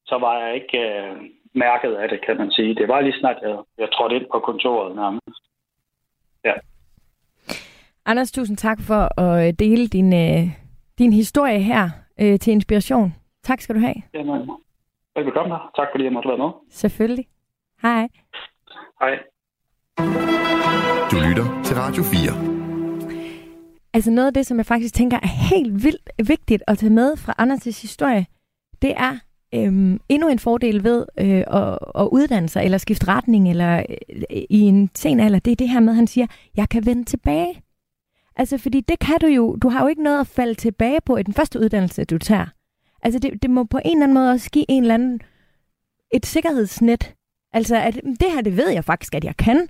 så 0.07 0.19
var 0.19 0.39
jeg 0.39 0.55
ikke 0.55 0.79
øh, 0.79 1.17
mærket 1.55 1.95
af 1.95 2.09
det, 2.09 2.25
kan 2.27 2.37
man 2.37 2.51
sige. 2.51 2.75
Det 2.75 2.89
var 2.89 3.01
lige 3.01 3.21
snart, 3.21 3.37
jeg, 3.43 3.59
jeg 3.79 3.93
trådte 3.93 4.17
ind 4.17 4.27
på 4.33 4.41
kontoret 4.41 4.97
nærmest. 4.97 5.43
Ja. 6.45 6.55
Anders, 8.11 8.33
tusind 8.33 8.57
tak 8.57 8.81
for 8.81 9.21
at 9.21 9.47
øh, 9.47 9.53
dele 9.59 9.87
din, 9.87 10.13
øh, 10.13 10.49
din 10.99 11.13
historie 11.13 11.61
her 11.61 11.91
øh, 12.21 12.39
til 12.39 12.53
inspiration. 12.53 13.15
Tak 13.43 13.61
skal 13.61 13.75
du 13.75 13.81
have. 13.81 13.95
Jamen, 14.15 14.51
velbekomme 15.17 15.55
her. 15.55 15.71
Tak 15.77 15.89
fordi 15.93 16.05
jeg 16.05 16.13
måtte 16.13 16.29
være 16.29 16.39
med. 16.39 16.51
Selvfølgelig. 16.71 17.27
Hej. 17.83 18.09
Hej. 19.01 19.19
Du 21.11 21.17
lytter 21.29 21.63
til 21.65 21.77
Radio 21.77 22.03
4. 22.03 22.33
Altså 23.95 24.11
noget 24.11 24.27
af 24.27 24.35
det, 24.35 24.47
som 24.47 24.57
jeg 24.57 24.67
faktisk 24.67 24.95
tænker 24.95 25.17
er 25.17 25.55
helt 25.55 25.85
vildt 25.85 26.29
vigtigt 26.29 26.63
at 26.67 26.79
tage 26.79 26.93
med 26.93 27.17
fra 27.17 27.35
Anders' 27.43 27.83
historie, 27.83 28.27
det 28.83 28.93
er 28.97 29.19
øhm, 29.55 30.01
endnu 30.09 30.29
en 30.29 30.39
fordel 30.39 30.85
ved 30.85 31.07
øh, 31.21 31.45
at, 31.61 31.79
at 31.95 32.09
uddanne 32.13 32.49
sig, 32.49 32.65
eller 32.65 32.79
skifte 32.79 33.09
retning, 33.09 33.51
eller 33.51 33.79
øh, 33.79 34.43
i 34.51 34.61
en 34.61 34.91
sen 34.95 35.21
alder, 35.21 35.39
det 35.39 35.51
er 35.51 35.57
det 35.57 35.69
her 35.69 35.81
med, 35.81 35.93
at 35.93 35.97
han 35.97 36.07
siger, 36.07 36.27
jeg 36.57 36.69
kan 36.69 36.87
vende 36.87 37.05
tilbage. 37.05 37.63
Altså, 38.37 38.59
fordi 38.59 38.81
det 38.81 38.99
kan 38.99 39.17
du 39.21 39.27
jo, 39.27 39.57
du 39.57 39.69
har 39.69 39.81
jo 39.81 39.87
ikke 39.87 40.03
noget 40.03 40.21
at 40.21 40.27
falde 40.27 40.55
tilbage 40.55 41.01
på 41.07 41.17
i 41.17 41.23
den 41.23 41.35
første 41.35 41.61
uddannelse, 41.61 42.05
du 42.05 42.19
tager. 42.19 42.47
Altså, 43.03 43.19
det, 43.19 43.43
det 43.43 43.51
må 43.51 43.65
på 43.65 43.79
en 43.85 43.91
eller 43.91 44.05
anden 44.05 44.15
måde 44.15 44.31
også 44.31 44.51
give 44.51 44.65
en 44.69 44.83
eller 44.83 44.95
anden, 44.95 45.21
et 46.15 46.27
sikkerhedsnet. 46.27 47.15
Altså, 47.53 47.77
at 47.77 47.95
det 47.95 48.33
her, 48.35 48.41
det 48.41 48.57
ved 48.57 48.69
jeg 48.69 48.85
faktisk, 48.85 49.15
at 49.15 49.25
jeg 49.25 49.37
kan. 49.37 49.69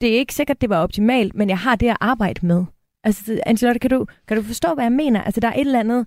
Det 0.00 0.08
er 0.14 0.18
ikke 0.18 0.34
sikkert, 0.34 0.60
det 0.60 0.70
var 0.70 0.78
optimalt, 0.82 1.34
men 1.34 1.48
jeg 1.48 1.58
har 1.58 1.76
det 1.76 1.88
at 1.88 1.96
arbejde 2.00 2.46
med. 2.46 2.64
Altså, 3.04 3.40
Angelotte, 3.46 3.80
kan 3.80 3.90
du, 3.90 4.06
kan 4.28 4.36
du 4.36 4.42
forstå, 4.42 4.74
hvad 4.74 4.84
jeg 4.84 4.92
mener? 4.92 5.22
Altså, 5.22 5.40
der 5.40 5.48
er 5.48 5.52
et 5.52 5.60
eller 5.60 5.80
andet 5.80 6.06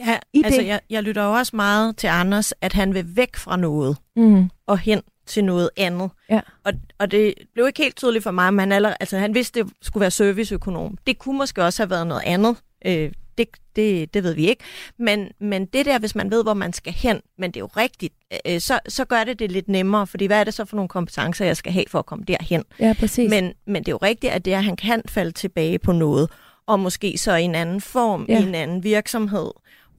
Ja, 0.00 0.18
i 0.32 0.42
altså 0.44 0.60
det. 0.60 0.66
jeg, 0.66 0.80
jeg 0.90 1.02
lytter 1.02 1.24
jo 1.24 1.32
også 1.32 1.56
meget 1.56 1.96
til 1.96 2.06
Anders, 2.06 2.52
at 2.60 2.72
han 2.72 2.94
vil 2.94 3.16
væk 3.16 3.36
fra 3.36 3.56
noget 3.56 3.96
Mm. 4.16 4.50
og 4.66 4.78
hen 4.78 5.02
til 5.26 5.44
noget 5.44 5.70
andet. 5.76 6.10
Ja. 6.30 6.40
Og, 6.64 6.72
og 6.98 7.10
det 7.10 7.34
blev 7.54 7.66
ikke 7.66 7.82
helt 7.82 7.96
tydeligt 7.96 8.22
for 8.22 8.30
mig, 8.30 8.54
men 8.54 8.60
han, 8.60 8.72
allerede, 8.72 8.96
altså, 9.00 9.18
han 9.18 9.34
vidste, 9.34 9.62
det 9.62 9.72
skulle 9.82 10.00
være 10.00 10.10
serviceøkonom. 10.10 10.98
Det 11.06 11.18
kunne 11.18 11.38
måske 11.38 11.64
også 11.64 11.82
have 11.82 11.90
været 11.90 12.06
noget 12.06 12.22
andet. 12.26 12.56
Øh, 12.86 13.12
det, 13.38 13.48
det, 13.76 14.14
det 14.14 14.22
ved 14.24 14.34
vi 14.34 14.48
ikke. 14.48 14.64
Men, 14.98 15.28
men 15.40 15.66
det 15.66 15.86
der, 15.86 15.98
hvis 15.98 16.14
man 16.14 16.30
ved, 16.30 16.42
hvor 16.42 16.54
man 16.54 16.72
skal 16.72 16.92
hen, 16.92 17.20
men 17.38 17.50
det 17.50 17.56
er 17.56 17.60
jo 17.60 17.68
rigtigt, 17.76 18.14
øh, 18.46 18.60
så, 18.60 18.78
så 18.88 19.04
gør 19.04 19.24
det 19.24 19.38
det 19.38 19.52
lidt 19.52 19.68
nemmere, 19.68 20.06
fordi 20.06 20.26
hvad 20.26 20.40
er 20.40 20.44
det 20.44 20.54
så 20.54 20.64
for 20.64 20.76
nogle 20.76 20.88
kompetencer, 20.88 21.44
jeg 21.44 21.56
skal 21.56 21.72
have 21.72 21.84
for 21.88 21.98
at 21.98 22.06
komme 22.06 22.24
derhen? 22.28 22.64
Ja, 22.80 22.94
præcis. 22.98 23.30
Men, 23.30 23.52
men 23.66 23.82
det 23.82 23.88
er 23.88 23.92
jo 23.92 23.98
rigtigt, 24.02 24.32
at 24.32 24.44
det 24.44 24.52
er, 24.54 24.58
at 24.58 24.64
han 24.64 24.76
kan 24.76 25.02
falde 25.08 25.30
tilbage 25.32 25.78
på 25.78 25.92
noget, 25.92 26.30
og 26.66 26.80
måske 26.80 27.18
så 27.18 27.34
i 27.34 27.42
en 27.42 27.54
anden 27.54 27.80
form, 27.80 28.26
Ja. 28.28 28.40
i 28.40 28.42
en 28.42 28.54
anden 28.54 28.84
virksomhed, 28.84 29.50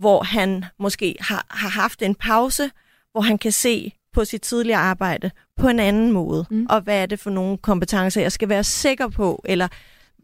hvor 0.03 0.23
han 0.23 0.65
måske 0.79 1.15
har, 1.19 1.45
har 1.49 1.69
haft 1.69 2.01
en 2.01 2.15
pause, 2.15 2.71
hvor 3.11 3.21
han 3.21 3.37
kan 3.37 3.51
se 3.51 3.91
på 4.13 4.25
sit 4.25 4.41
tidligere 4.41 4.79
arbejde 4.79 5.31
på 5.57 5.67
en 5.67 5.79
anden 5.79 6.11
måde, 6.11 6.45
Mm. 6.49 6.67
og 6.69 6.81
hvad 6.81 7.01
er 7.01 7.05
det 7.05 7.19
for 7.19 7.29
nogle 7.29 7.57
kompetencer, 7.57 8.21
jeg 8.21 8.31
skal 8.31 8.49
være 8.49 8.63
sikker 8.63 9.07
på, 9.07 9.41
eller 9.45 9.67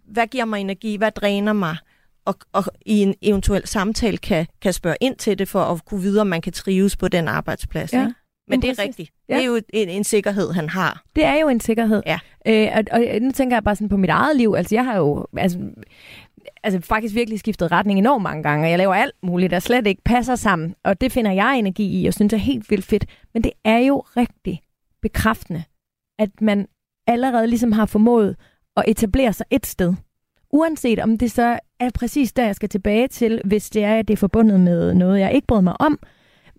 hvad 0.05 0.27
giver 0.27 0.45
mig 0.45 0.59
energi, 0.61 0.95
hvad 0.95 1.11
dræner 1.11 1.53
mig, 1.53 1.77
og, 2.25 2.35
og 2.53 2.63
i 2.85 3.01
en 3.01 3.15
eventuel 3.21 3.67
samtale 3.67 4.17
kan, 4.17 4.47
kan 4.61 4.73
spørge 4.73 4.97
ind 5.01 5.15
til 5.15 5.39
det, 5.39 5.47
for 5.47 5.61
at 5.63 5.85
kunne 5.85 6.01
vide, 6.01 6.21
om 6.21 6.27
man 6.27 6.41
kan 6.41 6.53
trives 6.53 6.97
på 6.97 7.07
den 7.07 7.27
arbejdsplads. 7.27 7.93
Ja, 7.93 7.99
ikke? 8.01 8.13
Men 8.47 8.61
det 8.61 8.67
er 8.69 8.71
præcis. 8.71 8.83
rigtigt. 8.87 9.11
Ja. 9.29 9.33
Det 9.35 9.41
er 9.41 9.45
jo 9.45 9.61
en, 9.73 9.89
en 9.89 10.03
sikkerhed, 10.03 10.51
han 10.51 10.69
har. 10.69 11.01
Det 11.15 11.25
er 11.25 11.35
jo 11.35 11.47
en 11.49 11.59
sikkerhed. 11.59 12.03
Ja. 12.05 12.19
Øh, 12.47 12.67
og, 12.75 12.83
og 12.91 13.21
nu 13.21 13.31
tænker 13.31 13.55
jeg 13.55 13.63
bare 13.63 13.75
sådan 13.75 13.89
på 13.89 13.97
mit 13.97 14.09
eget 14.09 14.35
liv. 14.37 14.53
Altså, 14.57 14.75
jeg 14.75 14.85
har 14.85 14.97
jo 14.97 15.27
altså, 15.37 15.59
altså, 16.63 16.79
faktisk 16.81 17.15
virkelig 17.15 17.39
skiftet 17.39 17.71
retning 17.71 17.99
enormt 17.99 18.23
mange 18.23 18.43
gange, 18.43 18.65
og 18.65 18.69
jeg 18.69 18.77
laver 18.77 18.93
alt 18.93 19.15
muligt, 19.23 19.51
der 19.51 19.59
slet 19.59 19.87
ikke 19.87 20.01
passer 20.05 20.35
sammen. 20.35 20.75
Og 20.83 21.01
det 21.01 21.11
finder 21.11 21.31
jeg 21.31 21.59
energi 21.59 22.01
i, 22.01 22.07
og 22.07 22.13
synes 22.13 22.33
er 22.33 22.37
helt 22.37 22.69
vildt 22.69 22.85
fedt. 22.85 23.05
Men 23.33 23.43
det 23.43 23.51
er 23.65 23.77
jo 23.77 23.99
rigtig 24.17 24.61
bekræftende, 25.01 25.63
at 26.19 26.41
man 26.41 26.67
allerede 27.07 27.47
ligesom 27.47 27.71
har 27.71 27.85
formået 27.85 28.35
at 28.77 28.83
etablere 28.87 29.33
sig 29.33 29.45
et 29.49 29.65
sted. 29.65 29.93
Uanset 30.51 30.99
om 30.99 31.17
det 31.17 31.31
så 31.31 31.59
er 31.79 31.89
præcis 31.95 32.33
der, 32.33 32.45
jeg 32.45 32.55
skal 32.55 32.69
tilbage 32.69 33.07
til, 33.07 33.41
hvis 33.45 33.69
det 33.69 33.83
er, 33.83 33.95
at 33.95 34.07
det 34.07 34.13
er 34.13 34.17
forbundet 34.17 34.59
med 34.59 34.93
noget, 34.93 35.19
jeg 35.19 35.33
ikke 35.33 35.47
brød 35.47 35.61
mig 35.61 35.81
om. 35.81 35.99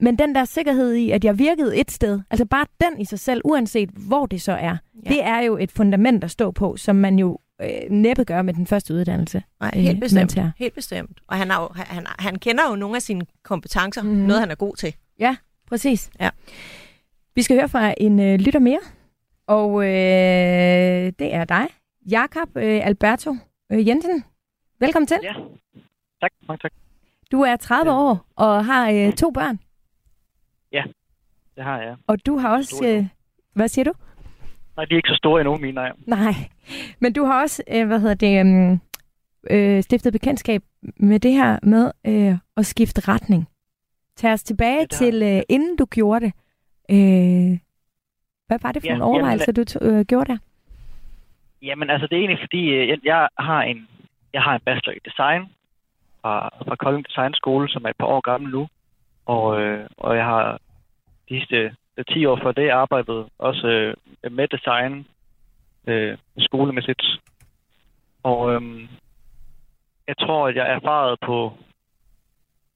Men 0.01 0.19
den 0.19 0.35
der 0.35 0.45
sikkerhed 0.45 0.93
i, 0.95 1.11
at 1.11 1.25
jeg 1.25 1.39
virkede 1.39 1.77
et 1.77 1.91
sted, 1.91 2.21
altså 2.31 2.47
bare 2.47 2.67
den 2.81 3.01
i 3.01 3.05
sig 3.05 3.19
selv, 3.19 3.41
uanset 3.45 3.91
hvor 3.91 4.27
det 4.27 4.43
så 4.43 4.53
er, 4.53 4.77
ja. 5.05 5.11
Det 5.11 5.25
er 5.25 5.41
jo 5.41 5.57
et 5.57 5.73
fundament 5.73 6.25
at 6.25 6.31
stå 6.31 6.51
på, 6.51 6.77
som 6.77 6.97
man 6.97 7.19
jo 7.19 7.39
øh, 7.63 7.91
næppe 7.91 8.25
gør 8.25 8.43
med 8.43 8.55
den 8.55 8.67
første 8.67 8.95
uddannelse. 8.95 9.43
Nej, 9.61 9.71
øh, 9.77 9.81
helt 9.83 9.95
man 9.95 10.01
bestemt. 10.01 10.31
tager. 10.31 10.51
Helt 10.59 10.75
bestemt. 10.75 11.19
Og 11.27 11.37
han, 11.37 11.51
har 11.51 11.63
jo, 11.63 11.69
han, 11.75 12.07
han 12.19 12.39
kender 12.39 12.71
jo 12.71 12.77
nogle 12.77 12.97
af 12.97 13.03
sine 13.03 13.27
kompetencer, 13.43 14.03
mm. 14.03 14.09
noget 14.09 14.41
han 14.41 14.51
er 14.51 14.55
god 14.55 14.77
til. 14.77 14.95
Præcis. 15.69 16.11
Ja. 16.21 16.31
Vi 17.35 17.43
skal 17.43 17.57
høre 17.57 17.69
fra 17.69 17.95
en 17.99 18.21
øh, 18.21 18.39
lytter 18.41 18.61
mere, 18.61 18.81
og 19.47 19.83
øh, 19.85 21.13
det 21.19 21.35
er 21.35 21.45
dig, 21.45 21.67
Jakob 22.11 22.57
øh, 22.57 22.87
Alberto 22.87 23.37
øh, 23.73 23.89
Jensen. 23.89 24.25
Velkommen 24.81 25.07
til. 25.07 25.17
Ja. 25.23 25.33
Tak, 26.21 26.31
mange 26.49 26.59
tak. 26.63 26.73
Du 27.33 27.41
er 27.43 27.57
30 27.57 27.91
år 27.93 28.27
og 28.37 28.65
har 28.65 28.91
øh, 28.91 29.13
to 29.13 29.31
børn, 29.31 29.59
Det 31.57 31.65
har 31.65 31.83
jeg. 31.83 31.97
og 32.07 32.27
du 32.27 32.37
har 32.39 32.57
også... 32.57 32.85
Øh, 32.87 33.07
hvad 33.55 33.69
siger 33.69 33.85
du? 33.85 33.93
Nej, 34.81 34.85
de 34.87 34.95
er 34.95 34.97
ikke 34.97 35.09
så 35.09 35.15
store 35.17 35.41
endnu, 35.41 35.57
mine 35.57 35.73
nej. 35.73 35.93
Nej, 36.07 36.35
men 37.01 37.13
du 37.13 37.25
har 37.25 37.43
også, 37.43 37.63
øh, 37.69 37.87
hvad 37.87 38.01
hedder 38.01 38.15
det, 38.15 38.41
um, 38.41 38.81
øh, 39.51 39.83
stiftet 39.83 40.13
bekendtskab 40.13 40.63
med 40.97 41.21
det 41.21 41.33
her 41.33 41.59
med 41.63 41.91
øh, 42.07 42.35
at 42.57 42.67
skifte 42.67 43.01
retning. 43.09 43.49
Tag 44.17 44.33
os 44.33 44.43
tilbage 44.43 44.81
Ja, 44.81 44.87
til, 44.87 45.23
øh, 45.23 45.43
inden 45.49 45.77
du 45.77 45.85
gjorde 45.85 46.21
det. 46.27 46.33
Øh, 46.91 47.59
hvad 48.47 48.59
var 48.63 48.73
det 48.73 48.83
for 48.83 48.87
Ja, 48.87 48.93
nogle 48.97 49.05
overvejelser, 49.05 49.53
du 49.53 49.65
to- 49.65 49.79
øh, 49.83 50.05
gjorde 50.05 50.33
der? 50.33 50.39
Jamen, 51.63 51.91
altså, 51.91 52.07
det 52.07 52.17
er 52.17 52.21
egentlig 52.21 52.43
fordi, 52.43 52.63
øh, 52.69 52.99
jeg, 53.05 53.29
har 53.39 53.63
en 53.63 53.89
jeg 54.33 54.43
har 54.43 54.55
en 54.55 54.61
bachelor 54.65 54.93
i 54.95 54.99
design 55.11 55.43
fra, 56.23 56.49
fra 56.67 56.77
Kolding 56.77 57.07
Design 57.09 57.35
Skole, 57.35 57.69
som 57.69 57.85
er 57.85 57.89
et 57.89 57.97
par 57.99 58.07
år 58.07 58.21
gammel 58.21 58.53
nu. 58.53 58.69
Og, 59.27 59.61
øh, 59.61 59.87
og 59.97 60.17
jeg 60.17 60.25
har 60.25 60.59
de 61.29 61.39
sidste 61.39 61.57
øh, 61.57 61.73
Øh, 62.01 62.05
10 62.15 62.27
år 62.27 62.41
før 62.43 62.53
det 62.53 62.71
arbejdede 62.71 63.29
også 63.39 63.67
øh, 63.67 64.33
med 64.33 64.49
design 64.49 65.07
øh, 65.87 66.19
skolemæssigt. 66.39 67.03
Og 68.23 68.55
øh, 68.55 68.89
jeg 70.07 70.17
tror, 70.19 70.49
at 70.49 70.57
jeg 70.57 70.73
erfarede 70.73 71.17
på, 71.23 71.53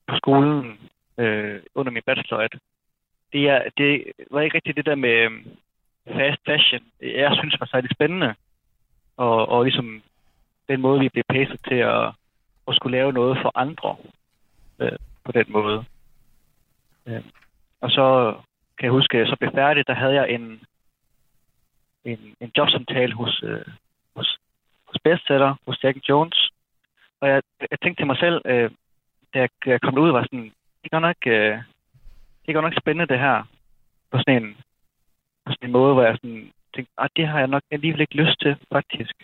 på 0.09 0.17
skolen 0.17 0.79
øh, 1.19 1.61
under 1.75 1.93
min 1.93 2.03
bachelor, 2.07 2.39
at 2.39 2.55
det, 3.33 3.49
er, 3.49 3.63
det 3.79 4.13
var 4.31 4.41
ikke 4.41 4.57
rigtig 4.57 4.77
det 4.77 4.87
der 4.87 4.95
med 4.95 5.17
øhm, 5.25 5.49
fast 6.07 6.41
fashion. 6.47 6.83
Jeg 7.01 7.31
synes 7.39 7.61
var 7.61 7.67
særlig 7.67 7.91
spændende. 7.95 8.35
Og, 9.17 9.49
og 9.49 9.65
ligesom 9.65 10.03
den 10.69 10.81
måde, 10.81 11.01
vi 11.01 11.09
blev 11.09 11.25
pæset 11.29 11.61
til 11.69 11.75
at, 11.75 12.07
at 12.69 12.77
skulle 12.77 12.97
lave 12.99 13.13
noget 13.13 13.39
for 13.43 13.53
andre 13.55 13.97
øh, 14.79 14.99
på 15.25 15.33
den 15.33 15.47
måde. 15.49 15.85
Øh, 17.07 17.23
og 17.81 17.91
så 17.91 18.35
kan 18.79 18.85
jeg 18.87 18.93
huske, 18.93 19.19
at 19.19 19.29
så 19.29 19.37
blev 19.41 19.51
færdig, 19.53 19.87
der 19.87 19.95
havde 19.95 20.15
jeg 20.15 20.31
en, 20.31 20.61
en, 22.05 22.35
en 22.41 22.51
jobsamtale 22.57 23.15
hos, 23.15 23.43
øh, 23.43 23.67
hos, 24.17 24.39
hos 24.89 24.97
Bestseller, 25.05 25.55
hos 25.67 25.85
Jack 25.85 25.99
Jones. 26.09 26.51
Og 27.21 27.29
jeg, 27.29 27.43
jeg 27.71 27.81
tænkte 27.81 28.01
til 28.01 28.07
mig 28.07 28.17
selv, 28.17 28.43
øh, 28.45 28.71
da 29.35 29.39
jeg, 29.39 29.49
jeg 29.67 29.81
kom 29.81 29.99
ud, 29.99 30.11
var 30.11 30.23
sådan, 30.23 30.45
det 30.81 30.93
er 30.93 30.97
godt 30.97 31.03
nok, 31.03 31.27
øh, 31.27 31.57
det 32.43 32.49
er 32.49 32.53
godt 32.53 32.65
nok 32.65 32.81
spændende 32.81 33.13
det 33.13 33.19
her. 33.19 33.43
på 34.11 34.19
sådan 34.19 34.43
en, 34.43 34.57
på 35.45 35.53
sådan 35.53 35.69
en 35.69 35.73
måde, 35.73 35.95
hvor 35.95 36.03
jeg 36.03 36.17
sådan 36.17 36.53
tænkte, 36.75 36.93
ah, 36.99 37.09
det 37.17 37.29
har 37.29 37.39
jeg 37.39 37.49
nok 37.49 37.63
alligevel 37.71 38.01
ikke 38.01 38.17
lyst 38.23 38.41
til, 38.41 38.57
faktisk. 38.73 39.15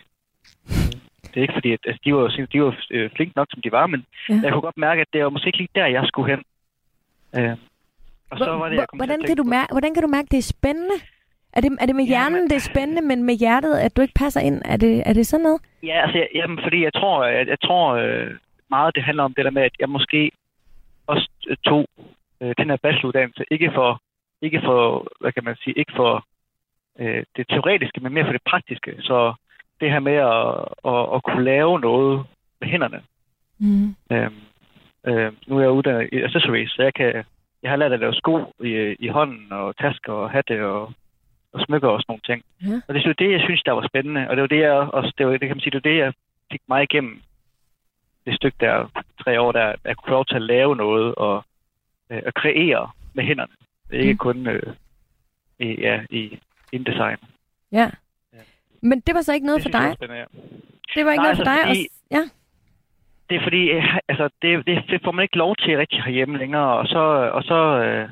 Det 1.23 1.37
er 1.37 1.41
ikke 1.41 1.53
fordi, 1.53 1.71
at 1.71 1.79
altså, 1.85 2.01
de 2.05 2.15
var, 2.15 2.47
de 2.53 2.61
var 2.61 2.75
øh, 2.91 3.09
flinke 3.15 3.33
nok, 3.35 3.47
som 3.51 3.61
de 3.61 3.71
var, 3.71 3.87
men 3.87 4.05
ja. 4.29 4.39
jeg 4.43 4.51
kunne 4.51 4.61
godt 4.61 4.77
mærke, 4.77 5.01
at 5.01 5.07
det 5.13 5.23
var 5.23 5.29
måske 5.29 5.47
ikke 5.47 5.57
lige 5.57 5.75
der, 5.75 5.85
jeg 5.85 6.03
skulle 6.07 6.31
hen. 6.31 6.43
Øh, 7.37 7.57
og 8.31 8.37
så 8.37 8.45
var 8.51 8.69
det, 8.69 8.75
jeg 8.77 8.87
kom 8.87 8.99
til 8.99 9.05
hvordan, 9.05 9.21
at 9.21 9.27
kan 9.27 9.37
du 9.37 9.43
mærke, 9.43 9.73
hvordan 9.73 9.93
kan 9.93 10.03
du 10.03 10.07
mærke, 10.17 10.27
det 10.31 10.37
er 10.37 10.41
spændende? 10.57 10.95
Er 11.53 11.61
det, 11.61 11.77
er 11.81 11.85
det 11.85 11.95
med 11.95 12.05
hjernen, 12.05 12.43
det 12.49 12.55
er 12.55 12.69
spændende, 12.73 13.01
men 13.01 13.23
med 13.23 13.35
hjertet, 13.35 13.73
at 13.77 13.95
du 13.95 14.01
ikke 14.01 14.13
passer 14.23 14.41
ind? 14.41 14.61
Er 14.65 14.77
det, 14.77 15.03
er 15.05 15.13
det 15.13 15.27
sådan 15.27 15.43
noget? 15.43 15.61
Ja, 15.83 16.01
altså, 16.03 16.17
jeg- 16.17 16.27
jamen, 16.35 16.59
fordi 16.63 16.83
jeg 16.83 16.93
tror, 16.93 17.25
jeg, 17.25 17.47
jeg 17.47 17.59
tror 17.59 17.85
øh, 17.95 18.31
meget, 18.69 18.95
det 18.95 19.03
handler 19.03 19.23
om 19.23 19.33
det 19.33 19.45
der 19.45 19.51
med, 19.51 19.61
at 19.61 19.75
jeg 19.79 19.89
måske 19.89 20.31
også 21.07 21.29
øh, 21.49 21.57
tog 21.65 21.85
øh, 22.41 22.53
den 22.57 22.69
her 22.69 22.77
bacheloruddannelse, 22.77 23.43
ikke 23.51 23.71
for, 23.75 24.01
ikke 24.41 24.61
for, 24.65 25.07
hvad 25.19 25.31
kan 25.31 25.43
man 25.43 25.55
sige, 25.63 25.73
ikke 25.77 25.93
for 25.95 26.25
øh, 26.99 27.23
det 27.35 27.47
teoretiske, 27.49 27.99
men 27.99 28.13
mere 28.13 28.25
for 28.25 28.31
det 28.31 28.41
praktiske. 28.49 28.91
Så 28.99 29.33
det 29.81 29.91
her 29.91 29.99
med 29.99 30.13
at, 30.13 30.47
at, 30.91 31.15
at 31.15 31.23
kunne 31.23 31.43
lave 31.43 31.79
noget 31.79 32.25
med 32.61 32.67
hænderne. 32.69 33.01
Mm. 33.59 33.95
Øh, 34.11 34.31
øh, 35.07 35.31
nu 35.47 35.57
er 35.57 35.61
jeg 35.61 35.71
uddannet 35.71 36.09
i 36.11 36.21
accessories, 36.21 36.71
så 36.71 36.83
jeg 36.83 36.93
kan, 36.93 37.23
jeg 37.63 37.69
har 37.71 37.75
lært 37.77 37.91
at 37.93 37.99
lave 37.99 38.13
sko 38.13 38.53
i, 38.63 38.95
i 38.99 39.07
hånden, 39.07 39.51
og 39.51 39.77
tasker 39.77 40.13
og 40.13 40.31
hatte 40.31 40.65
og, 40.65 40.93
og 41.53 41.61
smykker 41.65 41.87
og 41.89 42.01
sådan 42.01 42.05
nogle 42.11 42.21
ting. 42.29 42.43
Ja. 42.71 42.81
Og 42.87 42.93
det 42.93 43.01
er 43.03 43.07
jo 43.07 43.13
det, 43.19 43.31
jeg 43.31 43.41
synes, 43.41 43.63
der 43.63 43.71
var 43.71 43.87
spændende. 43.87 44.29
Og 44.29 44.35
det 44.35 44.41
var 44.41 44.47
det, 44.47 44.59
jeg 44.59 44.71
også, 44.71 45.13
det, 45.17 45.25
var, 45.25 45.31
det 45.31 45.47
kan 45.47 45.49
man 45.57 45.59
sige, 45.59 45.71
det 45.71 45.83
var 45.83 45.89
det, 45.91 45.97
jeg 45.97 46.13
fik 46.51 46.61
mig 46.67 46.83
igennem 46.83 47.21
det 48.25 48.35
stykke 48.35 48.57
der, 48.59 49.03
tre 49.23 49.41
år 49.41 49.51
der, 49.51 49.65
at 49.65 49.79
jeg 49.85 49.95
kunne 49.97 50.09
få 50.09 50.13
lov 50.13 50.25
til 50.25 50.35
at 50.35 50.41
lave 50.41 50.75
noget 50.75 51.15
og 51.15 51.43
øh, 52.11 52.21
at 52.25 52.33
kreere 52.33 52.89
med 53.13 53.23
hænderne. 53.23 53.53
Ikke 53.91 54.11
Mm. 54.13 54.17
kun 54.17 54.47
øh, 54.47 54.73
i, 55.59 55.81
ja, 55.81 56.01
i 56.09 56.39
InDesign. 56.71 57.17
Ja. 57.71 57.89
Ja. 58.33 58.39
Men 58.81 58.99
det 58.99 59.15
var 59.15 59.21
så 59.21 59.33
ikke 59.33 59.45
noget 59.45 59.63
Det 59.63 59.71
for 59.71 59.79
dig? 59.79 59.87
var 59.87 59.95
spændende, 59.95 60.19
ja. 60.21 60.25
Det 60.95 61.05
var 61.05 61.11
ikke 61.11 61.23
Nej, 61.23 61.33
noget 61.33 61.37
for 61.37 61.43
altså, 61.51 61.63
dig? 61.63 61.67
fordi- 61.67 61.87
Og, 62.11 62.17
ja. 62.17 62.29
Det 63.31 63.39
er 63.39 63.43
fordi, 63.43 63.63
øh, 63.69 63.97
altså, 64.07 64.29
det, 64.41 64.65
det, 64.67 64.83
det 64.89 65.01
får 65.03 65.11
man 65.11 65.23
ikke 65.23 65.37
lov 65.37 65.55
til 65.55 65.77
rigtig 65.77 66.03
herhjemme 66.03 66.37
længere, 66.37 66.77
og 66.77 66.87
så, 66.87 66.99
og 67.37 67.43
så, 67.43 67.59
øh, 67.83 68.09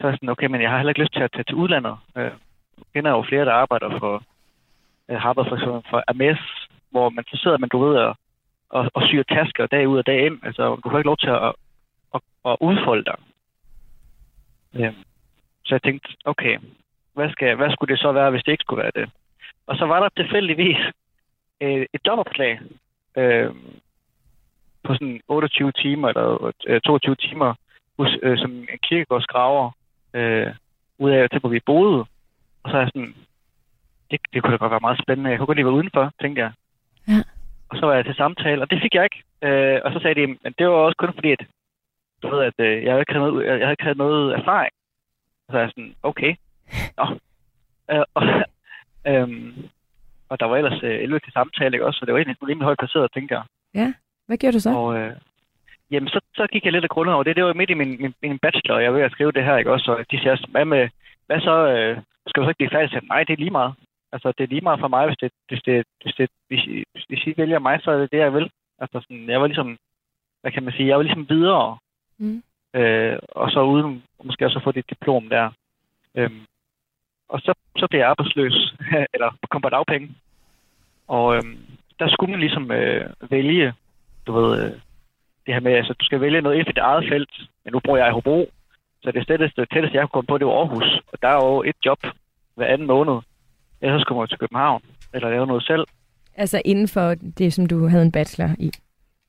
så 0.00 0.06
er 0.06 0.08
jeg 0.08 0.16
sådan, 0.16 0.28
okay, 0.28 0.46
men 0.46 0.62
jeg 0.62 0.70
har 0.70 0.76
heller 0.78 0.90
ikke 0.90 1.00
lyst 1.00 1.12
til 1.12 1.22
at 1.22 1.32
tage 1.32 1.44
til 1.44 1.54
udlandet. 1.54 1.96
Øh, 2.16 2.32
jeg 2.78 2.86
kender 2.94 3.10
jo 3.10 3.24
flere, 3.28 3.44
der 3.44 3.52
arbejder 3.52 3.98
for, 3.98 4.22
øh, 5.08 5.16
har 5.16 5.32
for, 5.34 5.54
eksempel 5.54 5.90
for 5.90 6.04
AMS, 6.08 6.68
hvor 6.90 7.08
man 7.08 7.24
så 7.24 7.36
sidder 7.42 7.58
man, 7.58 7.68
du 7.68 7.78
ved, 7.84 7.96
og, 7.96 8.16
og, 8.68 8.90
og 8.94 9.02
syr 9.02 9.22
tasker 9.22 9.66
dag 9.66 9.88
ud 9.88 9.98
og 9.98 10.06
dag 10.06 10.26
ind. 10.26 10.38
Altså, 10.42 10.76
du 10.84 10.90
får 10.90 10.98
ikke 10.98 11.12
lov 11.12 11.16
til 11.16 11.30
at, 11.30 11.52
at, 12.14 12.20
at 12.44 12.56
udfolde 12.60 13.04
dig. 13.04 13.18
Øh, 14.74 14.94
så 15.64 15.74
jeg 15.74 15.82
tænkte, 15.82 16.08
okay, 16.24 16.58
hvad, 17.14 17.30
skal, 17.30 17.56
hvad 17.56 17.70
skulle 17.70 17.92
det 17.92 18.02
så 18.02 18.12
være, 18.12 18.30
hvis 18.30 18.42
det 18.42 18.52
ikke 18.52 18.64
skulle 18.66 18.82
være 18.82 18.96
det? 19.00 19.10
Og 19.66 19.76
så 19.76 19.86
var 19.86 20.00
der 20.00 20.08
tilfældigvis 20.08 20.80
øh, 21.60 21.86
et 21.92 22.00
jobopslag, 22.06 22.60
øh, 23.16 23.50
på 24.84 24.94
sådan 24.94 25.20
28 25.28 25.72
timer 25.72 26.08
eller 26.08 26.52
øh, 26.66 26.80
22 26.80 27.14
timer 27.14 27.54
hos, 27.98 28.18
øh, 28.22 28.38
som 28.38 28.50
en 28.50 28.78
kirkegårdsgraver 28.82 29.70
øh, 30.14 30.54
ud 30.98 31.10
af 31.10 31.30
til, 31.30 31.40
hvor 31.40 31.48
vi 31.48 31.60
boede. 31.66 32.00
Og 32.62 32.70
så 32.70 32.76
er 32.76 32.80
jeg 32.80 32.88
sådan, 32.94 33.14
det, 34.10 34.20
det 34.32 34.42
kunne 34.42 34.52
da 34.52 34.56
godt 34.56 34.70
være 34.70 34.86
meget 34.88 35.02
spændende. 35.02 35.30
Jeg 35.30 35.38
kunne 35.38 35.46
godt 35.46 35.58
lige 35.58 35.66
være 35.66 35.80
udenfor, 35.80 36.12
tænkte 36.20 36.42
jeg. 36.42 36.52
Ja. 37.08 37.20
Og 37.68 37.76
så 37.76 37.86
var 37.86 37.94
jeg 37.94 38.04
til 38.04 38.14
samtale, 38.14 38.62
og 38.62 38.70
det 38.70 38.82
fik 38.82 38.94
jeg 38.94 39.04
ikke. 39.04 39.22
Øh, 39.42 39.80
og 39.84 39.92
så 39.92 39.98
sagde 40.02 40.20
de, 40.20 40.26
men 40.26 40.54
det 40.58 40.66
var 40.66 40.72
også 40.72 40.96
kun 40.96 41.14
fordi, 41.14 41.30
at 41.30 41.42
du 42.22 42.28
ved, 42.28 42.40
at 42.50 42.58
øh, 42.58 42.84
jeg 42.84 42.92
havde 42.92 43.02
ikke 43.02 43.12
havde 43.12 43.24
noget, 43.24 43.46
jeg 43.46 43.66
havde 43.66 43.72
ikke 43.72 43.82
havde 43.82 43.98
noget 43.98 44.34
erfaring. 44.34 44.74
Og 45.46 45.52
så 45.52 45.56
er 45.56 45.62
jeg 45.62 45.70
sådan, 45.70 45.94
okay. 46.02 46.34
Nå. 46.98 47.06
Øh, 47.90 48.04
og, 48.14 48.22
øhm, 49.10 49.68
og 50.28 50.40
der 50.40 50.46
var 50.46 50.56
ellers 50.56 50.82
øh, 50.82 51.02
11 51.02 51.20
til 51.20 51.32
samtale, 51.32 51.76
ikke 51.76 51.86
også? 51.86 51.98
Så 51.98 52.04
det 52.06 52.12
var 52.12 52.18
egentlig 52.18 52.48
rimelig 52.48 52.64
højt 52.64 52.78
placeret, 52.78 53.12
tænker 53.12 53.36
jeg. 53.36 53.44
Hvad 54.26 54.36
gjorde 54.36 54.54
du 54.56 54.60
så? 54.60 54.70
Og 54.70 54.96
øh, 54.98 55.12
jamen, 55.90 56.08
så, 56.08 56.20
så 56.36 56.46
gik 56.52 56.64
jeg 56.64 56.72
lidt 56.72 56.84
af 56.84 56.90
grundet 56.90 57.14
over 57.14 57.24
det. 57.24 57.36
Det 57.36 57.44
var 57.44 57.52
midt 57.52 57.70
i 57.70 57.74
min, 57.74 57.96
min, 58.02 58.14
min 58.22 58.38
bachelor, 58.38 58.74
og 58.76 58.82
jeg 58.82 58.92
var 58.92 58.98
ved 58.98 59.04
at 59.06 59.12
skrive 59.12 59.32
det 59.32 59.44
her, 59.44 59.56
ikke 59.56 59.72
også? 59.72 59.92
Og 59.92 60.04
de 60.10 60.18
siger, 60.20 60.36
hvad, 60.48 60.64
med, 60.64 60.88
hvad 61.26 61.40
så? 61.40 61.56
Øh, 61.68 61.96
skal 62.26 62.40
du 62.42 62.46
så 62.46 62.50
ikke 62.50 62.58
blive 62.58 62.70
færdig? 62.70 62.90
Sagde, 62.90 63.06
nej, 63.06 63.24
det 63.24 63.32
er 63.32 63.36
lige 63.36 63.50
meget. 63.50 63.74
Altså, 64.12 64.32
det 64.38 64.44
er 64.44 64.48
lige 64.48 64.60
meget 64.60 64.80
for 64.80 64.88
mig, 64.88 65.06
hvis, 65.06 65.16
det, 65.20 65.32
hvis, 65.48 65.62
det, 65.62 65.84
hvis, 66.02 66.14
det, 66.14 66.30
hvis, 66.48 66.64
I- 66.64 66.84
hvis 67.08 67.26
I 67.26 67.34
vælger 67.36 67.58
mig, 67.58 67.80
så 67.82 67.90
er 67.90 67.98
det 67.98 68.12
det, 68.12 68.18
jeg 68.18 68.34
vil. 68.34 68.50
Altså, 68.78 69.00
sådan, 69.00 69.28
jeg 69.28 69.40
var 69.40 69.46
ligesom, 69.46 69.78
hvad 70.40 70.52
kan 70.52 70.62
man 70.62 70.72
sige, 70.72 70.88
jeg 70.88 70.96
var 70.96 71.02
ligesom 71.02 71.28
videre. 71.28 71.78
Mm. 72.18 72.42
Øh, 72.74 73.18
og 73.28 73.50
så 73.50 73.60
uden 73.62 74.02
måske 74.24 74.46
også 74.46 74.58
at 74.58 74.64
få 74.64 74.72
det 74.72 74.90
diplom 74.90 75.28
der. 75.28 75.50
Øhm, 76.14 76.40
og 77.28 77.40
så, 77.40 77.54
så 77.78 77.86
blev 77.90 78.00
jeg 78.00 78.08
arbejdsløs, 78.08 78.74
eller 79.14 79.36
kom 79.50 79.62
på 79.62 79.68
dagpenge. 79.68 80.10
Og 81.08 81.36
øhm, 81.36 81.58
der 81.98 82.08
skulle 82.08 82.30
man 82.30 82.40
ligesom 82.40 82.70
øh, 82.70 83.10
vælge, 83.30 83.74
du 84.26 84.32
ved, 84.32 84.64
øh, 84.64 84.70
det 85.46 85.54
her 85.54 85.60
med, 85.60 85.72
altså 85.72 85.92
du 85.92 86.04
skal 86.04 86.20
vælge 86.20 86.40
noget 86.40 86.56
inden 86.56 86.66
for 86.66 86.72
dit 86.72 86.78
eget 86.90 87.04
felt. 87.08 87.30
Men 87.64 87.72
nu 87.72 87.80
bor 87.84 87.96
jeg 87.96 88.08
i 88.08 88.12
Hobro, 88.12 88.50
så 89.02 89.10
det 89.10 89.26
tætteste, 89.26 89.66
tætteste 89.66 89.96
jeg 89.96 90.02
kunne 90.02 90.16
komme 90.16 90.26
på, 90.26 90.38
det 90.38 90.46
var 90.46 90.52
Aarhus. 90.52 91.00
Og 91.12 91.18
der 91.22 91.28
er 91.28 91.44
jo 91.46 91.62
et 91.62 91.76
job 91.86 91.98
hver 92.54 92.66
anden 92.66 92.86
måned. 92.86 93.16
Ellers 93.80 94.00
skulle 94.02 94.18
man 94.18 94.28
til 94.28 94.38
København, 94.38 94.82
eller 95.14 95.30
lave 95.30 95.46
noget 95.46 95.62
selv. 95.62 95.84
Altså 96.36 96.62
inden 96.64 96.88
for 96.88 97.14
det, 97.38 97.52
som 97.52 97.66
du 97.66 97.88
havde 97.88 98.02
en 98.02 98.12
bachelor 98.12 98.50
i. 98.58 98.70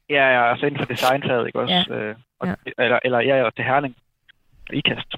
Ja, 0.10 0.30
ja, 0.36 0.50
altså 0.52 0.66
inden 0.66 0.80
for 0.80 0.86
designfaget, 0.86 1.48
ikke 1.48 1.60
også? 1.60 1.86
Ja. 1.90 1.96
Øh, 1.96 2.16
og, 2.40 2.48
Ja. 2.48 2.54
Eller, 2.78 3.00
eller 3.06 3.20
jeg 3.20 3.38
er 3.38 3.42
jo 3.42 3.50
til 3.50 3.66
Herning. 3.66 3.96
IKAST. 4.74 5.16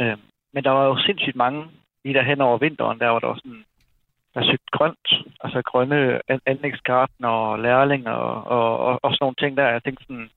Øh, 0.00 0.16
men 0.54 0.64
der 0.64 0.70
var 0.70 0.84
jo 0.84 0.98
sindssygt 0.98 1.36
mange 1.36 1.66
lige 2.04 2.14
der 2.14 2.22
hen 2.22 2.40
over 2.40 2.58
vinteren, 2.58 2.98
der 2.98 3.08
var 3.08 3.18
der 3.18 3.26
var 3.26 3.34
sådan, 3.34 3.64
der 4.34 4.44
søgte 4.44 4.70
grønt, 4.72 5.08
altså 5.40 5.62
grønne 5.62 6.20
an- 6.28 6.46
anlægsgarten 6.46 7.24
og 7.24 7.58
lærling 7.58 8.08
og, 8.08 8.44
og, 8.44 8.78
og, 8.78 8.98
og 9.02 9.12
sådan 9.12 9.18
nogle 9.20 9.34
ting 9.38 9.56
der. 9.56 9.68
Jeg 9.68 9.82
tænkte 9.82 10.04
sådan, 10.04 10.30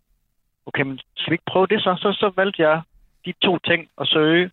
okay, 0.65 0.83
men 0.83 0.99
skal 1.15 1.31
vi 1.31 1.33
ikke 1.33 1.51
prøve 1.51 1.67
det 1.67 1.81
så? 1.81 1.95
Så, 1.99 2.13
så 2.19 2.31
valgte 2.35 2.61
jeg 2.61 2.81
de 3.25 3.33
to 3.43 3.57
ting 3.57 3.89
at 4.01 4.07
søge, 4.07 4.51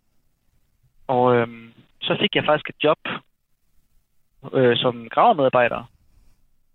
og 1.06 1.34
øhm, 1.36 1.72
så 2.02 2.16
fik 2.20 2.34
jeg 2.34 2.44
faktisk 2.44 2.68
et 2.68 2.84
job 2.84 2.98
øh, 4.52 4.76
som 4.76 5.08
gravmedarbejder. 5.08 5.90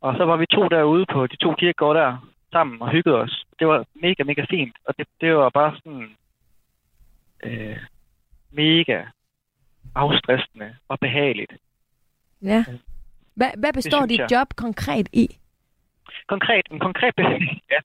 Og 0.01 0.15
så 0.17 0.26
var 0.26 0.38
vi 0.38 0.45
to 0.45 0.67
derude 0.67 1.05
på 1.05 1.28
de 1.28 1.36
to 1.36 1.53
kirkegårde 1.53 1.99
der 1.99 2.17
sammen 2.51 2.82
og 2.82 2.89
hyggede 2.89 3.15
os. 3.15 3.43
Det 3.59 3.67
var 3.67 3.86
mega, 3.93 4.24
mega 4.24 4.45
fint. 4.49 4.76
Og 4.86 4.93
det, 4.97 5.07
det 5.22 5.36
var 5.36 5.49
bare 5.49 5.76
sådan 5.76 6.15
øh, 7.43 7.78
mega 8.51 9.03
afstressende 9.95 10.76
og 10.88 10.99
behageligt. 10.99 11.53
Ja. 12.44 12.66
Hvad, 13.36 13.52
hvad 13.58 13.74
består 13.74 14.06
dit 14.06 14.20
jeg. 14.20 14.32
job 14.32 14.48
konkret 14.56 15.10
i? 15.14 15.28
Konkret, 16.28 16.66
en 16.72 16.80
konkret 16.80 17.14
ja. 17.74 17.80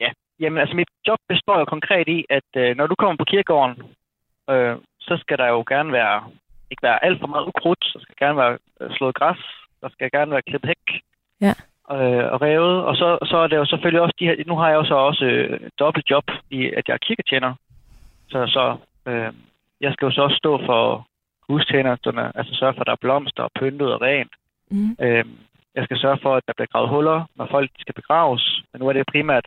ja. 0.00 0.10
Jamen 0.40 0.58
altså 0.58 0.76
mit 0.76 0.88
job 1.06 1.18
består 1.28 1.58
jo 1.58 1.64
konkret 1.64 2.08
i, 2.08 2.24
at 2.30 2.50
øh, 2.56 2.76
når 2.76 2.86
du 2.86 2.94
kommer 2.94 3.16
på 3.16 3.24
kirkegården, 3.24 3.82
øh, 4.50 4.76
så 5.00 5.16
skal 5.20 5.38
der 5.38 5.46
jo 5.46 5.64
gerne 5.68 5.92
være, 5.92 6.24
ikke 6.70 6.82
være 6.82 7.04
alt 7.04 7.20
for 7.20 7.26
meget 7.26 7.46
ukrudt, 7.46 7.84
så 7.84 7.98
skal 8.02 8.14
gerne 8.18 8.38
være 8.38 8.58
øh, 8.80 8.90
slået 8.96 9.14
græs, 9.14 9.38
der 9.80 9.88
skal 9.88 10.10
gerne 10.10 10.30
være 10.30 10.42
klippet 10.42 10.68
hæk, 10.68 11.00
Ja. 11.40 11.54
øh, 11.96 12.32
og 12.32 12.42
revet, 12.42 12.84
og 12.84 12.96
så, 12.96 13.18
så 13.24 13.36
er 13.36 13.46
det 13.46 13.56
jo 13.56 13.64
selvfølgelig 13.64 14.00
også 14.00 14.14
de 14.18 14.24
her, 14.24 14.36
nu 14.46 14.56
har 14.56 14.68
jeg 14.68 14.76
jo 14.76 14.84
så 14.84 14.94
også 14.94 15.24
øh, 15.24 15.60
dobbelt 15.78 16.10
job 16.10 16.24
i, 16.50 16.70
at 16.70 16.84
jeg 16.88 16.94
er 16.94 17.06
kirketjener, 17.06 17.54
så, 18.28 18.46
så 18.46 18.76
øh, 19.10 19.32
jeg 19.80 19.92
skal 19.92 20.06
jo 20.06 20.12
så 20.12 20.22
også 20.22 20.36
stå 20.36 20.66
for 20.66 21.07
hustjenesterne, 21.48 22.36
altså 22.38 22.54
sørge 22.54 22.74
for, 22.74 22.80
at 22.80 22.86
der 22.86 22.92
er 22.92 22.96
blomster 23.00 23.42
og 23.42 23.50
pyntet 23.60 23.92
og 23.94 24.00
rent, 24.02 24.32
Mm. 24.70 24.96
Øh, 25.00 25.24
jeg 25.74 25.84
skal 25.84 25.98
sørge 25.98 26.18
for, 26.22 26.34
at 26.36 26.42
der 26.46 26.52
bliver 26.56 26.66
gravet 26.66 26.88
huller, 26.88 27.24
når 27.36 27.46
folk 27.50 27.70
skal 27.78 27.94
begraves. 27.94 28.62
Men 28.72 28.80
nu 28.80 28.88
er 28.88 28.92
det 28.92 29.06
primært 29.12 29.46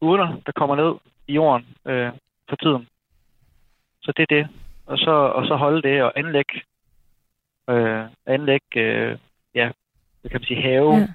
urner, 0.00 0.40
der 0.46 0.52
kommer 0.52 0.76
ned 0.76 0.94
i 1.28 1.32
jorden 1.34 1.66
øh, 1.86 2.10
for 2.48 2.56
tiden. 2.56 2.88
Så 4.02 4.12
det 4.16 4.22
er 4.30 4.34
det. 4.36 4.48
Og 4.86 4.98
så, 4.98 5.10
og 5.10 5.46
så 5.46 5.54
holde 5.56 5.82
det 5.82 6.02
og 6.02 6.12
anlægge, 6.18 6.60
øh, 7.70 8.04
anlægge 8.26 8.80
øh, 8.80 9.18
ja, 9.54 9.70
hvad 10.20 10.30
kan 10.30 10.40
man 10.40 10.46
sige, 10.46 10.62
have 10.62 10.96
Ja. 10.96 11.06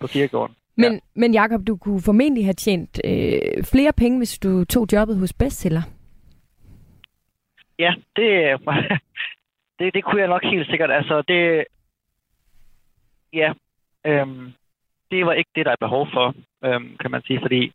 på 0.00 0.06
kirkegården. 0.06 0.56
Men, 0.76 0.92
ja. 0.92 0.98
men 1.14 1.34
Jacob, 1.34 1.66
du 1.66 1.76
kunne 1.76 2.00
formentlig 2.02 2.44
have 2.44 2.54
tjent 2.54 3.00
øh, 3.04 3.64
flere 3.64 3.92
penge, 3.92 4.18
hvis 4.18 4.38
du 4.38 4.64
tog 4.64 4.86
jobbet 4.92 5.18
hos 5.18 5.32
Bestseller. 5.32 5.82
Ja, 7.78 7.94
det, 8.16 8.60
det, 9.78 9.94
det 9.94 10.04
kunne 10.04 10.20
jeg 10.20 10.28
nok 10.28 10.44
helt 10.44 10.70
sikkert. 10.70 10.90
Altså, 10.90 11.22
det, 11.22 11.64
ja, 13.32 13.52
øhm, 14.04 14.52
det 15.10 15.26
var 15.26 15.32
ikke 15.32 15.50
det, 15.54 15.66
der 15.66 15.72
er 15.72 15.86
behov 15.86 16.08
for, 16.12 16.34
øhm, 16.64 16.96
kan 16.96 17.10
man 17.10 17.22
sige, 17.22 17.40
fordi 17.40 17.72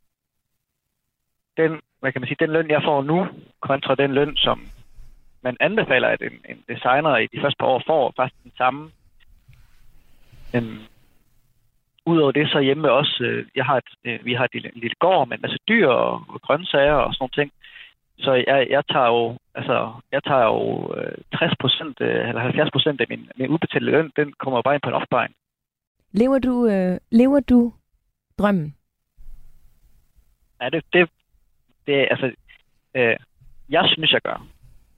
den, 1.57 1.81
hvad 1.99 2.11
kan 2.11 2.21
man 2.21 2.27
sige, 2.27 2.37
den 2.39 2.51
løn, 2.51 2.69
jeg 2.69 2.81
får 2.83 3.03
nu, 3.03 3.27
kontra 3.59 3.95
den 3.95 4.13
løn, 4.13 4.37
som 4.37 4.67
man 5.41 5.57
anbefaler, 5.59 6.07
at 6.07 6.21
en, 6.21 6.39
en 6.49 6.63
designer 6.67 7.17
i 7.17 7.27
de 7.27 7.41
første 7.41 7.57
par 7.59 7.67
år 7.67 7.83
får, 7.87 8.07
er 8.07 8.11
faktisk 8.15 8.43
den 8.43 8.53
samme. 8.57 8.91
Øhm, 10.55 10.79
Udover 12.05 12.31
det, 12.31 12.49
så 12.49 12.59
hjemme 12.59 12.91
også, 12.91 13.23
øh, 13.23 13.45
jeg 13.55 13.65
har 13.65 13.77
et, 13.77 13.91
øh, 14.03 14.25
vi 14.25 14.33
har 14.33 14.45
et 14.45 14.53
lille, 14.53 14.71
en 14.75 14.81
lille 14.81 14.95
gård 14.99 15.27
med 15.27 15.37
en 15.37 15.41
masse 15.41 15.57
dyr 15.67 15.87
og, 15.87 16.23
og 16.27 16.41
grøntsager 16.41 16.93
og 16.93 17.13
sådan 17.13 17.17
nogle 17.23 17.37
ting 17.39 17.51
så 18.21 18.43
jeg, 18.47 18.67
jeg 18.69 18.83
tager 18.91 19.07
jo, 19.07 19.37
altså, 19.55 19.93
jeg 20.11 20.23
tager 20.23 20.43
jo 20.43 20.93
øh, 20.97 21.17
60 21.33 21.53
procent, 21.61 22.01
øh, 22.01 22.29
eller 22.29 22.41
70 22.41 22.71
procent 22.71 23.01
af 23.01 23.05
min, 23.09 23.29
min 23.35 23.49
udbetalte 23.49 23.85
løn, 23.85 24.11
den 24.15 24.33
kommer 24.39 24.57
jo 24.57 24.61
bare 24.61 24.75
ind 24.75 24.81
på 24.81 24.89
en 24.89 24.95
opsparing. 24.95 25.33
Lever 26.11 26.39
du, 26.39 26.67
øh, 26.67 26.97
lever 27.11 27.39
du 27.39 27.73
drømmen? 28.39 28.75
Ja, 30.61 30.69
det, 30.69 30.83
det, 30.93 31.09
det 31.87 32.07
altså, 32.11 32.31
øh, 32.95 33.15
jeg 33.69 33.83
synes, 33.87 34.11
jeg 34.11 34.21
gør. 34.21 34.45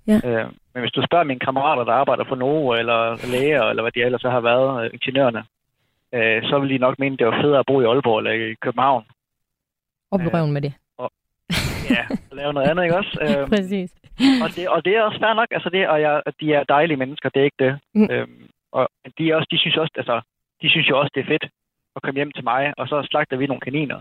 Ja. 0.08 0.20
Øh, 0.26 0.46
men 0.74 0.82
hvis 0.82 0.92
du 0.92 1.02
spørger 1.06 1.24
mine 1.24 1.40
kammerater, 1.40 1.84
der 1.84 1.94
arbejder 1.94 2.26
for 2.28 2.36
Novo, 2.36 2.74
eller 2.74 3.28
læger, 3.32 3.64
eller 3.64 3.84
hvad 3.84 3.92
de 3.92 4.04
ellers 4.04 4.22
har 4.22 4.42
været, 4.42 4.86
øh, 4.86 4.90
ingeniørerne, 4.94 5.44
øh, 6.14 6.44
så 6.50 6.60
vil 6.60 6.70
de 6.70 6.78
nok 6.78 7.00
mene, 7.00 7.18
det 7.18 7.28
var 7.28 7.42
federe 7.42 7.60
at 7.60 7.66
bo 7.66 7.82
i 7.82 7.86
Aalborg 7.86 8.18
eller 8.18 8.32
i 8.32 8.54
København. 8.54 9.04
Op 10.12 10.22
i 10.22 10.24
Øh, 10.24 10.34
røven 10.34 10.52
med 10.54 10.62
det. 10.62 10.74
Ja, 11.98 12.06
lave 12.40 12.54
noget 12.54 12.70
andet, 12.70 12.84
ikke 12.84 12.98
også? 12.98 13.14
Øh, 13.24 13.48
Præcis. 13.54 13.92
og, 14.44 14.50
det, 14.56 14.64
og 14.70 14.80
det 14.86 14.92
er 14.96 15.02
også 15.02 15.20
fair 15.20 15.34
nok, 15.34 15.48
altså 15.52 15.70
det, 15.70 15.88
og 15.88 16.02
jeg, 16.02 16.22
de 16.40 16.54
er 16.54 16.64
dejlige 16.64 16.98
mennesker, 16.98 17.30
det 17.30 17.40
er 17.40 17.50
ikke 17.50 17.64
det. 17.66 17.74
Mm. 17.94 18.02
Mm. 18.02 18.08
Øhm, 18.12 18.44
og 18.72 18.90
de, 19.18 19.24
er 19.30 19.36
også, 19.36 19.48
de 19.52 19.58
synes 19.58 19.78
også, 19.78 19.94
altså, 20.02 20.22
de 20.62 20.70
synes 20.70 20.90
jo 20.90 21.00
også, 21.00 21.12
det 21.16 21.22
er 21.22 21.32
fedt 21.34 21.46
at 21.96 22.02
komme 22.02 22.18
hjem 22.20 22.32
til 22.32 22.44
mig, 22.44 22.74
og 22.78 22.88
så 22.88 23.08
slagter 23.10 23.38
vi 23.38 23.48
nogle 23.48 23.62
kaniner, 23.62 24.00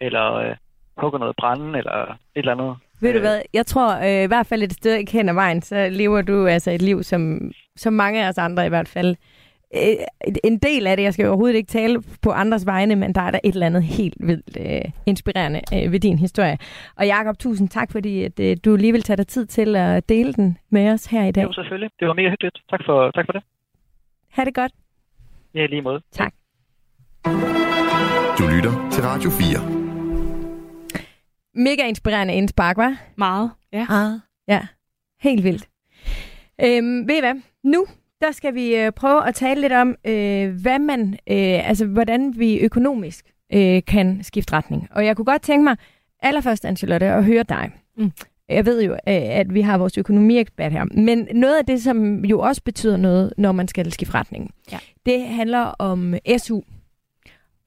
eller 0.00 0.34
øh, 0.34 0.54
hugger 0.96 1.18
noget 1.18 1.36
brænde, 1.36 1.78
eller 1.78 1.96
et 2.02 2.16
eller 2.34 2.52
andet. 2.52 2.76
Ved 3.00 3.12
du 3.12 3.18
Øh, 3.18 3.22
hvad, 3.22 3.42
jeg 3.54 3.66
tror 3.66 3.90
øh, 4.06 4.24
i 4.24 4.26
hvert 4.26 4.46
fald 4.46 4.62
et 4.62 4.72
sted 4.72 4.94
ikke 4.94 5.12
hen 5.12 5.28
ad 5.28 5.34
vejen, 5.34 5.62
så 5.62 5.88
lever 5.90 6.22
du 6.22 6.46
altså 6.46 6.70
et 6.70 6.82
liv, 6.82 7.02
som, 7.02 7.52
som 7.76 7.92
mange 7.92 8.24
af 8.24 8.28
os 8.28 8.38
andre 8.38 8.66
i 8.66 8.68
hvert 8.68 8.88
fald. 8.88 9.16
Øh, 9.76 9.94
en 10.44 10.58
del 10.58 10.86
af 10.86 10.96
det, 10.96 11.04
jeg 11.04 11.14
skal 11.14 11.26
overhovedet 11.26 11.56
ikke 11.56 11.68
tale 11.68 12.02
på 12.22 12.30
andres 12.30 12.66
vegne, 12.66 12.96
men 12.96 13.14
der 13.14 13.20
er 13.20 13.30
der 13.30 13.38
et 13.44 13.52
eller 13.52 13.66
andet 13.66 13.82
helt 13.82 14.16
vildt 14.20 14.56
øh, 14.60 14.90
inspirerende 15.06 15.60
øh, 15.74 15.92
ved 15.92 16.00
din 16.00 16.18
historie. 16.18 16.58
Og 16.96 17.06
Jakob, 17.06 17.38
tusind 17.38 17.68
tak, 17.68 17.92
fordi 17.92 18.22
at, 18.24 18.40
øh, 18.40 18.56
du 18.64 18.76
lige 18.76 18.92
vil 18.92 19.02
tage 19.02 19.16
dig 19.16 19.26
tid 19.26 19.46
til 19.46 19.76
at 19.76 20.08
dele 20.08 20.32
den 20.32 20.58
med 20.70 20.90
os 20.92 21.06
her 21.06 21.24
i 21.26 21.30
dag. 21.32 21.42
Jo, 21.42 21.52
selvfølgelig. 21.52 21.90
Det 22.00 22.08
var 22.08 22.14
mega 22.14 22.30
hyggeligt. 22.30 22.58
Tak 22.70 22.80
for, 22.86 23.10
tak 23.10 23.26
for 23.26 23.32
det. 23.32 23.42
Ha' 24.30 24.44
det 24.44 24.54
godt. 24.54 24.72
Ja, 25.54 25.66
lige 25.66 25.82
måde. 25.82 26.00
Tak. 26.12 26.34
Du 28.38 28.44
lytter 28.54 28.88
til 28.92 29.02
Radio 29.02 29.30
4. 29.30 29.78
Mega 31.54 31.88
inspirerende 31.88 32.34
indspark, 32.34 32.76
var? 32.76 32.96
Meget. 33.16 33.50
Ja. 33.72 33.86
Ah. 33.90 34.20
Ja, 34.48 34.60
helt 35.20 35.44
vildt. 35.44 35.68
Øhm, 36.64 37.08
ved 37.08 37.16
I 37.16 37.20
hvad? 37.20 37.34
Nu 37.64 37.86
der 38.20 38.32
skal 38.32 38.54
vi 38.54 38.76
øh, 38.76 38.92
prøve 38.92 39.28
at 39.28 39.34
tale 39.34 39.60
lidt 39.60 39.72
om, 39.72 39.96
øh, 40.04 40.60
hvad 40.62 40.78
man, 40.78 41.12
øh, 41.12 41.68
altså 41.68 41.86
hvordan 41.86 42.34
vi 42.38 42.58
økonomisk 42.58 43.24
øh, 43.52 43.82
kan 43.86 44.18
skifte 44.22 44.52
retning. 44.52 44.88
Og 44.90 45.06
jeg 45.06 45.16
kunne 45.16 45.24
godt 45.24 45.42
tænke 45.42 45.64
mig 45.64 45.76
allerførst, 46.22 46.64
Angelotte, 46.64 47.06
at 47.06 47.24
høre 47.24 47.42
dig. 47.42 47.70
Mm. 47.96 48.10
Jeg 48.48 48.66
ved 48.66 48.82
jo, 48.82 48.92
øh, 48.92 48.98
at 49.06 49.54
vi 49.54 49.60
har 49.60 49.78
vores 49.78 49.98
økonomiekspert 49.98 50.72
her, 50.72 50.84
men 50.84 51.28
noget 51.34 51.58
af 51.58 51.66
det, 51.66 51.82
som 51.82 52.24
jo 52.24 52.40
også 52.40 52.62
betyder 52.62 52.96
noget, 52.96 53.32
når 53.38 53.52
man 53.52 53.68
skal 53.68 53.92
skifte 53.92 54.14
retning, 54.14 54.50
Ja. 54.72 54.78
det 55.06 55.22
handler 55.24 55.58
om 55.60 56.14
SU. 56.38 56.60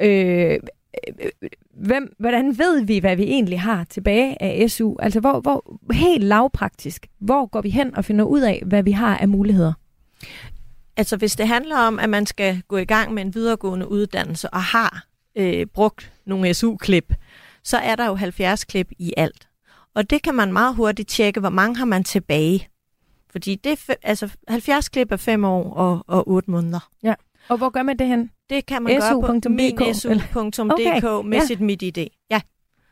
Øh, 0.02 0.60
øh, 1.20 1.30
hvem, 1.74 2.16
hvordan 2.20 2.58
ved 2.58 2.86
vi, 2.86 2.99
hvad 2.99 3.16
vi 3.16 3.24
egentlig 3.24 3.60
har 3.60 3.84
tilbage 3.84 4.41
af 4.41 4.72
SU? 4.72 4.95
Altså, 4.99 5.20
hvor, 5.20 5.39
hvor, 5.39 5.80
helt 5.93 6.24
lavpraktisk, 6.24 7.08
hvor 7.20 7.45
går 7.45 7.62
vi 7.62 7.70
hen 7.70 7.95
og 7.95 8.06
finder 8.06 8.26
ud 8.26 8.41
af, 8.41 8.64
hvad 8.66 8.84
vi 8.84 8.91
har 8.91 9.18
af 9.18 9.28
muligheder? 9.28 9.74
Altså 10.97 11.17
hvis 11.17 11.36
det 11.36 11.47
handler 11.47 11.78
om, 11.78 11.99
at 11.99 12.09
man 12.09 12.26
skal 12.26 12.61
gå 12.67 12.78
i 12.78 12.86
gang 12.86 13.13
med 13.13 13.24
en 13.24 13.36
videregående 13.36 13.88
uddannelse 13.88 14.49
og 14.49 14.63
har 14.63 15.05
øh, 15.36 15.65
brugt 15.65 16.13
nogle 16.26 16.53
SU-klip, 16.53 17.13
så 17.63 17.78
er 17.78 17.95
der 17.95 18.05
jo 18.05 18.15
70 18.15 18.63
klip 18.63 18.91
i 18.99 19.13
alt. 19.17 19.47
Og 19.95 20.09
det 20.09 20.24
kan 20.24 20.36
man 20.36 20.53
meget 20.53 20.76
hurtigt 20.76 21.09
tjekke, 21.09 21.39
hvor 21.39 21.49
mange 21.49 21.78
har 21.78 21.86
man 21.86 22.03
tilbage. 22.03 22.67
Fordi 23.32 23.55
det 23.55 23.80
altså 24.01 24.30
70 24.47 24.89
klip 24.89 25.11
er 25.11 25.17
5 25.17 25.43
år 25.43 25.74
og, 25.74 26.03
og 26.07 26.28
8 26.28 26.51
måneder. 26.51 26.89
Og 27.49 27.57
hvor 27.57 27.69
gør 27.69 27.84
man 27.84 27.99
det 27.99 28.07
hen? 28.07 28.32
Det 28.49 28.65
kan 28.65 28.84
man 28.84 28.99
gøre 28.99 29.22
på 29.22 29.28
SU.dk, 29.28 29.49
minsu.dk 29.49 30.72
Okay, 30.72 31.28
med 31.30 31.38
ja. 31.38 31.45
sit 31.45 31.61
MitID. 31.61 32.07
Ja. 32.30 32.41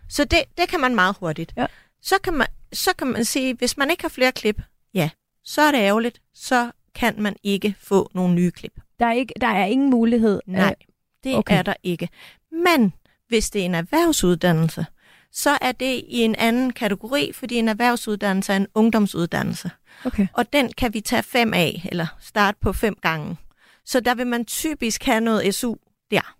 Så 0.09 0.23
det, 0.23 0.39
det 0.57 0.69
kan 0.69 0.80
man 0.80 0.95
meget 0.95 1.15
hurtigt. 1.19 1.53
Ja. 1.57 1.65
Så, 2.01 2.15
kan 2.23 2.34
man, 2.34 2.47
så 2.73 2.95
kan 2.97 3.07
man 3.07 3.25
sige, 3.25 3.53
hvis 3.53 3.77
man 3.77 3.91
ikke 3.91 4.03
har 4.03 4.09
flere 4.09 4.32
klip, 4.32 4.61
ja, 4.93 5.09
så 5.43 5.61
er 5.61 5.71
det 5.71 5.77
ærgerligt. 5.77 6.21
Så 6.34 6.71
kan 7.00 7.22
man 7.22 7.36
ikke 7.43 7.76
få 7.80 8.12
nogle 8.14 8.36
nye 8.36 8.52
klip. 8.52 8.74
Der 9.00 9.06
er, 9.06 9.14
ikke, 9.14 9.34
der 9.41 9.47
er 9.47 9.66
ingen 9.66 9.89
mulighed. 9.89 10.41
Nej, 10.45 10.76
det 11.24 11.36
okay. 11.36 11.58
er 11.58 11.62
der 11.62 11.74
ikke. 11.84 12.10
Men 12.52 12.93
hvis 13.28 13.50
det 13.50 13.62
er 13.62 13.66
en 13.66 13.76
erhvervsuddannelse, 13.76 14.86
så 15.32 15.58
er 15.62 15.72
det 15.72 16.04
i 16.08 16.22
en 16.22 16.36
anden 16.36 16.74
kategori, 16.74 17.32
fordi 17.34 17.56
en 17.56 17.68
erhvervsuddannelse 17.68 18.54
er 18.54 18.58
en 18.58 18.68
ungdomsuddannelse. 18.74 19.72
Okay. 20.06 20.28
Og 20.34 20.54
den 20.54 20.72
kan 20.78 20.93
vi 20.93 21.02
tage 21.02 21.24
fem 21.24 21.54
af, 21.54 21.88
eller 21.91 22.08
starte 22.20 22.58
på 22.62 22.74
fem 22.74 22.95
gange. 23.02 23.38
Så 23.86 24.00
der 24.00 24.16
vil 24.16 24.28
man 24.28 24.45
typisk 24.45 25.04
have 25.04 25.22
noget 25.22 25.56
SU 25.56 25.76
der. 26.12 26.36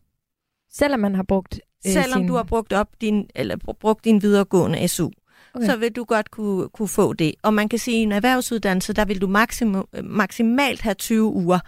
Selvom 0.72 1.00
man 1.00 1.16
har 1.16 1.24
brugt 1.24 1.60
øh, 1.86 1.94
Selvom 1.94 2.20
sin... 2.20 2.28
du 2.28 2.36
har 2.36 2.44
brugt 2.44 2.74
op 2.74 2.90
din 3.02 3.30
eller 3.36 3.56
br- 3.56 3.78
brugt 3.80 4.06
din 4.06 4.22
videregående 4.22 4.88
SU, 4.88 5.10
Okay. 5.54 5.66
så 5.66 5.76
vil 5.78 5.92
du 5.92 6.04
godt 6.04 6.32
kunne, 6.32 6.70
kunne 6.70 6.88
få 6.88 7.14
det. 7.14 7.34
Og 7.44 7.54
man 7.54 7.70
kan 7.70 7.80
sige, 7.80 7.96
at 7.96 8.00
i 8.00 8.04
en 8.04 8.12
erhvervsuddannelse, 8.12 8.94
der 8.94 9.06
vil 9.06 9.22
du 9.22 9.28
maksimum, 9.28 9.88
maksimalt 10.04 10.82
have 10.82 10.94
20 10.94 11.24
uger, 11.34 11.60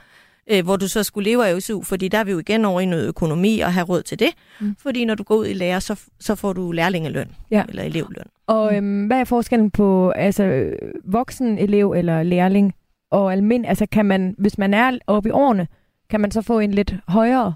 øh, 0.51 0.63
hvor 0.63 0.75
du 0.75 0.88
så 0.88 1.03
skulle 1.03 1.29
leve 1.29 1.47
af 1.47 1.61
SU, 1.61 1.82
fordi 1.84 2.07
der 2.07 2.17
er 2.17 2.23
vi 2.23 2.32
jo 2.32 2.39
igen 2.39 2.65
over 2.65 2.82
i 2.82 2.86
noget 2.86 3.07
økonomi 3.07 3.59
og 3.59 3.73
have 3.73 3.86
råd 3.86 4.01
til 4.01 4.19
det. 4.19 4.29
Mm. 4.59 4.65
Mm. 4.67 4.75
Fordi 4.79 5.05
når 5.05 5.15
du 5.15 5.23
går 5.23 5.36
ud 5.36 5.45
i 5.47 5.53
lærer, 5.53 5.79
så, 5.79 5.99
så 6.19 6.36
får 6.36 6.53
du 6.53 6.71
lærlingeløn 6.71 7.27
Ja. 7.51 7.63
eller 7.69 7.84
elevløn. 7.84 8.25
Og 8.47 8.75
øhm, 8.75 9.05
hvad 9.07 9.19
er 9.19 9.23
forskellen 9.23 9.71
på 9.71 10.09
altså, 10.09 10.43
øh, 10.43 10.75
voksen 11.05 11.57
elev 11.57 11.91
eller 11.91 12.23
lærling 12.23 12.73
og 13.11 13.32
almindelig? 13.34 13.69
Altså 13.69 13.86
kan 13.91 14.05
man, 14.05 14.36
hvis 14.38 14.57
man 14.57 14.73
er 14.73 14.97
oppe 15.07 15.29
i 15.29 15.32
årene, 15.32 15.67
kan 16.09 16.21
man 16.21 16.32
så 16.32 16.41
få 16.41 16.59
en 16.59 16.71
lidt 16.73 16.95
højere 17.07 17.53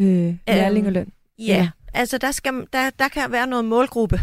øh, 0.00 0.34
lærlingeløn? 0.48 1.08
Ja, 1.38 1.44
Ja. 1.44 1.68
Altså 1.96 2.18
der, 2.18 2.32
skal, 2.32 2.66
der, 2.72 2.90
der 2.90 3.08
kan 3.08 3.32
være 3.32 3.46
noget 3.46 3.64
målgruppe, 3.64 4.20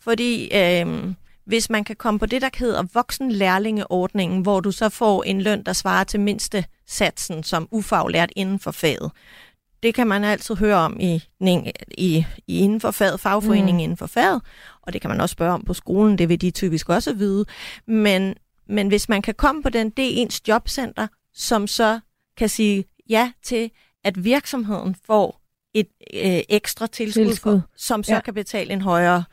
fordi 0.00 0.56
øh, 0.56 1.14
hvis 1.44 1.70
man 1.70 1.84
kan 1.84 1.96
komme 1.96 2.18
på 2.18 2.26
det, 2.26 2.42
der 2.42 2.50
hedder 2.58 2.82
voksenlærlingeordningen, 2.94 4.42
hvor 4.42 4.60
du 4.60 4.70
så 4.70 4.88
får 4.88 5.22
en 5.22 5.42
løn, 5.42 5.62
der 5.62 5.72
svarer 5.72 6.04
til 6.04 6.20
mindste 6.20 6.64
satsen 6.86 7.42
som 7.42 7.68
ufaglært 7.70 8.30
inden 8.36 8.58
for 8.58 8.70
faget. 8.70 9.12
Det 9.82 9.94
kan 9.94 10.06
man 10.06 10.24
altid 10.24 10.54
høre 10.54 10.76
om 10.76 11.00
i, 11.00 11.22
i, 11.90 12.26
i 12.46 12.58
inden 12.58 12.80
for 12.80 12.90
faget, 12.90 13.20
fagforeningen 13.20 13.76
mm. 13.76 13.80
inden 13.80 13.96
for 13.96 14.06
faget, 14.06 14.42
og 14.82 14.92
det 14.92 15.00
kan 15.00 15.10
man 15.10 15.20
også 15.20 15.32
spørge 15.32 15.52
om 15.52 15.64
på 15.64 15.74
skolen, 15.74 16.18
det 16.18 16.28
vil 16.28 16.40
de 16.40 16.50
typisk 16.50 16.88
også 16.88 17.12
vide. 17.14 17.44
Men, 17.86 18.34
men 18.68 18.88
hvis 18.88 19.08
man 19.08 19.22
kan 19.22 19.34
komme 19.34 19.62
på 19.62 19.68
den, 19.68 19.90
det 19.90 20.04
er 20.04 20.22
ens 20.22 20.48
jobcenter, 20.48 21.06
som 21.34 21.66
så 21.66 22.00
kan 22.36 22.48
sige 22.48 22.84
ja 23.08 23.32
til, 23.42 23.70
at 24.04 24.24
virksomheden 24.24 24.96
får 25.06 25.45
et 25.78 25.86
øh, 26.14 26.40
ekstra 26.48 26.86
tilskud, 26.86 27.24
Tilskud. 27.24 27.60
For, 27.60 27.68
som 27.76 28.02
så 28.02 28.12
Ja. 28.12 28.16
ja. 28.16 28.20
kan 28.20 28.34
betale 28.34 28.72
en 28.72 28.80
højere 28.80 29.24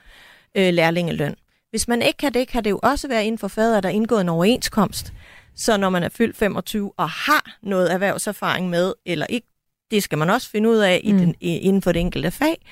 øh, 0.55 0.73
lærlingeløn. 0.73 1.35
Hvis 1.69 1.87
man 1.87 2.01
ikke 2.01 2.17
kan 2.17 2.33
det, 2.33 2.47
kan 2.47 2.63
det 2.63 2.69
jo 2.69 2.79
også 2.83 3.07
være 3.07 3.25
inden 3.25 3.39
for 3.39 3.47
faget, 3.47 3.77
at 3.77 3.83
der 3.83 3.89
er 3.89 3.93
indgået 3.93 4.21
en 4.21 4.29
overenskomst. 4.29 5.13
Så 5.55 5.77
når 5.77 5.89
man 5.89 6.03
er 6.03 6.09
fyldt 6.09 6.37
25 6.37 6.91
og 6.97 7.09
har 7.09 7.57
noget 7.61 7.93
erhvervserfaring 7.93 8.69
med, 8.69 8.93
eller 9.05 9.25
ikke, 9.29 9.47
det 9.91 10.03
skal 10.03 10.17
man 10.17 10.29
også 10.29 10.49
finde 10.49 10.69
ud 10.69 10.77
af 10.77 11.01
i 11.03 11.11
Mm. 11.11 11.17
den, 11.17 11.35
i, 11.39 11.57
inden 11.57 11.81
for 11.81 11.91
det 11.91 11.99
enkelte 11.99 12.31
fag, 12.31 12.65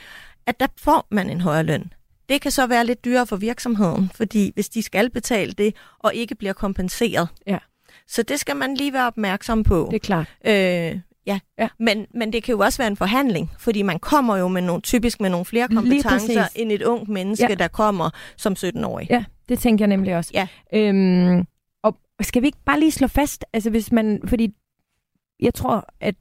at 0.47 0.59
der 0.59 0.67
får 0.77 1.07
man 1.11 1.29
en 1.29 1.41
højere 1.41 1.63
løn. 1.63 1.93
Det 2.29 2.41
kan 2.41 2.51
så 2.51 2.67
være 2.67 2.85
lidt 2.85 3.05
dyrere 3.05 3.27
for 3.27 3.35
virksomheden, 3.35 4.11
fordi 4.15 4.51
hvis 4.53 4.69
de 4.69 4.81
skal 4.81 5.09
betale 5.09 5.51
det, 5.51 5.75
og 5.99 6.15
ikke 6.15 6.35
bliver 6.35 6.53
kompenseret. 6.53 7.27
Ja. 7.47 7.57
Så 8.07 8.23
det 8.23 8.39
skal 8.39 8.55
man 8.55 8.75
lige 8.75 8.93
være 8.93 9.07
opmærksom 9.07 9.63
på. 9.63 9.87
Det 9.91 9.95
er 9.95 9.99
klart. 9.99 10.27
Øh, 10.45 10.99
ja. 11.27 11.39
Ja. 11.57 11.63
ja. 11.63 11.67
Men, 11.79 12.05
men 12.13 12.33
det 12.33 12.43
kan 12.43 12.53
jo 12.53 12.59
også 12.59 12.77
være 12.77 12.87
en 12.87 12.97
forhandling, 12.97 13.51
fordi 13.59 13.81
man 13.81 13.99
kommer 13.99 14.37
jo 14.37 14.47
med 14.47 14.61
nogle, 14.61 14.81
typisk 14.81 15.21
med 15.21 15.29
nogle 15.29 15.45
flere 15.45 15.67
kompetencer 15.67 16.47
end 16.55 16.71
et 16.71 16.81
ungt 16.81 17.09
menneske, 17.09 17.43
Ja. 17.43 17.49
ja. 17.49 17.55
der 17.55 17.67
kommer 17.67 18.09
som 18.37 18.53
17-årig. 18.59 19.07
Ja, 19.09 19.23
det 19.49 19.59
tænker 19.59 19.85
jeg 19.85 19.89
nemlig 19.89 20.15
også. 20.17 20.31
Ja. 20.33 20.47
Øhm, 20.73 21.45
og 21.83 21.97
skal 22.21 22.41
vi 22.41 22.47
ikke 22.47 22.63
bare 22.65 22.79
lige 22.79 22.91
slå 22.91 23.07
fast, 23.07 23.45
altså 23.53 23.69
hvis 23.69 23.91
man, 23.91 24.21
fordi 24.25 24.49
jeg 25.39 25.53
tror, 25.53 25.85
at 26.01 26.15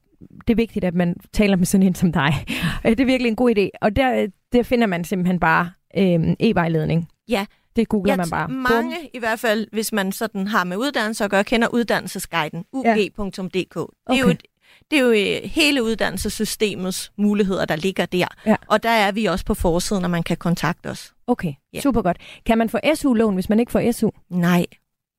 det 0.47 0.53
er 0.53 0.57
vigtigt, 0.57 0.85
at 0.85 0.95
man 0.95 1.17
taler 1.33 1.57
med 1.57 1.67
sådan 1.67 1.87
en 1.87 1.95
som 1.95 2.13
dig. 2.13 2.35
Det 2.85 3.01
er 3.01 3.05
virkelig 3.05 3.29
en 3.31 3.37
god 3.37 3.55
idé. 3.59 3.69
Og 3.81 3.97
der, 3.97 4.27
der 4.53 4.63
finder 4.63 4.87
man 4.87 5.05
simpelthen 5.05 5.41
bare 5.41 5.71
øhm, 5.97 6.37
e-vejledning. 6.41 7.09
Ja. 7.29 7.47
Det 7.77 7.89
googler 7.89 8.13
Jeg 8.13 8.17
man 8.19 8.31
bare. 8.31 8.49
Bum. 8.49 8.57
Mange, 8.57 8.97
i 9.15 9.19
hvert 9.19 9.41
fald, 9.41 9.67
hvis 9.73 9.93
man 9.93 10.13
sådan 10.13 10.47
har 10.49 10.65
med 10.65 10.77
uddannelse 10.77 11.25
at 11.25 11.31
gøre, 11.31 11.45
kender 11.45 11.69
uddannelsesguiden, 11.69 12.65
ug.dk. 12.73 13.55
Det, 13.55 13.67
er 13.75 14.17
jo 14.17 14.25
Okay. 14.25 14.31
et, 14.35 14.43
det 14.91 14.99
er 14.99 15.03
jo 15.03 15.11
øh, 15.11 15.51
hele 15.51 15.83
uddannelsessystemets 15.83 17.13
muligheder, 17.19 17.65
der 17.65 17.77
ligger 17.77 18.07
der. 18.07 18.27
Ja. 18.47 18.57
Og 18.67 18.83
der 18.83 18.91
er 18.91 19.13
vi 19.13 19.25
også 19.25 19.45
på 19.45 19.55
forsiden, 19.55 20.05
og 20.05 20.11
man 20.11 20.23
kan 20.23 20.37
kontakte 20.37 20.87
os. 20.87 21.13
Okay, 21.27 21.53
Ja. 21.73 21.81
super 21.81 22.03
godt. 22.03 22.17
Kan 22.47 22.59
man 22.59 22.69
få 22.69 22.79
SU-lån, 22.95 23.35
hvis 23.35 23.49
man 23.49 23.61
ikke 23.61 23.73
får 23.73 23.93
SU? 23.93 24.11
Nej, 24.31 24.67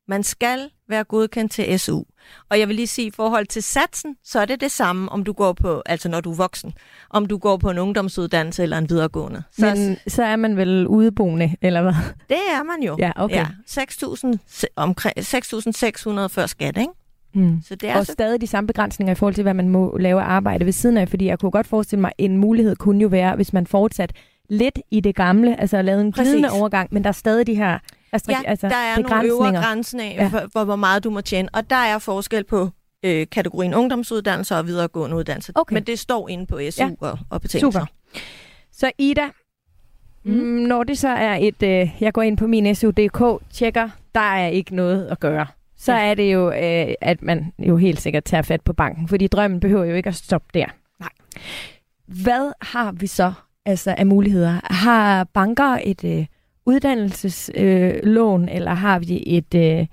Man 0.07 0.23
skal 0.23 0.69
være 0.89 1.03
godkendt 1.03 1.51
til 1.51 1.79
SU. 1.79 2.03
Og 2.49 2.59
jeg 2.59 2.67
vil 2.67 2.75
lige 2.75 2.87
sige, 2.87 3.07
i 3.07 3.11
forhold 3.11 3.45
til 3.47 3.63
satsen, 3.63 4.15
så 4.23 4.39
er 4.39 4.45
det 4.45 4.61
det 4.61 4.71
samme, 4.71 5.11
om 5.11 5.23
du 5.23 5.33
går 5.33 5.53
på, 5.53 5.81
altså 5.85 6.09
når 6.09 6.21
du 6.21 6.31
er 6.31 6.35
voksen, 6.35 6.73
om 7.09 7.25
du 7.25 7.37
går 7.37 7.57
på 7.57 7.69
en 7.69 7.77
ungdomsuddannelse 7.77 8.63
eller 8.63 8.77
en 8.77 8.89
videregående. 8.89 9.43
Så 9.51 9.65
Men 9.75 9.97
så 10.07 10.23
er 10.23 10.35
man 10.35 10.57
vel 10.57 10.87
udeboende, 10.87 11.55
eller 11.61 11.81
hvad? 11.81 11.93
det 12.29 12.37
er 12.51 12.63
man 12.63 12.83
jo. 12.83 12.95
Ja, 12.99 13.11
okay. 13.15 13.35
Ja, 13.35 13.47
6.000 13.69 14.63
omkring 14.75 15.13
6.600 15.19 16.27
før 16.27 16.45
skat, 16.45 16.77
ikke? 16.77 16.91
Mm. 17.33 17.61
Så 17.67 17.75
det 17.75 17.89
er 17.89 17.93
Og 17.93 17.97
altså, 17.99 18.13
stadig 18.13 18.41
de 18.41 18.47
samme 18.47 18.67
begrænsninger 18.67 19.11
i 19.11 19.15
forhold 19.15 19.35
til, 19.35 19.41
hvad 19.41 19.53
man 19.53 19.69
må 19.69 19.97
lave 19.97 20.21
arbejde 20.21 20.65
ved 20.65 20.73
siden 20.73 20.97
af, 20.97 21.09
fordi 21.09 21.25
jeg 21.25 21.39
kunne 21.39 21.51
godt 21.51 21.67
forestille 21.67 22.01
mig, 22.01 22.11
en 22.17 22.37
mulighed 22.37 22.75
kunne 22.75 23.01
jo 23.01 23.07
være, 23.07 23.35
hvis 23.35 23.53
man 23.53 23.67
fortsat 23.67 24.11
lidt 24.49 24.79
i 24.91 24.99
det 24.99 25.15
gamle, 25.15 25.59
altså 25.61 25.81
lavet 25.81 26.01
en 26.01 26.11
glidende 26.11 26.49
overgang, 26.51 26.89
men 26.91 27.03
der 27.03 27.07
er 27.07 27.13
stadig 27.13 27.47
de 27.47 27.55
her 27.55 27.79
ja, 28.29 28.37
altså, 28.45 28.67
der 28.69 28.75
er 28.75 28.95
nogle 28.95 29.03
begrænsninger. 29.03 29.35
øvre 29.51 29.51
grænser 29.63 29.99
af, 29.99 30.15
Ja. 30.17 30.27
for, 30.27 30.41
for, 30.53 30.63
hvor 30.63 30.75
meget 30.75 31.03
du 31.03 31.09
må 31.09 31.21
tjene. 31.21 31.49
Og 31.53 31.69
der 31.69 31.75
er 31.75 31.99
forskel 31.99 32.43
på 32.43 32.69
øh, 33.05 33.27
kategorien 33.31 33.73
ungdomsuddannelser 33.73 34.57
og 34.57 34.67
videregående 34.67 35.15
uddannelser. 35.15 35.53
Okay. 35.55 35.73
Men 35.73 35.83
det 35.83 35.99
står 35.99 36.29
inde 36.29 36.45
på 36.45 36.55
SU 36.55 36.83
Ja. 36.83 36.87
ja. 36.87 36.93
og, 36.99 37.19
og 37.29 37.41
betingelser. 37.41 37.79
Super. 37.79 37.85
Så 38.73 38.91
Ida, 38.97 39.29
mm. 40.25 40.31
når 40.41 40.83
det 40.83 40.97
så 40.97 41.07
er 41.09 41.35
et, 41.41 41.63
øh, 41.63 41.89
jeg 41.99 42.13
går 42.13 42.21
ind 42.21 42.37
på 42.37 42.47
min 42.47 42.75
SU.dk, 42.75 43.43
tjekker, 43.53 43.89
der 44.15 44.21
er 44.21 44.47
ikke 44.47 44.75
noget 44.75 45.05
at 45.07 45.19
gøre. 45.19 45.45
Så 45.81 45.93
Ja. 45.93 46.09
er 46.09 46.13
det 46.13 46.33
jo, 46.33 46.51
øh, 46.51 46.93
at 47.01 47.21
man 47.21 47.53
jo 47.59 47.77
helt 47.77 48.01
sikkert 48.01 48.23
tager 48.23 48.41
fat 48.41 48.61
på 48.61 48.73
banken, 48.73 49.07
fordi 49.07 49.27
drømmen 49.27 49.59
behøver 49.59 49.85
jo 49.85 49.95
ikke 49.95 50.07
at 50.09 50.15
stoppe 50.15 50.47
der. 50.53 50.65
Nej. 50.99 51.09
Hvad 52.07 52.51
har 52.61 52.91
vi 52.91 53.07
så 53.07 53.33
altså, 53.65 53.95
af 53.97 54.05
muligheder? 54.05 54.59
Har 54.73 55.23
banker 55.23 55.77
et 55.83 56.03
øh, 56.03 56.25
uddannelseslån, 56.65 58.49
øh, 58.49 58.55
eller 58.55 58.73
har 58.73 58.99
vi 58.99 59.23
et 59.25 59.55
øh, 59.55 59.87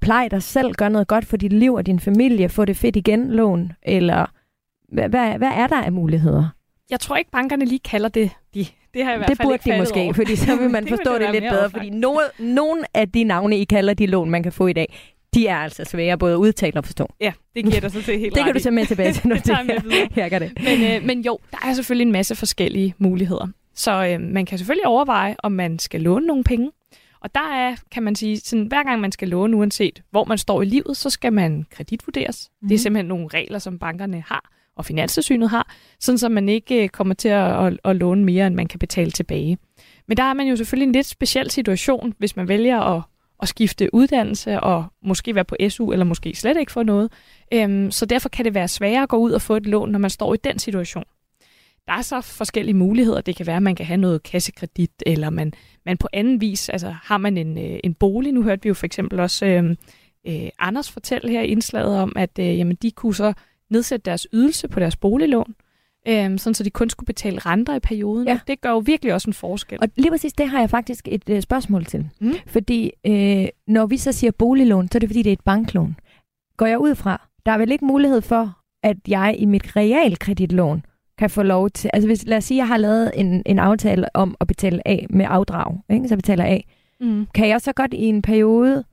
plej 0.00 0.28
dig 0.28 0.42
selv, 0.42 0.72
gør 0.74 0.88
noget 0.88 1.08
godt 1.08 1.24
for 1.26 1.36
dit 1.36 1.52
liv 1.52 1.74
og 1.74 1.86
din 1.86 2.00
familie, 2.00 2.48
få 2.48 2.64
det 2.64 2.76
fedt 2.76 2.96
igen 2.96 3.30
lån, 3.30 3.72
eller 3.82 4.26
hvad, 4.88 5.08
hvad, 5.08 5.38
hvad 5.38 5.50
er 5.54 5.66
der 5.66 5.82
af 5.82 5.92
muligheder? 5.92 6.48
Jeg 6.90 7.00
tror 7.00 7.16
ikke, 7.16 7.30
bankerne 7.30 7.64
lige 7.64 7.78
kalder 7.78 8.08
det 8.08 8.30
de. 8.54 8.66
Det 8.94 9.04
har 9.04 9.10
jeg 9.10 9.16
i 9.16 9.18
hvert 9.18 9.28
Det 9.28 9.36
fald 9.36 9.46
burde 9.46 9.54
ikke 9.54 9.72
de 9.72 9.78
måske, 9.78 10.00
over. 10.00 10.12
fordi 10.12 10.36
så 10.36 10.56
vil 10.56 10.70
man 10.70 10.82
Det 10.84 10.90
forstå 10.90 11.18
det 11.18 11.30
lidt 11.32 11.44
bedre, 11.50 11.70
fordi 11.70 11.90
nogle, 11.90 12.20
nogle 12.38 12.84
af 12.94 13.08
de 13.08 13.24
navne, 13.24 13.58
I 13.58 13.64
kalder 13.64 13.94
de 13.94 14.06
lån, 14.06 14.30
man 14.30 14.42
kan 14.42 14.52
få 14.52 14.66
i 14.66 14.72
dag, 14.72 14.94
de 15.34 15.46
er 15.46 15.56
altså 15.56 15.84
svære 15.84 16.18
både 16.18 16.32
at 16.32 16.38
udtale 16.38 16.76
og 16.76 16.84
forstå. 16.84 17.14
Ja, 17.20 17.32
det 17.54 17.64
giver 17.64 17.80
dig 17.80 17.92
så 17.92 18.02
til 18.02 18.18
helt 18.18 18.34
Det 18.36 18.44
kan 18.44 18.54
du 18.54 18.60
tage 18.60 18.74
med 18.74 18.86
tilbage 18.86 19.12
til, 19.12 19.28
når 19.28 19.36
Det 19.36 19.44
det 20.14 20.30
gør 20.30 20.38
det. 20.38 20.52
Men, 20.62 20.96
øh, 20.96 21.06
men 21.06 21.20
jo, 21.20 21.38
der 21.50 21.58
er 21.64 21.74
selvfølgelig 21.74 22.06
en 22.06 22.12
masse 22.12 22.34
forskellige 22.34 22.94
muligheder. 22.98 23.48
Så 23.74 24.06
øh, 24.06 24.20
man 24.20 24.46
kan 24.46 24.58
selvfølgelig 24.58 24.86
overveje, 24.86 25.36
om 25.38 25.52
man 25.52 25.78
skal 25.78 26.00
låne 26.00 26.26
nogle 26.26 26.44
penge. 26.44 26.70
Og 27.20 27.34
der 27.34 27.54
er, 27.54 27.76
kan 27.90 28.02
man 28.02 28.14
sige, 28.14 28.40
sådan, 28.40 28.66
hver 28.66 28.82
gang 28.82 29.00
man 29.00 29.12
skal 29.12 29.28
låne, 29.28 29.56
uanset 29.56 30.02
hvor 30.10 30.24
man 30.24 30.38
står 30.38 30.62
i 30.62 30.64
livet, 30.64 30.96
så 30.96 31.10
skal 31.10 31.32
man 31.32 31.66
kreditvurderes. 31.70 32.50
Mm. 32.62 32.68
Det 32.68 32.74
er 32.74 32.78
simpelthen 32.78 33.08
nogle 33.08 33.28
regler, 33.34 33.58
som 33.58 33.78
bankerne 33.78 34.24
har, 34.26 34.50
og 34.76 34.84
Finanstilsynet 34.84 35.50
har, 35.50 35.74
sådan 36.00 36.18
så 36.18 36.28
man 36.28 36.48
ikke 36.48 36.82
øh, 36.82 36.88
kommer 36.88 37.14
til 37.14 37.28
at, 37.28 37.66
at, 37.66 37.78
at 37.84 37.96
låne 37.96 38.24
mere, 38.24 38.46
end 38.46 38.54
man 38.54 38.66
kan 38.66 38.78
betale 38.78 39.10
tilbage. 39.10 39.58
Men 40.08 40.16
der 40.16 40.22
er 40.22 40.34
man 40.34 40.46
jo 40.46 40.56
selvfølgelig 40.56 40.86
en 40.86 40.92
lidt 40.92 41.06
speciel 41.06 41.50
situation, 41.50 42.14
hvis 42.18 42.36
man 42.36 42.48
vælger 42.48 42.80
at, 42.80 43.02
at 43.42 43.48
skifte 43.48 43.94
uddannelse 43.94 44.60
og 44.60 44.84
måske 45.02 45.34
være 45.34 45.44
på 45.44 45.56
SU, 45.68 45.92
eller 45.92 46.04
måske 46.04 46.34
slet 46.34 46.56
ikke 46.56 46.72
få 46.72 46.82
noget. 46.82 47.12
Øhm, 47.52 47.90
så 47.90 48.06
derfor 48.06 48.28
kan 48.28 48.44
det 48.44 48.54
være 48.54 48.68
sværere 48.68 49.02
at 49.02 49.08
gå 49.08 49.16
ud 49.16 49.32
og 49.32 49.42
få 49.42 49.56
et 49.56 49.66
lån, 49.66 49.90
når 49.90 49.98
man 49.98 50.10
står 50.10 50.34
i 50.34 50.36
den 50.44 50.58
situation. 50.58 51.04
Der 51.86 51.92
er 51.92 52.02
så 52.02 52.20
forskellige 52.20 52.74
muligheder. 52.74 53.20
Det 53.20 53.36
kan 53.36 53.46
være, 53.46 53.56
at 53.56 53.62
man 53.62 53.74
kan 53.74 53.86
have 53.86 53.96
noget 53.96 54.22
kassekredit, 54.22 55.02
eller 55.06 55.30
man, 55.30 55.52
man 55.86 55.96
på 55.96 56.08
anden 56.12 56.40
vis, 56.40 56.68
altså 56.68 56.94
har 57.02 57.18
man 57.18 57.38
en, 57.38 57.58
øh, 57.58 57.80
en 57.84 57.94
bolig. 57.94 58.32
Nu 58.32 58.42
hørte 58.42 58.62
vi 58.62 58.68
jo 58.68 58.74
for 58.74 58.86
eksempel 58.86 59.20
også 59.20 59.46
øh, 59.46 59.76
øh, 60.26 60.48
Anders 60.58 60.90
fortælle 60.90 61.30
her 61.30 61.42
i 61.42 61.46
indslaget 61.46 61.98
om, 61.98 62.12
at 62.16 62.38
øh, 62.38 62.58
jamen, 62.58 62.76
de 62.82 62.90
kunne 62.90 63.14
så 63.14 63.32
nedsætte 63.70 64.04
deres 64.04 64.26
ydelse 64.32 64.68
på 64.68 64.80
deres 64.80 64.96
boliglån, 64.96 65.54
øh, 65.58 65.71
sådan 66.06 66.54
så 66.54 66.64
de 66.64 66.70
kun 66.70 66.90
skulle 66.90 67.06
betale 67.06 67.38
renter 67.38 67.74
i 67.74 67.80
perioden. 67.80 68.28
Ja. 68.28 68.38
Det 68.46 68.60
gør 68.60 68.70
jo 68.70 68.78
virkelig 68.78 69.14
også 69.14 69.30
en 69.30 69.34
forskel. 69.34 69.78
Og 69.80 69.88
lige 69.96 70.10
præcis 70.10 70.32
det 70.32 70.48
har 70.48 70.60
jeg 70.60 70.70
faktisk 70.70 71.08
et 71.10 71.28
øh, 71.30 71.42
spørgsmål 71.42 71.84
til. 71.84 72.08
Mm. 72.20 72.34
Fordi 72.46 72.90
øh, 73.06 73.46
når 73.66 73.86
vi 73.86 73.96
så 73.96 74.12
siger 74.12 74.30
boliglån, 74.30 74.88
så 74.88 74.98
er 74.98 75.00
det 75.00 75.08
fordi, 75.08 75.22
det 75.22 75.30
er 75.30 75.32
et 75.32 75.44
banklån. 75.44 75.96
Går 76.56 76.66
jeg 76.66 76.78
ud 76.78 76.94
fra, 76.94 77.28
der 77.46 77.52
er 77.52 77.58
vel 77.58 77.72
ikke 77.72 77.84
mulighed 77.84 78.20
for, 78.20 78.58
at 78.82 78.96
jeg 79.08 79.34
i 79.38 79.44
mit 79.44 79.76
realkreditlån 79.76 80.84
kan 81.18 81.30
få 81.30 81.42
lov 81.42 81.70
til... 81.70 81.90
Altså 81.92 82.08
hvis, 82.08 82.26
lad 82.26 82.36
os 82.36 82.44
sige, 82.44 82.58
at 82.58 82.62
jeg 82.62 82.68
har 82.68 82.76
lavet 82.76 83.10
en, 83.14 83.42
en 83.46 83.58
aftale 83.58 84.16
om 84.16 84.36
at 84.40 84.46
betale 84.46 84.88
af 84.88 85.06
med 85.10 85.26
afdrag, 85.28 85.76
ikke? 85.90 86.08
så 86.08 86.16
betaler 86.16 86.44
af. 86.44 86.66
Mm. 87.00 87.26
Kan 87.34 87.48
jeg 87.48 87.60
så 87.60 87.72
godt 87.72 87.94
i 87.94 88.04
en 88.04 88.22
periode 88.22 88.84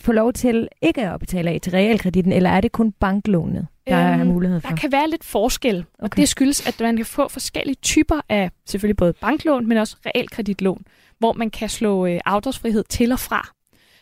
få 0.00 0.12
lov 0.12 0.32
til 0.32 0.68
ikke 0.82 1.08
at 1.08 1.20
betale 1.20 1.50
af 1.50 1.60
til 1.60 1.72
realkreditten, 1.72 2.32
eller 2.32 2.50
er 2.50 2.60
det 2.60 2.72
kun 2.72 2.92
banklånet, 2.92 3.66
der 3.86 3.96
er 3.96 4.20
Øhm, 4.20 4.26
mulighed 4.26 4.60
for? 4.60 4.68
Der 4.68 4.76
kan 4.76 4.92
være 4.92 5.10
lidt 5.10 5.24
forskel, 5.24 5.84
og 5.98 6.04
Okay. 6.04 6.20
det 6.20 6.28
skyldes, 6.28 6.66
at 6.66 6.80
man 6.80 6.96
kan 6.96 7.06
få 7.06 7.28
forskellige 7.28 7.76
typer 7.82 8.20
af 8.28 8.50
selvfølgelig 8.66 8.96
både 8.96 9.12
banklån, 9.12 9.66
men 9.68 9.78
også 9.78 9.96
realkreditlån, 10.06 10.84
hvor 11.18 11.32
man 11.32 11.50
kan 11.50 11.68
slå 11.68 12.06
øh, 12.06 12.20
afdragsfrihed 12.24 12.84
til 12.88 13.12
og 13.12 13.18
fra. 13.18 13.48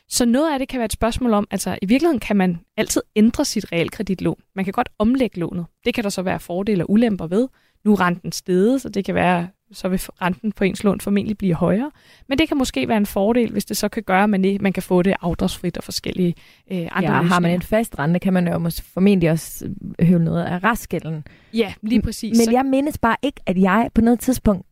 Så 0.08 0.24
noget 0.24 0.52
af 0.52 0.58
det 0.58 0.68
kan 0.68 0.78
være 0.78 0.84
et 0.84 0.92
spørgsmål 0.92 1.32
om, 1.32 1.46
altså 1.50 1.78
i 1.82 1.86
virkeligheden 1.86 2.20
kan 2.20 2.36
man 2.36 2.58
altid 2.76 3.02
ændre 3.16 3.44
sit 3.44 3.72
realkreditlån. 3.72 4.36
Man 4.56 4.64
kan 4.64 4.72
godt 4.72 4.88
omlægge 4.98 5.40
lånet. 5.40 5.66
Det 5.84 5.94
kan 5.94 6.04
der 6.04 6.10
så 6.10 6.22
være 6.22 6.40
fordele 6.40 6.84
og 6.84 6.90
ulemper 6.90 7.26
ved. 7.26 7.48
Nu 7.84 7.92
er 7.92 8.00
renten 8.00 8.32
steget, 8.32 8.82
så 8.82 8.88
det 8.88 9.04
kan 9.04 9.14
være, 9.14 9.48
så 9.74 9.88
vil 9.88 10.00
renten 10.22 10.52
på 10.52 10.64
ens 10.64 10.84
lån 10.84 11.00
formentlig 11.00 11.38
blive 11.38 11.54
højere. 11.54 11.90
Men 12.28 12.38
det 12.38 12.48
kan 12.48 12.56
måske 12.56 12.88
være 12.88 12.96
en 12.96 13.06
fordel, 13.06 13.52
hvis 13.52 13.64
det 13.64 13.76
så 13.76 13.88
kan 13.88 14.02
gøre, 14.02 14.22
at 14.22 14.30
man, 14.30 14.44
ikke, 14.44 14.62
man 14.62 14.72
kan 14.72 14.82
få 14.82 15.02
det 15.02 15.14
afdragsfrit 15.20 15.76
og 15.76 15.84
forskellige 15.84 16.34
øh, 16.70 16.88
andre 16.90 17.14
ja, 17.14 17.22
har 17.22 17.40
man 17.40 17.50
en 17.50 17.62
fast 17.62 17.98
rente, 17.98 18.18
kan 18.18 18.32
man 18.32 18.48
jo 18.48 18.58
måske 18.58 18.86
formentlig 18.86 19.30
også 19.30 19.68
øh, 19.98 20.06
høvle 20.06 20.24
noget 20.24 20.44
af 20.44 20.64
restgælden. 20.64 21.24
Ja, 21.54 21.74
lige 21.82 22.02
præcis. 22.02 22.38
Men 22.46 22.54
jeg 22.54 22.64
mindes 22.64 22.98
bare 22.98 23.16
ikke, 23.22 23.40
at 23.46 23.58
jeg 23.58 23.90
på 23.94 24.00
noget 24.00 24.20
tidspunkt, 24.20 24.66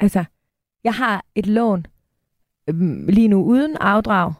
altså, 0.00 0.24
jeg 0.84 0.94
har 0.94 1.24
et 1.34 1.46
lån 1.46 1.86
øhm, 2.68 3.06
lige 3.08 3.28
nu 3.28 3.42
uden 3.44 3.76
afdrag, 3.80 4.32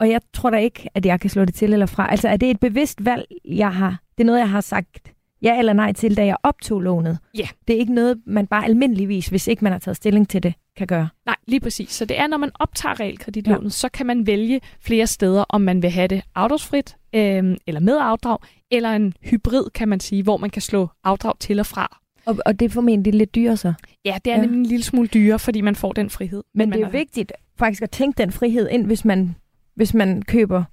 og 0.00 0.10
jeg 0.10 0.20
tror 0.32 0.50
da 0.50 0.56
ikke, 0.56 0.88
at 0.94 1.06
jeg 1.06 1.20
kan 1.20 1.30
slå 1.30 1.44
det 1.44 1.54
til 1.54 1.72
eller 1.72 1.86
fra. 1.86 2.10
Altså, 2.10 2.28
er 2.28 2.36
det 2.36 2.50
et 2.50 2.60
bevidst 2.60 3.04
valg, 3.04 3.24
jeg 3.44 3.74
har? 3.74 4.02
Det 4.18 4.24
er 4.24 4.26
noget, 4.26 4.38
jeg 4.38 4.50
har 4.50 4.60
sagt 4.60 5.12
ja 5.42 5.58
eller 5.58 5.72
nej 5.72 5.92
til, 5.92 6.16
da 6.16 6.24
jeg 6.26 6.36
optog 6.42 6.80
lånet. 6.80 7.18
Ja. 7.38 7.48
Det 7.68 7.76
er 7.76 7.80
ikke 7.80 7.94
noget, 7.94 8.20
man 8.26 8.46
bare 8.46 8.64
almindeligvis, 8.64 9.28
hvis 9.28 9.48
ikke 9.48 9.64
man 9.64 9.72
har 9.72 9.78
taget 9.78 9.96
stilling 9.96 10.28
til 10.28 10.42
det, 10.42 10.54
kan 10.76 10.86
gøre. 10.86 11.08
Nej, 11.26 11.36
lige 11.46 11.60
præcis. 11.60 11.90
Så 11.90 12.04
det 12.04 12.18
er, 12.18 12.26
når 12.26 12.36
man 12.36 12.50
optager 12.54 13.00
realkreditlånet, 13.00 13.64
ja. 13.64 13.68
så 13.68 13.88
kan 13.88 14.06
man 14.06 14.26
vælge 14.26 14.60
flere 14.80 15.06
steder, 15.06 15.44
om 15.48 15.60
man 15.60 15.82
vil 15.82 15.90
have 15.90 16.08
det 16.08 16.22
afdragsfrit, 16.34 16.96
øh, 17.14 17.56
eller 17.66 17.80
med 17.80 17.98
afdrag, 18.00 18.38
eller 18.70 18.90
en 18.90 19.14
hybrid, 19.22 19.70
kan 19.74 19.88
man 19.88 20.00
sige, 20.00 20.22
hvor 20.22 20.36
man 20.36 20.50
kan 20.50 20.62
slå 20.62 20.88
afdrag 21.04 21.38
til 21.38 21.60
og 21.60 21.66
fra. 21.66 21.98
Og, 22.26 22.36
og 22.46 22.60
det 22.60 22.64
er 22.66 22.70
formentlig 22.70 23.14
lidt 23.14 23.34
dyrere 23.34 23.56
så. 23.56 23.72
Ja, 24.04 24.18
det 24.24 24.32
er 24.32 24.36
Ja. 24.36 24.40
nemlig 24.42 24.58
en 24.58 24.66
lille 24.66 24.82
smule 24.84 25.08
dyrere, 25.08 25.38
fordi 25.38 25.60
man 25.60 25.74
får 25.76 25.92
den 25.92 26.10
frihed. 26.10 26.42
Men 26.54 26.72
det 26.72 26.76
er 26.76 26.86
jo 26.86 26.90
vigtigt 26.92 27.32
faktisk 27.58 27.82
at 27.82 27.90
tænke 27.90 28.18
den 28.18 28.32
frihed 28.32 28.68
ind, 28.68 28.86
hvis 28.86 29.04
man, 29.04 29.34
hvis 29.74 29.94
man 29.94 30.22
køber 30.22 30.64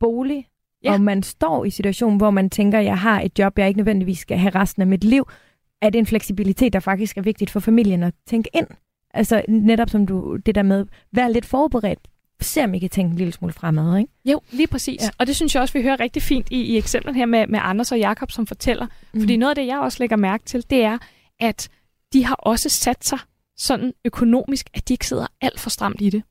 bolig, 0.00 0.46
ja. 0.86 0.92
Og 0.92 1.00
man 1.00 1.22
står 1.22 1.64
i 1.64 1.70
situationen, 1.70 2.16
hvor 2.16 2.30
man 2.30 2.50
tænker, 2.50 2.78
jeg 2.78 2.98
har 2.98 3.20
et 3.20 3.38
job, 3.38 3.58
jeg 3.58 3.68
ikke 3.68 3.78
nødvendigvis 3.78 4.18
skal 4.18 4.38
have 4.38 4.54
resten 4.54 4.82
af 4.82 4.86
mit 4.86 5.04
liv. 5.04 5.28
Er 5.82 5.90
det 5.90 5.98
en 5.98 6.06
fleksibilitet, 6.06 6.72
der 6.72 6.80
faktisk 6.80 7.16
er 7.16 7.22
vigtigt 7.22 7.50
for 7.50 7.60
familien 7.60 8.02
at 8.02 8.14
tænke 8.26 8.50
ind? 8.54 8.66
Altså 9.14 9.42
netop 9.48 9.90
som 9.90 10.06
du, 10.06 10.36
det 10.36 10.54
der 10.54 10.62
med, 10.62 10.86
vær 11.12 11.28
lidt 11.28 11.46
forberedt. 11.46 11.98
Se 12.40 12.64
om 12.64 12.74
I 12.74 12.78
kan 12.78 12.90
tænke 12.90 13.10
en 13.10 13.16
lille 13.16 13.32
smule 13.32 13.52
fremad, 13.52 13.98
ikke? 13.98 14.12
Jo, 14.24 14.40
lige 14.50 14.66
præcis. 14.66 15.02
Ja. 15.02 15.08
Og 15.18 15.26
det 15.26 15.36
synes 15.36 15.54
jeg 15.54 15.62
også, 15.62 15.78
vi 15.78 15.82
hører 15.82 16.00
rigtig 16.00 16.22
fint 16.22 16.46
i, 16.50 16.62
i 16.62 16.76
eksemplen 16.76 17.14
her 17.14 17.26
med, 17.26 17.46
med 17.46 17.60
Anders 17.62 17.92
og 17.92 17.98
Jakob, 17.98 18.30
som 18.30 18.46
fortæller. 18.46 18.86
Mm. 19.12 19.20
Fordi 19.20 19.36
noget 19.36 19.50
af 19.50 19.54
det, 19.54 19.66
jeg 19.66 19.78
også 19.78 19.96
lægger 20.00 20.16
mærke 20.16 20.44
til, 20.44 20.70
det 20.70 20.82
er, 20.82 20.98
at 21.40 21.68
de 22.12 22.24
har 22.24 22.34
også 22.34 22.68
sat 22.68 23.04
sig 23.04 23.18
sådan 23.56 23.92
økonomisk, 24.04 24.70
at 24.74 24.88
de 24.88 24.94
ikke 24.94 25.06
sidder 25.06 25.26
alt 25.40 25.60
for 25.60 25.70
stramt 25.70 26.00
i 26.00 26.10
det. 26.10 26.22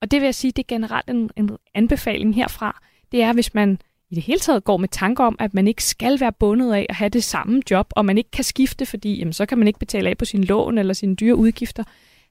Og 0.00 0.10
det 0.10 0.20
vil 0.20 0.26
jeg 0.26 0.34
sige, 0.34 0.52
det 0.52 0.62
er 0.62 0.74
generelt 0.74 1.10
en, 1.10 1.30
en 1.36 1.50
anbefaling 1.74 2.34
herfra. 2.34 2.80
Det 3.12 3.22
er, 3.22 3.32
hvis 3.32 3.54
man 3.54 3.78
i 4.12 4.14
det 4.14 4.22
hele 4.24 4.40
taget 4.40 4.64
går 4.64 4.76
med 4.76 4.88
tanker 4.88 5.24
om, 5.24 5.36
at 5.38 5.54
man 5.54 5.68
ikke 5.68 5.84
skal 5.84 6.20
være 6.20 6.32
bundet 6.32 6.72
af 6.74 6.86
at 6.88 6.94
have 6.94 7.08
det 7.08 7.24
samme 7.24 7.62
job, 7.70 7.86
og 7.96 8.04
man 8.04 8.18
ikke 8.18 8.30
kan 8.30 8.44
skifte, 8.44 8.86
fordi 8.86 9.18
jamen, 9.18 9.32
så 9.32 9.46
kan 9.46 9.58
man 9.58 9.66
ikke 9.66 9.78
betale 9.78 10.10
af 10.10 10.18
på 10.18 10.24
sin 10.24 10.44
lån 10.44 10.78
eller 10.78 10.94
sine 10.94 11.14
dyre 11.16 11.34
udgifter, 11.36 11.84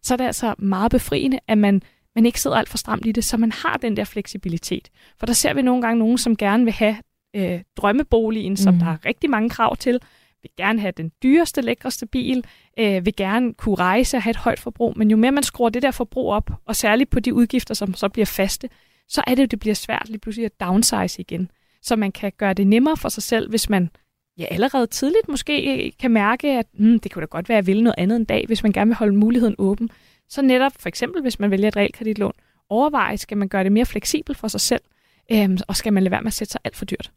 så 0.04 0.14
er 0.14 0.18
det 0.18 0.26
altså 0.26 0.56
meget 0.58 0.92
befriende, 0.92 1.40
at 1.48 1.58
man, 1.58 1.82
man 2.16 2.26
ikke 2.26 2.42
sidder 2.42 2.58
alt 2.58 2.70
for 2.70 2.78
stramt 2.78 3.06
i 3.06 3.12
det, 3.12 3.24
så 3.26 3.38
man 3.38 3.52
har 3.52 3.78
den 3.78 3.98
der 3.98 4.04
fleksibilitet. 4.04 4.90
For 5.20 5.26
der 5.26 5.34
ser 5.34 5.54
vi 5.54 5.62
nogle 5.62 5.82
gange 5.82 6.00
nogen, 6.00 6.18
som 6.18 6.38
gerne 6.38 6.64
vil 6.64 6.74
have 6.74 6.96
øh, 7.36 7.60
drømmeboligen, 7.78 8.58
som 8.58 8.74
Mhm. 8.74 8.80
der 8.80 8.88
er 8.92 9.06
rigtig 9.06 9.30
mange 9.30 9.50
krav 9.50 9.76
til, 9.78 10.00
vil 10.42 10.52
gerne 10.58 10.80
have 10.80 10.94
den 10.98 11.12
dyreste, 11.24 11.62
lækreste 11.62 12.06
bil, 12.06 12.46
øh, 12.80 13.06
vil 13.06 13.16
gerne 13.16 13.54
kunne 13.54 13.76
rejse 13.76 14.18
og 14.18 14.24
have 14.24 14.32
et 14.32 14.38
højt 14.38 14.60
forbrug, 14.60 14.98
men 14.98 15.12
jo 15.12 15.18
mere 15.18 15.32
man 15.32 15.44
skruer 15.44 15.70
det 15.70 15.82
der 15.82 15.92
forbrug 15.92 16.32
op, 16.32 16.52
og 16.66 16.76
særligt 16.76 17.10
på 17.10 17.20
de 17.20 17.34
udgifter, 17.34 17.74
som 17.74 17.94
så 17.94 18.10
bliver 18.10 18.26
faste, 18.26 18.70
så 19.10 19.24
er 19.28 19.36
det 19.36 19.42
jo, 19.42 19.46
det 19.48 19.60
bliver 19.60 19.74
svært 19.76 20.10
lige 20.10 20.20
pludselig 20.20 20.46
at 20.46 20.60
downsize 20.60 21.22
igen. 21.22 21.50
Så 21.82 21.96
man 21.96 22.12
kan 22.12 22.32
gøre 22.38 22.54
det 22.54 22.68
nemmere 22.68 22.98
for 22.98 23.10
sig 23.10 23.24
selv, 23.24 23.50
hvis 23.50 23.70
man 23.70 23.90
ja, 24.38 24.46
allerede 24.52 24.88
tidligt 24.88 25.28
måske 25.30 25.92
kan 26.00 26.12
mærke, 26.12 26.48
at 26.48 26.66
hmm, 26.74 27.00
det 27.00 27.12
kunne 27.12 27.22
da 27.22 27.26
godt 27.26 27.50
være, 27.50 27.58
at 27.58 27.68
jeg 27.68 27.76
vil 27.76 27.84
noget 27.84 27.96
andet 27.98 28.16
en 28.16 28.26
dag, 28.26 28.44
hvis 28.48 28.64
man 28.64 28.72
gerne 28.72 28.90
vil 28.90 28.96
holde 28.96 29.16
muligheden 29.16 29.56
åben. 29.58 29.90
Så 30.30 30.42
netop 30.42 30.72
for 30.80 30.90
eksempel, 30.90 31.22
hvis 31.22 31.40
man 31.40 31.52
vælger 31.52 31.68
et 31.68 31.78
realkreditlån, 31.78 32.34
overveje, 32.70 33.18
skal 33.18 33.38
man 33.38 33.48
gøre 33.48 33.64
det 33.64 33.72
mere 33.72 33.86
fleksibelt 33.86 34.38
for 34.38 34.48
sig 34.48 34.62
selv, 34.62 34.82
øhm, 35.32 35.58
og 35.68 35.76
skal 35.76 35.94
man 35.94 36.04
lade 36.04 36.12
være 36.12 36.22
med 36.22 36.28
at 36.28 36.34
sætte 36.34 36.52
sig 36.52 36.62
alt 36.64 36.76
for 36.76 36.86
dyrt. 36.86 37.12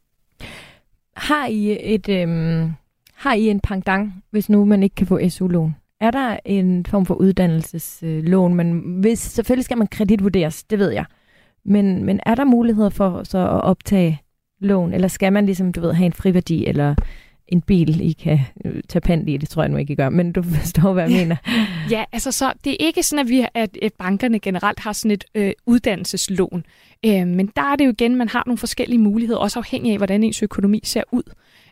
Har 1.15 1.47
I 1.47 1.93
et 1.93 2.09
øhm, 2.09 2.71
har 3.15 3.33
I 3.33 3.47
en 3.47 3.59
pangdang, 3.59 4.23
hvis 4.31 4.49
nu 4.49 4.65
man 4.65 4.83
ikke 4.83 4.95
kan 4.95 5.07
få 5.07 5.29
SU-lån? 5.29 5.75
Er 5.99 6.11
der 6.11 6.37
en 6.45 6.85
form 6.85 7.05
for 7.05 7.15
uddannelseslån? 7.15 8.53
Men 8.53 8.99
hvis, 8.99 9.19
selvfølgelig 9.19 9.65
skal 9.65 9.77
man 9.77 9.87
kreditvurderes, 9.87 10.63
det 10.63 10.79
ved 10.79 10.91
jeg. 10.91 11.05
Men, 11.65 12.03
men 12.03 12.19
er 12.25 12.35
der 12.35 12.43
muligheder 12.43 12.89
for 12.89 13.23
så 13.23 13.37
at 13.37 13.61
optage 13.61 14.21
lån, 14.59 14.93
eller 14.93 15.07
skal 15.07 15.33
man 15.33 15.45
ligesom, 15.45 15.71
du 15.71 15.81
ved, 15.81 15.93
have 15.93 16.05
en 16.05 16.13
friværdi, 16.13 16.65
eller 16.65 16.95
en 17.47 17.61
bil, 17.61 18.01
I 18.01 18.11
kan 18.11 18.39
øh, 18.65 18.83
tage 18.89 19.01
pant 19.01 19.29
i, 19.29 19.37
det 19.37 19.49
tror 19.49 19.63
jeg 19.63 19.69
nu 19.69 19.77
ikke, 19.77 19.93
I 19.93 19.95
gør, 19.95 20.09
men 20.09 20.31
du 20.31 20.43
forstår, 20.59 20.93
hvad 20.93 21.09
jeg 21.09 21.19
mener. 21.19 21.35
Ja, 21.91 22.03
altså 22.11 22.31
så 22.31 22.53
det 22.63 22.71
er 22.71 22.77
ikke 22.79 23.03
sådan, 23.03 23.25
at, 23.25 23.29
vi, 23.29 23.45
at, 23.53 23.93
bankerne 23.99 24.39
generelt 24.39 24.79
har 24.79 24.93
sådan 24.93 25.11
et 25.11 25.23
øh, 25.35 25.51
uddannelseslån. 25.65 26.65
Øh, 27.05 27.27
men 27.27 27.51
der 27.55 27.61
er 27.61 27.75
det 27.75 27.85
jo 27.85 27.91
igen, 27.91 28.15
man 28.15 28.29
har 28.29 28.43
nogle 28.45 28.57
forskellige 28.57 28.99
muligheder, 28.99 29.39
også 29.39 29.59
afhængig 29.59 29.91
af, 29.91 29.97
hvordan 29.97 30.23
ens 30.23 30.43
økonomi 30.43 30.79
ser 30.83 31.03
ud. 31.11 31.23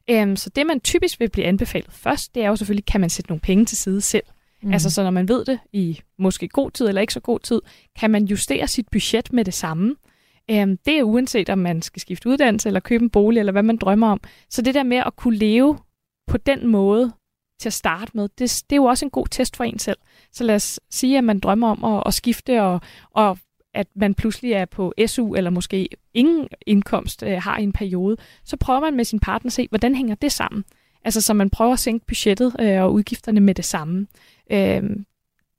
Øh, 0.10 0.38
så 0.38 0.50
det, 0.50 0.68
man 0.68 0.80
typisk 0.80 1.20
vil 1.20 1.30
blive 1.30 1.46
anbefalet 1.46 1.92
først, 1.92 2.36
det 2.36 2.44
er 2.44 2.48
jo 2.48 2.56
selvfølgelig, 2.56 2.86
kan 2.86 3.02
man 3.02 3.10
sætte 3.10 3.32
nogle 3.32 3.42
penge 3.42 3.66
til 3.66 3.78
side 3.78 4.02
selv. 4.02 4.24
Mm. 4.64 4.74
Altså 4.74 4.90
så 4.90 5.04
når 5.04 5.12
man 5.12 5.28
ved 5.28 5.46
det 5.46 5.60
i 5.74 6.00
måske 6.20 6.48
god 6.48 6.72
tid 6.72 6.88
eller 6.88 7.02
ikke 7.02 7.14
så 7.14 7.20
god 7.20 7.40
tid, 7.40 7.62
kan 8.00 8.12
man 8.12 8.26
justere 8.26 8.68
sit 8.68 8.88
budget 8.92 9.34
med 9.34 9.46
det 9.46 9.54
samme. 9.54 9.96
Øhm, 10.52 10.78
det 10.78 11.00
er 11.00 11.04
uanset 11.04 11.50
om 11.50 11.58
man 11.58 11.82
skal 11.82 12.02
skifte 12.02 12.30
uddannelse 12.30 12.70
eller 12.70 12.80
købe 12.80 13.04
en 13.04 13.10
bolig 13.10 13.40
eller 13.40 13.52
hvad 13.52 13.64
man 13.64 13.78
drømmer 13.78 14.08
om. 14.08 14.22
Så 14.50 14.62
det 14.62 14.74
der 14.74 14.84
med 14.84 14.98
at 14.98 15.16
kunne 15.16 15.38
leve 15.38 15.78
på 16.28 16.38
den 16.38 16.68
måde 16.68 17.14
til 17.60 17.70
at 17.70 17.74
starte 17.74 18.12
med, 18.14 18.30
det, 18.38 18.64
det 18.70 18.76
er 18.76 18.82
jo 18.82 18.84
også 18.84 19.06
en 19.06 19.12
god 19.12 19.28
test 19.32 19.56
for 19.56 19.64
en 19.64 19.80
selv. 19.80 19.98
Så 20.32 20.44
lad 20.44 20.56
os 20.56 20.80
sige, 20.90 21.18
at 21.18 21.24
man 21.24 21.40
drømmer 21.40 21.70
om 21.70 21.84
at, 21.84 22.04
at 22.06 22.14
skifte, 22.14 22.62
og, 22.62 22.82
og 23.12 23.38
at 23.74 23.88
man 23.96 24.14
pludselig 24.14 24.52
er 24.52 24.66
på 24.66 24.94
SU, 25.08 25.36
eller 25.36 25.50
måske 25.50 25.90
ingen 26.14 26.48
indkomst 26.66 27.24
øh, 27.24 27.42
har 27.42 27.58
i 27.58 27.64
en 27.64 27.74
periode. 27.74 28.18
Så 28.44 28.58
prøver 28.58 28.80
man 28.80 28.96
med 28.96 29.06
sin 29.06 29.20
partner 29.20 29.50
at 29.50 29.54
se, 29.54 29.68
hvordan 29.70 29.96
hænger 29.96 30.16
det 30.16 30.32
sammen. 30.32 30.64
Altså 31.06 31.22
så 31.22 31.34
man 31.34 31.50
prøver 31.50 31.74
at 31.74 31.80
sænke 31.80 32.06
budgettet 32.06 32.56
øh, 32.60 32.82
og 32.84 32.94
udgifterne 32.94 33.40
med 33.40 33.56
det 33.56 33.66
samme. 33.66 34.08
Øh, 34.52 34.84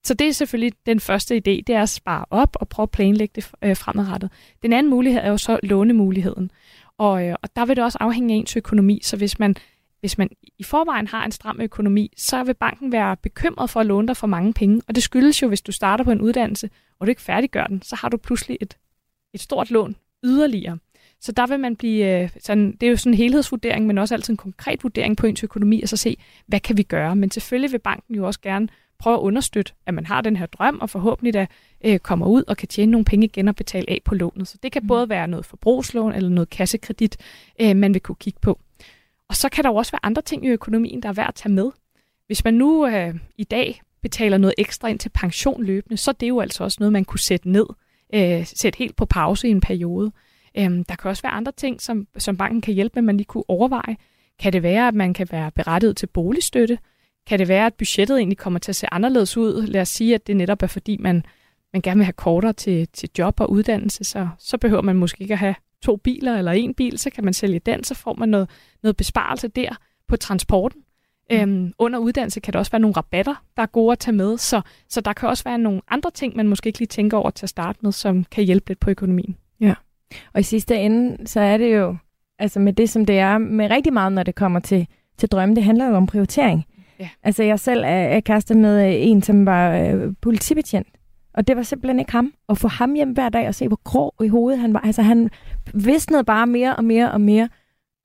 så 0.05 0.15
det 0.15 0.29
er 0.29 0.33
selvfølgelig 0.33 0.73
den 0.87 1.01
første 1.01 1.37
idé, 1.37 1.41
det 1.41 1.69
er 1.69 1.83
at 1.83 1.89
spare 1.89 2.25
op 2.31 2.57
og 2.61 2.69
prøve 2.69 2.85
at 2.85 2.91
planlægge 2.91 3.33
det 3.35 3.51
øh, 3.63 3.77
fremadrettet. 3.77 4.31
Den 4.63 4.73
anden 4.73 4.91
mulighed 4.91 5.21
er 5.21 5.31
jo 5.31 5.37
så 5.37 5.59
lånemuligheden. 5.63 6.51
Og, 6.99 7.27
øh, 7.27 7.37
og 7.43 7.57
der 7.57 7.67
vil 7.67 7.77
det 7.77 7.85
også 7.85 7.99
afhænge 8.01 8.35
af 8.35 8.39
ens 8.39 8.57
økonomi, 8.57 9.01
så 9.03 9.17
hvis 9.17 9.39
man, 9.39 9.57
hvis 10.01 10.19
man 10.19 10.29
i 10.59 10.63
forvejen 10.63 11.07
har 11.07 11.25
en 11.25 11.33
stram 11.33 11.61
økonomi, 11.61 12.13
så 12.17 12.45
vil 12.45 12.55
banken 12.55 12.93
være 12.93 13.17
bekymret 13.17 13.71
for 13.71 13.81
at 13.81 13.87
låne 13.87 14.09
dig 14.09 14.17
for 14.17 14.27
mange 14.27 14.53
penge. 14.53 14.83
Og 14.89 14.95
det 14.95 15.03
skyldes 15.03 15.43
jo, 15.43 15.49
hvis 15.49 15.63
du 15.63 15.73
starter 15.73 16.05
på 16.05 16.11
en 16.11 16.21
uddannelse, 16.21 16.71
og 16.99 17.07
du 17.07 17.11
ikke 17.11 17.23
færdiggør 17.23 17.67
den, 17.67 17.83
så 17.83 17.97
har 17.97 18.09
du 18.09 18.17
pludselig 18.17 18.59
et, 18.61 18.77
et 19.35 19.41
stort 19.41 19.71
lån 19.71 19.97
yderligere. 20.25 20.79
Så 21.21 21.33
der 21.33 21.47
vil 21.47 21.61
man 21.61 21.77
blive, 21.77 22.23
øh, 22.23 22.31
sådan, 22.41 22.73
det 22.73 22.83
er 22.87 22.91
jo 22.91 22.97
sådan 22.97 23.13
en 23.13 23.17
helhedsvurdering, 23.17 23.87
men 23.87 23.99
også 23.99 24.15
altid 24.15 24.33
en 24.33 24.37
konkret 24.37 24.83
vurdering 24.83 25.17
på 25.17 25.27
ens 25.27 25.45
økonomi, 25.45 25.83
og 25.83 25.89
så 25.89 25.97
se, 25.97 26.17
hvad 26.47 26.61
kan 26.61 26.77
vi 26.77 26.83
gøre? 26.83 27.17
Men 27.17 27.31
selvfølgelig 27.31 27.73
vil 27.73 27.79
banken 27.79 28.15
jo 28.15 28.27
også 28.27 28.41
gerne 28.41 28.69
prøve 28.99 29.17
at 29.17 29.21
understøtte, 29.21 29.73
at 29.87 29.95
man 29.95 30.07
har 30.07 30.21
den 30.21 30.37
her 30.37 30.47
drøm, 30.47 30.79
og 30.81 30.91
forhåbentlig 30.91 31.35
da 31.35 31.47
øh, 31.85 31.99
kommer 31.99 32.27
ud 32.27 32.43
og 32.49 32.57
kan 32.57 32.69
tjene 32.69 32.93
nogle 32.93 33.05
penge 33.05 33.27
igen 33.27 33.49
og 33.49 33.57
betale 33.57 33.91
af 33.91 34.01
på 34.05 34.15
lånet. 34.15 34.49
Så 34.49 34.59
det 34.63 34.73
kan 34.73 34.83
mm. 34.83 34.89
både 34.89 35.09
være 35.09 35.29
noget 35.29 35.47
forbrugslån 35.47 36.13
eller 36.13 36.31
noget 36.31 36.51
kassekredit, 36.51 37.17
øh, 37.61 37.77
man 37.77 37.95
vil 37.95 38.03
kunne 38.03 38.17
kigge 38.17 38.41
på. 38.41 38.61
Og 39.29 39.37
så 39.37 39.49
kan 39.49 39.65
der 39.65 39.71
jo 39.71 39.77
også 39.77 39.93
være 39.93 40.05
andre 40.05 40.23
ting 40.23 40.47
i 40.47 40.49
økonomien, 40.49 41.03
der 41.03 41.09
er 41.09 41.13
værd 41.13 41.29
at 41.29 41.35
tage 41.35 41.53
med. 41.53 41.71
Hvis 42.27 42.45
man 42.45 42.55
nu 42.55 42.87
øh, 42.87 43.15
i 43.37 43.45
dag 43.45 43.83
betaler 44.03 44.39
noget 44.39 44.55
ekstra 44.59 44.89
ind 44.89 44.99
til 44.99 45.09
pension 45.09 45.65
løbende, 45.65 45.97
så 45.97 46.13
det 46.13 46.27
er 46.27 46.29
jo 46.29 46.41
altså 46.41 46.65
også 46.65 46.77
noget, 46.81 46.93
man 46.93 47.05
kunne 47.05 47.21
sætte 47.21 47.51
ned, 47.51 47.67
øh, 48.15 48.47
sætte 48.47 48.77
helt 48.77 48.97
på 48.97 49.05
pause 49.05 49.49
i 49.49 49.51
en 49.51 49.61
periode. 49.61 50.13
Øhm, 50.59 50.85
der 50.85 50.97
kan 50.97 51.09
også 51.09 51.23
være 51.23 51.33
andre 51.33 51.53
ting, 51.53 51.83
som, 51.83 52.07
som 52.19 52.37
banken 52.37 52.61
kan 52.61 52.75
hjælpe 52.75 52.93
med, 52.95 53.03
man 53.03 53.17
lige 53.17 53.25
kunne 53.25 53.51
overveje. 53.51 53.97
Kan 54.39 54.53
det 54.53 54.63
være, 54.63 54.89
at 54.89 54.95
man 54.95 55.15
kan 55.15 55.29
være 55.31 55.51
berettiget 55.51 55.97
til 55.97 56.07
boligstøtte? 56.07 56.79
Kan 57.27 57.39
det 57.39 57.49
være, 57.49 57.67
at 57.67 57.75
budgettet 57.75 58.19
egentlig 58.19 58.39
kommer 58.39 58.59
til 58.59 58.73
at 58.73 58.77
se 58.77 58.87
anderledes 58.95 59.37
ud? 59.37 59.67
Lad 59.67 59.81
os 59.81 59.89
sige, 59.89 60.15
at 60.15 60.27
det 60.27 60.37
netop 60.37 60.63
er, 60.63 60.67
fordi 60.67 60.97
man, 60.97 61.25
man 61.73 61.83
gerne 61.83 61.99
vil 61.99 62.05
have 62.05 62.13
kortere 62.13 62.53
til, 62.53 62.89
til 62.93 63.09
job 63.19 63.41
og 63.41 63.51
uddannelse, 63.51 64.05
så, 64.05 64.29
så 64.39 64.59
behøver 64.59 64.83
man 64.83 64.97
måske 64.97 65.23
ikke 65.23 65.35
at 65.35 65.39
have 65.39 65.55
to 65.83 65.97
biler 65.97 66.39
eller 66.39 66.53
en 66.53 66.75
bil, 66.75 66.99
så 66.99 67.11
kan 67.11 67.25
man 67.25 67.35
sælge 67.35 67.59
den, 67.59 67.85
så 67.85 67.95
får 67.95 68.15
man 68.15 68.29
noget, 68.29 68.51
noget 68.83 68.97
besparelse 68.97 69.49
der 69.49 69.77
på 70.09 70.17
transporten. 70.17 70.81
Mm. 71.31 71.37
Øhm, 71.37 71.73
under 71.79 71.99
uddannelse 71.99 72.41
kan 72.41 72.53
der 72.53 72.59
også 72.59 72.73
være 72.73 72.81
nogle 72.81 72.97
rabatter, 72.97 73.45
der 73.57 73.63
er 73.63 73.67
gode 73.67 73.93
at 73.93 73.99
tage 73.99 74.17
med, 74.17 74.39
så, 74.39 74.61
så 74.89 75.01
der 75.01 75.13
kan 75.13 75.29
også 75.29 75.45
være 75.45 75.59
nogle 75.59 75.81
andre 75.89 76.11
ting, 76.11 76.37
man 76.37 76.49
måske 76.49 76.67
ikke 76.67 76.79
lige 76.79 76.87
tænker 76.87 77.19
over 77.19 77.31
til 77.31 77.47
at 77.47 77.51
starte 77.51 77.79
med, 77.83 77.93
som 77.93 78.25
kan 78.25 78.45
hjælpe 78.45 78.71
lidt 78.71 78.81
på 78.81 78.91
økonomien. 78.91 79.37
Ja, 79.61 79.75
og 80.33 80.41
i 80.41 80.43
sidste 80.43 80.77
ende, 80.77 81.27
så 81.27 81.41
er 81.41 81.57
det 81.57 81.77
jo, 81.77 81.97
altså 82.39 82.61
med 82.61 82.73
det 82.73 82.91
som 82.91 83.07
det 83.07 83.19
er, 83.19 83.39
med 83.39 83.71
rigtig 83.71 83.93
meget, 83.93 84.13
når 84.13 84.23
det 84.23 84.35
kommer 84.35 84.61
til, 84.61 84.87
til 85.19 85.29
drømme, 85.29 85.55
det 85.55 85.65
handler 85.65 85.89
jo 85.89 85.97
om 85.97 86.07
prioritering. 86.07 86.65
Ja. 87.01 87.09
Altså 87.23 87.43
jeg 87.43 87.61
selv 87.61 87.85
er, 87.85 87.89
er 87.89 88.21
kæreste 88.21 88.55
med 88.55 88.87
øh, 88.87 88.95
en, 89.09 89.23
som 89.23 89.47
var 89.47 89.77
øh, 89.77 90.15
politibetjent. 90.21 90.89
Og 91.35 91.47
det 91.47 91.57
var 91.57 91.63
simpelthen 91.63 91.99
ikke 91.99 92.13
ham. 92.13 92.33
At 92.49 92.59
få 92.59 92.69
ham 92.69 92.95
hjem 92.95 93.13
hver 93.13 93.29
dag 93.29 93.49
og 93.49 93.55
se, 93.55 93.69
hvor 93.69 93.81
grå 93.85 94.15
i 94.25 94.29
hovedet 94.29 94.61
han 94.61 94.75
var. 94.75 94.81
Altså 94.81 95.03
han 95.03 95.31
visnede 95.75 96.25
bare 96.25 96.47
mere 96.47 96.77
og 96.77 96.85
mere 96.85 97.13
og 97.13 97.21
mere. 97.21 97.49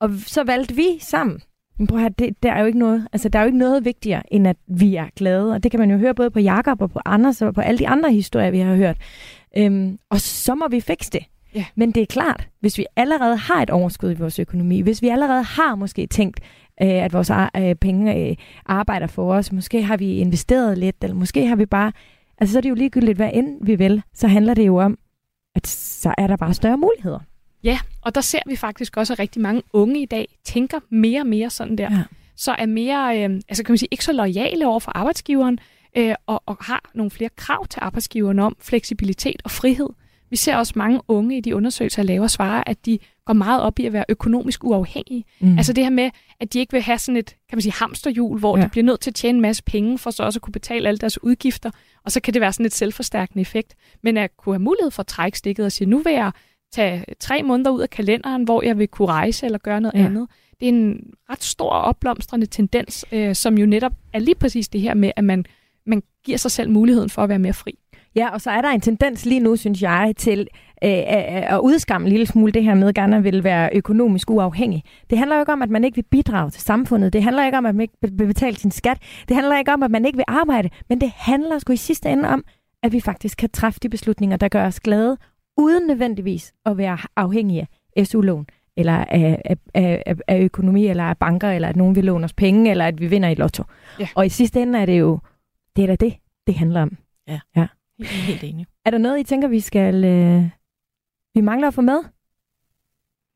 Og 0.00 0.10
så 0.26 0.44
valgte 0.44 0.76
vi 0.76 0.86
sammen. 1.00 1.40
Men 1.78 1.86
prøv 1.86 2.04
at 2.04 2.18
det, 2.18 2.42
der 2.42 2.52
er 2.52 2.60
jo 2.60 2.66
ikke 2.66 2.78
noget, 2.78 3.08
altså 3.12 3.28
der 3.28 3.38
er 3.38 3.42
jo 3.42 3.46
ikke 3.46 3.58
noget 3.58 3.84
vigtigere, 3.84 4.22
end 4.34 4.48
at 4.48 4.56
vi 4.66 4.96
er 4.96 5.06
glade. 5.16 5.52
Og 5.52 5.62
det 5.62 5.70
kan 5.70 5.80
man 5.80 5.90
jo 5.90 5.96
høre 5.96 6.14
både 6.14 6.30
på 6.30 6.38
Jakob 6.38 6.82
og 6.82 6.90
på 6.90 7.00
Anders 7.04 7.42
og 7.42 7.54
på 7.54 7.60
alle 7.60 7.78
de 7.78 7.88
andre 7.88 8.12
historier, 8.12 8.50
vi 8.50 8.58
har 8.58 8.74
hørt. 8.74 8.96
Øhm, 9.56 9.98
og 10.10 10.20
så 10.20 10.54
må 10.54 10.68
vi 10.68 10.80
fikse 10.80 11.10
det. 11.10 11.24
Ja. 11.54 11.64
Men 11.74 11.92
det 11.92 12.02
er 12.02 12.06
klart, 12.06 12.48
hvis 12.60 12.78
vi 12.78 12.86
allerede 12.96 13.36
har 13.36 13.62
et 13.62 13.70
overskud 13.70 14.10
i 14.10 14.14
vores 14.14 14.38
økonomi, 14.38 14.80
hvis 14.80 15.02
vi 15.02 15.08
allerede 15.08 15.42
har 15.42 15.74
måske 15.74 16.06
tænkt, 16.06 16.40
øh, 16.82 16.88
at 16.88 17.12
vores 17.12 17.30
øh, 17.56 17.74
penge 17.74 18.16
øh, 18.16 18.36
arbejder 18.66 19.06
for 19.06 19.34
os, 19.34 19.52
måske 19.52 19.82
har 19.82 19.96
vi 19.96 20.18
investeret 20.18 20.78
lidt, 20.78 20.96
eller 21.02 21.16
måske 21.16 21.46
har 21.46 21.56
vi 21.56 21.66
bare... 21.66 21.92
Altså 22.38 22.52
så 22.52 22.58
er 22.58 22.60
det 22.60 22.70
jo 22.70 22.74
ligegyldigt, 22.74 23.16
hvad 23.16 23.30
end 23.34 23.58
vi 23.64 23.74
vil, 23.74 24.02
så 24.14 24.28
handler 24.28 24.54
det 24.54 24.66
jo 24.66 24.76
om, 24.76 24.98
at 25.54 25.66
så 25.66 26.14
er 26.18 26.26
der 26.26 26.36
bare 26.36 26.54
større 26.54 26.78
muligheder. 26.78 27.18
Ja, 27.64 27.78
og 28.02 28.14
der 28.14 28.20
ser 28.20 28.38
vi 28.46 28.56
faktisk 28.56 28.96
også, 28.96 29.12
at 29.12 29.18
rigtig 29.18 29.42
mange 29.42 29.62
unge 29.72 30.02
i 30.02 30.06
dag 30.06 30.38
tænker 30.44 30.80
mere 30.90 31.20
og 31.20 31.26
mere 31.26 31.50
sådan 31.50 31.78
der. 31.78 31.92
Ja. 31.92 32.02
Så 32.36 32.52
er 32.52 32.66
mere, 32.66 33.24
øh, 33.24 33.40
altså 33.48 33.64
kan 33.64 33.72
man 33.72 33.78
sige, 33.78 33.88
ikke 33.90 34.04
så 34.04 34.12
lojale 34.12 34.66
over 34.66 34.80
for 34.80 34.92
arbejdsgiveren, 34.94 35.58
øh, 35.96 36.14
og, 36.26 36.42
og 36.46 36.56
har 36.60 36.90
nogle 36.94 37.10
flere 37.10 37.30
krav 37.36 37.66
til 37.66 37.80
arbejdsgiveren 37.82 38.38
om 38.38 38.56
fleksibilitet 38.60 39.42
og 39.44 39.50
frihed. 39.50 39.88
Vi 40.30 40.36
ser 40.36 40.56
også 40.56 40.72
mange 40.76 41.00
unge 41.08 41.36
i 41.36 41.40
de 41.40 41.56
undersøgelser, 41.56 42.02
der 42.02 42.06
laver 42.06 42.26
svare, 42.26 42.68
at 42.68 42.86
de 42.86 42.98
går 43.30 43.34
meget 43.34 43.62
op 43.62 43.78
i 43.78 43.86
at 43.86 43.92
være 43.92 44.04
økonomisk 44.08 44.64
uafhængige. 44.64 45.24
Mm. 45.40 45.58
Altså 45.58 45.72
det 45.72 45.84
her 45.84 45.90
med, 45.90 46.10
at 46.40 46.52
de 46.52 46.58
ikke 46.58 46.72
vil 46.72 46.82
have 46.82 46.98
sådan 46.98 47.16
et, 47.16 47.26
kan 47.26 47.56
man 47.56 47.62
sige, 47.62 47.72
hamsterhjul, 47.72 48.38
hvor 48.38 48.56
ja. 48.56 48.64
de 48.64 48.68
bliver 48.68 48.84
nødt 48.84 49.00
til 49.00 49.10
at 49.10 49.14
tjene 49.14 49.36
en 49.36 49.42
masse 49.42 49.62
penge, 49.62 49.98
for 49.98 50.10
så 50.10 50.22
også 50.22 50.38
at 50.38 50.42
kunne 50.42 50.52
betale 50.52 50.88
alle 50.88 50.98
deres 50.98 51.22
udgifter, 51.22 51.70
og 52.04 52.12
så 52.12 52.20
kan 52.20 52.34
det 52.34 52.40
være 52.40 52.52
sådan 52.52 52.66
et 52.66 52.74
selvforstærkende 52.74 53.40
effekt. 53.40 53.74
Men 54.02 54.16
at 54.16 54.36
kunne 54.36 54.54
have 54.54 54.62
mulighed 54.62 54.90
for 54.90 55.00
at 55.00 55.06
trække 55.06 55.38
stikket 55.38 55.66
og 55.66 55.72
sige, 55.72 55.88
nu 55.88 55.98
vil 55.98 56.12
jeg 56.12 56.32
tage 56.72 57.04
tre 57.20 57.42
måneder 57.42 57.70
ud 57.70 57.80
af 57.80 57.90
kalenderen, 57.90 58.44
hvor 58.44 58.62
jeg 58.62 58.78
vil 58.78 58.88
kunne 58.88 59.08
rejse 59.08 59.46
eller 59.46 59.58
gøre 59.58 59.80
noget 59.80 59.94
ja. 59.94 60.04
andet. 60.04 60.28
Det 60.60 60.68
er 60.68 60.72
en 60.72 61.02
ret 61.30 61.44
stor 61.44 61.70
opblomstrende 61.70 62.46
tendens, 62.46 63.04
øh, 63.12 63.34
som 63.34 63.58
jo 63.58 63.66
netop 63.66 63.92
er 64.12 64.18
lige 64.18 64.34
præcis 64.34 64.68
det 64.68 64.80
her 64.80 64.94
med, 64.94 65.12
at 65.16 65.24
man, 65.24 65.44
man 65.86 66.02
giver 66.24 66.38
sig 66.38 66.50
selv 66.50 66.70
muligheden 66.70 67.10
for 67.10 67.22
at 67.22 67.28
være 67.28 67.38
mere 67.38 67.54
fri. 67.54 67.78
Ja, 68.16 68.30
og 68.30 68.40
så 68.40 68.50
er 68.50 68.60
der 68.60 68.68
en 68.68 68.80
tendens 68.80 69.26
lige 69.26 69.40
nu, 69.40 69.56
synes 69.56 69.82
jeg, 69.82 70.14
til 70.16 70.40
øh, 70.84 71.02
at 71.54 71.58
udskamme 71.58 72.06
en 72.06 72.12
lille 72.12 72.26
smule 72.26 72.52
det 72.52 72.64
her 72.64 72.74
med, 72.74 72.88
at 72.88 72.94
gerne 72.94 73.22
vil 73.22 73.44
være 73.44 73.70
økonomisk 73.72 74.30
uafhængig. 74.30 74.84
Det 75.10 75.18
handler 75.18 75.36
jo 75.36 75.42
ikke 75.42 75.52
om, 75.52 75.62
at 75.62 75.70
man 75.70 75.84
ikke 75.84 75.94
vil 75.94 76.04
bidrage 76.10 76.50
til 76.50 76.62
samfundet. 76.62 77.12
Det 77.12 77.22
handler 77.22 77.46
ikke 77.46 77.58
om, 77.58 77.66
at 77.66 77.74
man 77.74 77.80
ikke 77.80 77.94
vil 78.02 78.26
betale 78.26 78.56
sin 78.56 78.70
skat. 78.70 78.98
Det 79.28 79.36
handler 79.36 79.58
ikke 79.58 79.72
om, 79.72 79.82
at 79.82 79.90
man 79.90 80.04
ikke 80.04 80.16
vil 80.16 80.24
arbejde. 80.28 80.70
Men 80.88 81.00
det 81.00 81.12
handler 81.16 81.58
sgu 81.58 81.72
i 81.72 81.76
sidste 81.76 82.08
ende 82.08 82.28
om, 82.28 82.44
at 82.82 82.92
vi 82.92 83.00
faktisk 83.00 83.38
kan 83.38 83.50
træffe 83.50 83.80
de 83.82 83.88
beslutninger, 83.88 84.36
der 84.36 84.48
gør 84.48 84.66
os 84.66 84.80
glade, 84.80 85.16
uden 85.58 85.86
nødvendigvis 85.86 86.52
at 86.66 86.76
være 86.78 86.98
afhængige 87.16 87.68
af 87.96 88.06
SU-lån, 88.06 88.46
eller 88.76 88.92
af, 88.92 89.42
af, 89.44 89.56
af, 90.06 90.16
af 90.28 90.40
økonomi, 90.40 90.86
eller 90.86 91.04
af 91.04 91.18
banker, 91.18 91.50
eller 91.50 91.68
at 91.68 91.76
nogen 91.76 91.96
vil 91.96 92.04
låne 92.04 92.24
os 92.24 92.32
penge, 92.32 92.70
eller 92.70 92.86
at 92.86 93.00
vi 93.00 93.06
vinder 93.06 93.28
i 93.28 93.34
lotto. 93.34 93.64
Ja. 94.00 94.08
Og 94.14 94.26
i 94.26 94.28
sidste 94.28 94.62
ende 94.62 94.78
er 94.78 94.86
det 94.86 95.00
jo, 95.00 95.18
det 95.76 95.84
er 95.84 95.86
da 95.86 95.96
det, 95.96 96.14
det 96.46 96.54
handler 96.54 96.82
om. 96.82 96.96
Ja. 97.28 97.40
ja. 97.56 97.66
Helt 98.28 98.44
enig. 98.44 98.66
Er 98.84 98.90
der 98.90 98.98
noget, 98.98 99.20
I 99.20 99.22
tænker, 99.22 99.48
vi 99.48 99.60
skal... 99.60 100.04
Øh, 100.04 100.50
vi 101.34 101.40
mangler 101.40 101.68
at 101.68 101.74
få 101.74 101.80
med? 101.80 101.98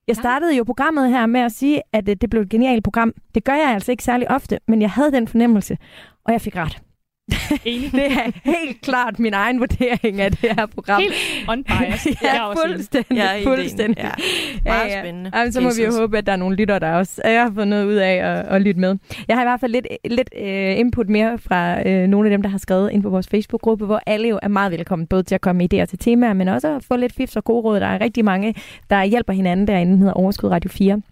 Jeg 0.06 0.16
startede 0.16 0.56
jo 0.56 0.64
programmet 0.64 1.08
her 1.08 1.26
med 1.26 1.40
at 1.40 1.52
sige, 1.52 1.82
at 1.92 2.08
øh, 2.08 2.16
det 2.20 2.30
blev 2.30 2.42
et 2.42 2.48
genialt 2.50 2.84
program. 2.84 3.12
Det 3.34 3.44
gør 3.44 3.54
jeg 3.54 3.70
altså 3.70 3.90
ikke 3.90 4.04
særlig 4.04 4.30
ofte, 4.30 4.58
men 4.68 4.82
jeg 4.82 4.90
havde 4.90 5.12
den 5.12 5.28
fornemmelse, 5.28 5.78
og 6.24 6.32
jeg 6.32 6.40
fik 6.40 6.56
ret. 6.56 6.82
Enig. 7.64 7.92
Det 7.92 8.04
er 8.04 8.30
helt 8.44 8.80
klart 8.80 9.18
min 9.18 9.34
egen 9.34 9.60
vurdering 9.60 10.20
af 10.20 10.30
det 10.30 10.50
her 10.50 10.66
program. 10.66 11.00
Helt 11.00 11.14
unbiased. 11.48 12.12
er 12.22 12.34
ja, 12.34 12.52
fuldstændig. 12.52 13.18
Er 13.18 13.32
enig. 13.32 13.46
fuldstændig. 13.46 14.04
Ja. 14.04 14.10
Meget 14.64 14.92
spændende. 14.92 15.30
Jamen, 15.34 15.52
så 15.52 15.60
må 15.60 15.70
vi 15.76 15.84
jo 15.84 15.92
håbe, 16.00 16.18
at 16.18 16.26
der 16.26 16.32
er 16.32 16.36
nogle 16.36 16.56
lytter, 16.56 16.78
der 16.78 16.92
også 16.92 17.22
jeg 17.24 17.42
har 17.42 17.52
fået 17.54 17.68
noget 17.68 17.86
ud 17.86 17.94
af 17.94 18.12
at, 18.12 18.46
at 18.46 18.62
lytte 18.62 18.80
med. 18.80 18.96
Jeg 19.28 19.36
har 19.36 19.42
i 19.42 19.46
hvert 19.46 19.60
fald 19.60 19.72
lidt, 19.72 19.86
lidt 20.04 20.30
uh, 20.40 20.78
input 20.78 21.08
mere 21.08 21.38
fra 21.38 21.80
uh, 21.86 22.08
nogle 22.08 22.28
af 22.28 22.30
dem, 22.30 22.42
der 22.42 22.48
har 22.48 22.58
skrevet 22.58 22.90
ind 22.92 23.02
på 23.02 23.10
vores 23.10 23.28
Facebook-gruppe, 23.28 23.86
hvor 23.86 24.00
alle 24.06 24.28
jo 24.28 24.38
er 24.42 24.48
meget 24.48 24.72
velkommen, 24.72 25.06
både 25.06 25.22
til 25.22 25.34
at 25.34 25.40
komme 25.40 25.58
med 25.58 25.74
idéer 25.74 25.84
til 25.84 25.98
temaer, 25.98 26.32
men 26.32 26.48
også 26.48 26.68
at 26.76 26.84
få 26.84 26.96
lidt 26.96 27.12
fifs 27.12 27.36
og 27.36 27.44
gode 27.44 27.60
råd. 27.60 27.80
Der 27.80 27.86
er 27.86 28.00
rigtig 28.00 28.24
mange, 28.24 28.54
der 28.90 29.04
hjælper 29.04 29.32
hinanden 29.32 29.66
derinde, 29.66 29.98
hedder 29.98 30.12
Overskud 30.12 30.50
Radio 30.50 30.70
4. 30.70 31.02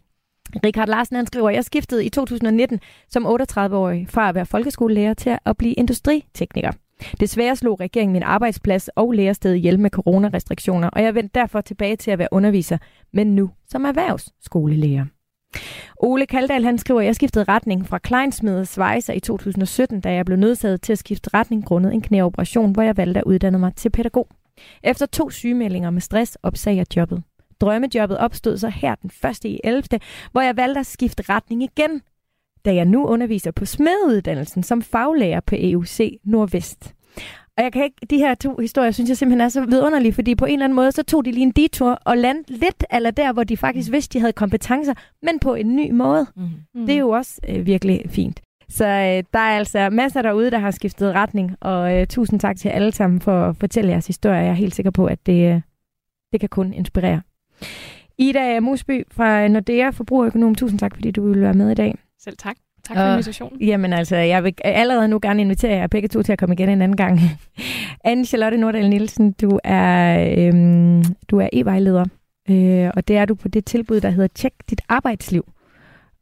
Richard 0.64 0.88
Larsen 0.88 1.16
han 1.16 1.26
skriver, 1.26 1.50
jeg 1.50 1.64
skiftede 1.64 2.04
i 2.04 2.08
2019 2.08 2.80
som 3.08 3.26
38-årig 3.26 4.08
fra 4.08 4.28
at 4.28 4.34
være 4.34 4.46
folkeskolelærer 4.46 5.14
til 5.14 5.38
at 5.44 5.56
blive 5.56 5.74
industritekniker. 5.74 6.72
Desværre 7.20 7.56
slog 7.56 7.80
regeringen 7.80 8.12
min 8.12 8.22
arbejdsplads 8.22 8.88
og 8.88 9.12
lærersted 9.12 9.54
ihjel 9.54 9.80
med 9.80 9.90
coronarestriktioner, 9.90 10.88
og 10.88 11.02
jeg 11.02 11.14
vendte 11.14 11.40
derfor 11.40 11.60
tilbage 11.60 11.96
til 11.96 12.10
at 12.10 12.18
være 12.18 12.28
underviser, 12.30 12.78
men 13.12 13.34
nu 13.34 13.50
som 13.68 13.84
erhvervsskolelærer. 13.84 15.04
Ole 15.96 16.26
Kaldal 16.26 16.64
han 16.64 16.78
skriver, 16.78 17.00
at 17.00 17.06
jeg 17.06 17.14
skiftede 17.14 17.44
retning 17.44 17.88
fra 17.88 17.98
Kleinsmede 17.98 18.66
svejser 18.66 19.12
i 19.12 19.20
2017, 19.20 20.00
da 20.00 20.12
jeg 20.12 20.24
blev 20.24 20.38
nødsaget 20.38 20.82
til 20.82 20.92
at 20.92 20.98
skifte 20.98 21.30
retning 21.34 21.64
grundet 21.64 21.94
en 21.94 22.02
knæoperation, 22.02 22.72
hvor 22.72 22.82
jeg 22.82 22.96
valgte 22.96 23.20
at 23.20 23.24
uddanne 23.24 23.58
mig 23.58 23.74
til 23.76 23.90
pædagog. 23.90 24.28
Efter 24.82 25.06
to 25.06 25.30
sygemeldinger 25.30 25.90
med 25.90 26.00
stress 26.00 26.38
opsagde 26.42 26.78
jeg 26.78 26.96
jobbet. 26.96 27.22
Drømmejobbet 27.62 28.18
opstod 28.18 28.58
så 28.58 28.68
her 28.68 28.94
den 28.94 29.10
1. 29.30 29.44
i 29.44 29.60
11., 29.64 29.82
hvor 30.32 30.40
jeg 30.40 30.56
valgte 30.56 30.80
at 30.80 30.86
skifte 30.86 31.22
retning 31.28 31.62
igen, 31.62 32.02
da 32.64 32.74
jeg 32.74 32.84
nu 32.84 33.06
underviser 33.06 33.50
på 33.50 33.64
smedeuddannelsen 33.64 34.62
som 34.62 34.82
faglærer 34.82 35.40
på 35.40 35.54
EUC 35.58 36.20
Nordvest. 36.24 36.94
Og 37.56 37.64
jeg 37.64 37.72
kan 37.72 37.84
ikke, 37.84 38.06
de 38.10 38.18
her 38.18 38.34
to 38.34 38.56
historier, 38.56 38.90
synes 38.90 39.08
jeg 39.08 39.16
simpelthen 39.16 39.40
er 39.40 39.48
så 39.48 39.64
vidunderlige, 39.66 40.12
fordi 40.12 40.34
på 40.34 40.44
en 40.44 40.52
eller 40.52 40.64
anden 40.64 40.76
måde, 40.76 40.92
så 40.92 41.02
tog 41.02 41.24
de 41.24 41.30
lige 41.30 41.42
en 41.42 41.50
detur 41.50 41.98
og 42.04 42.16
landede 42.16 42.58
lidt 42.58 42.84
eller 42.90 43.10
der, 43.10 43.32
hvor 43.32 43.44
de 43.44 43.56
faktisk 43.56 43.92
vidste, 43.92 44.12
de 44.12 44.20
havde 44.20 44.32
kompetencer, 44.32 44.94
men 45.22 45.38
på 45.38 45.54
en 45.54 45.76
ny 45.76 45.90
måde. 45.90 46.26
Mm. 46.36 46.42
Mm. 46.74 46.86
Det 46.86 46.94
er 46.94 46.98
jo 46.98 47.10
også 47.10 47.40
øh, 47.48 47.66
virkelig 47.66 48.02
fint. 48.08 48.40
Så 48.68 48.84
øh, 48.84 49.24
der 49.32 49.38
er 49.38 49.56
altså 49.58 49.90
masser 49.90 50.22
derude, 50.22 50.50
der 50.50 50.58
har 50.58 50.70
skiftet 50.70 51.14
retning, 51.14 51.56
og 51.60 51.98
øh, 51.98 52.06
tusind 52.06 52.40
tak 52.40 52.56
til 52.56 52.68
alle 52.68 52.92
sammen 52.92 53.20
for 53.20 53.44
at 53.44 53.56
fortælle 53.56 53.90
jeres 53.90 54.06
historie. 54.06 54.36
Jeg 54.36 54.48
er 54.48 54.52
helt 54.52 54.74
sikker 54.74 54.90
på, 54.90 55.06
at 55.06 55.26
det, 55.26 55.54
øh, 55.54 55.60
det 56.32 56.40
kan 56.40 56.48
kun 56.48 56.72
inspirere. 56.72 57.22
Ida 58.18 58.60
Musby 58.60 59.02
fra 59.10 59.48
Nordea 59.48 59.90
Forbrugerøkonom, 59.90 60.54
tusind 60.54 60.78
tak, 60.78 60.94
fordi 60.94 61.10
du 61.10 61.26
ville 61.28 61.42
være 61.42 61.54
med 61.54 61.70
i 61.70 61.74
dag. 61.74 61.94
Selv 62.18 62.36
tak. 62.36 62.56
Tak 62.84 62.96
for 62.96 63.02
Og- 63.04 63.12
invitationen. 63.12 63.60
Jamen 63.62 63.92
altså, 63.92 64.16
jeg 64.16 64.44
vil 64.44 64.54
allerede 64.64 65.08
nu 65.08 65.18
gerne 65.22 65.40
invitere 65.42 65.70
jer 65.76 65.86
begge 65.86 66.08
to 66.08 66.22
til 66.22 66.32
at 66.32 66.38
komme 66.38 66.54
igen 66.54 66.68
en 66.68 66.82
anden 66.82 66.96
gang. 66.96 67.20
anne 68.04 68.24
Charlotte 68.24 68.56
Nordahl 68.58 68.88
Nielsen, 68.90 69.32
du 69.32 69.58
er, 69.64 70.18
øhm, 70.38 71.04
du 71.30 71.38
er 71.38 71.48
e-vejleder, 71.52 72.04
øh, 72.50 72.90
og 72.96 73.08
det 73.08 73.16
er 73.16 73.24
du 73.24 73.34
på 73.34 73.48
det 73.48 73.64
tilbud, 73.64 74.00
der 74.00 74.10
hedder 74.10 74.28
Tjek 74.34 74.52
dit 74.70 74.80
arbejdsliv. 74.88 75.52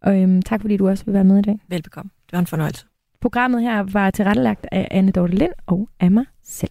Og 0.03 0.22
øhm, 0.22 0.43
tak 0.43 0.61
fordi 0.61 0.76
du 0.76 0.88
også 0.88 1.05
vil 1.05 1.14
være 1.14 1.24
med 1.24 1.38
i 1.38 1.43
dag. 1.43 1.59
Velbekomme. 1.68 2.11
Det 2.26 2.32
var 2.32 2.38
en 2.38 2.47
fornøjelse. 2.47 2.86
Programmet 3.20 3.62
her 3.62 3.82
var 3.93 4.11
tilrettelagt 4.11 4.66
af 4.72 4.88
Anne 4.91 5.12
Dorte 5.12 5.34
Lind 5.34 5.53
og 5.66 5.88
af 6.01 6.11
mig 6.11 6.24
selv. 6.45 6.70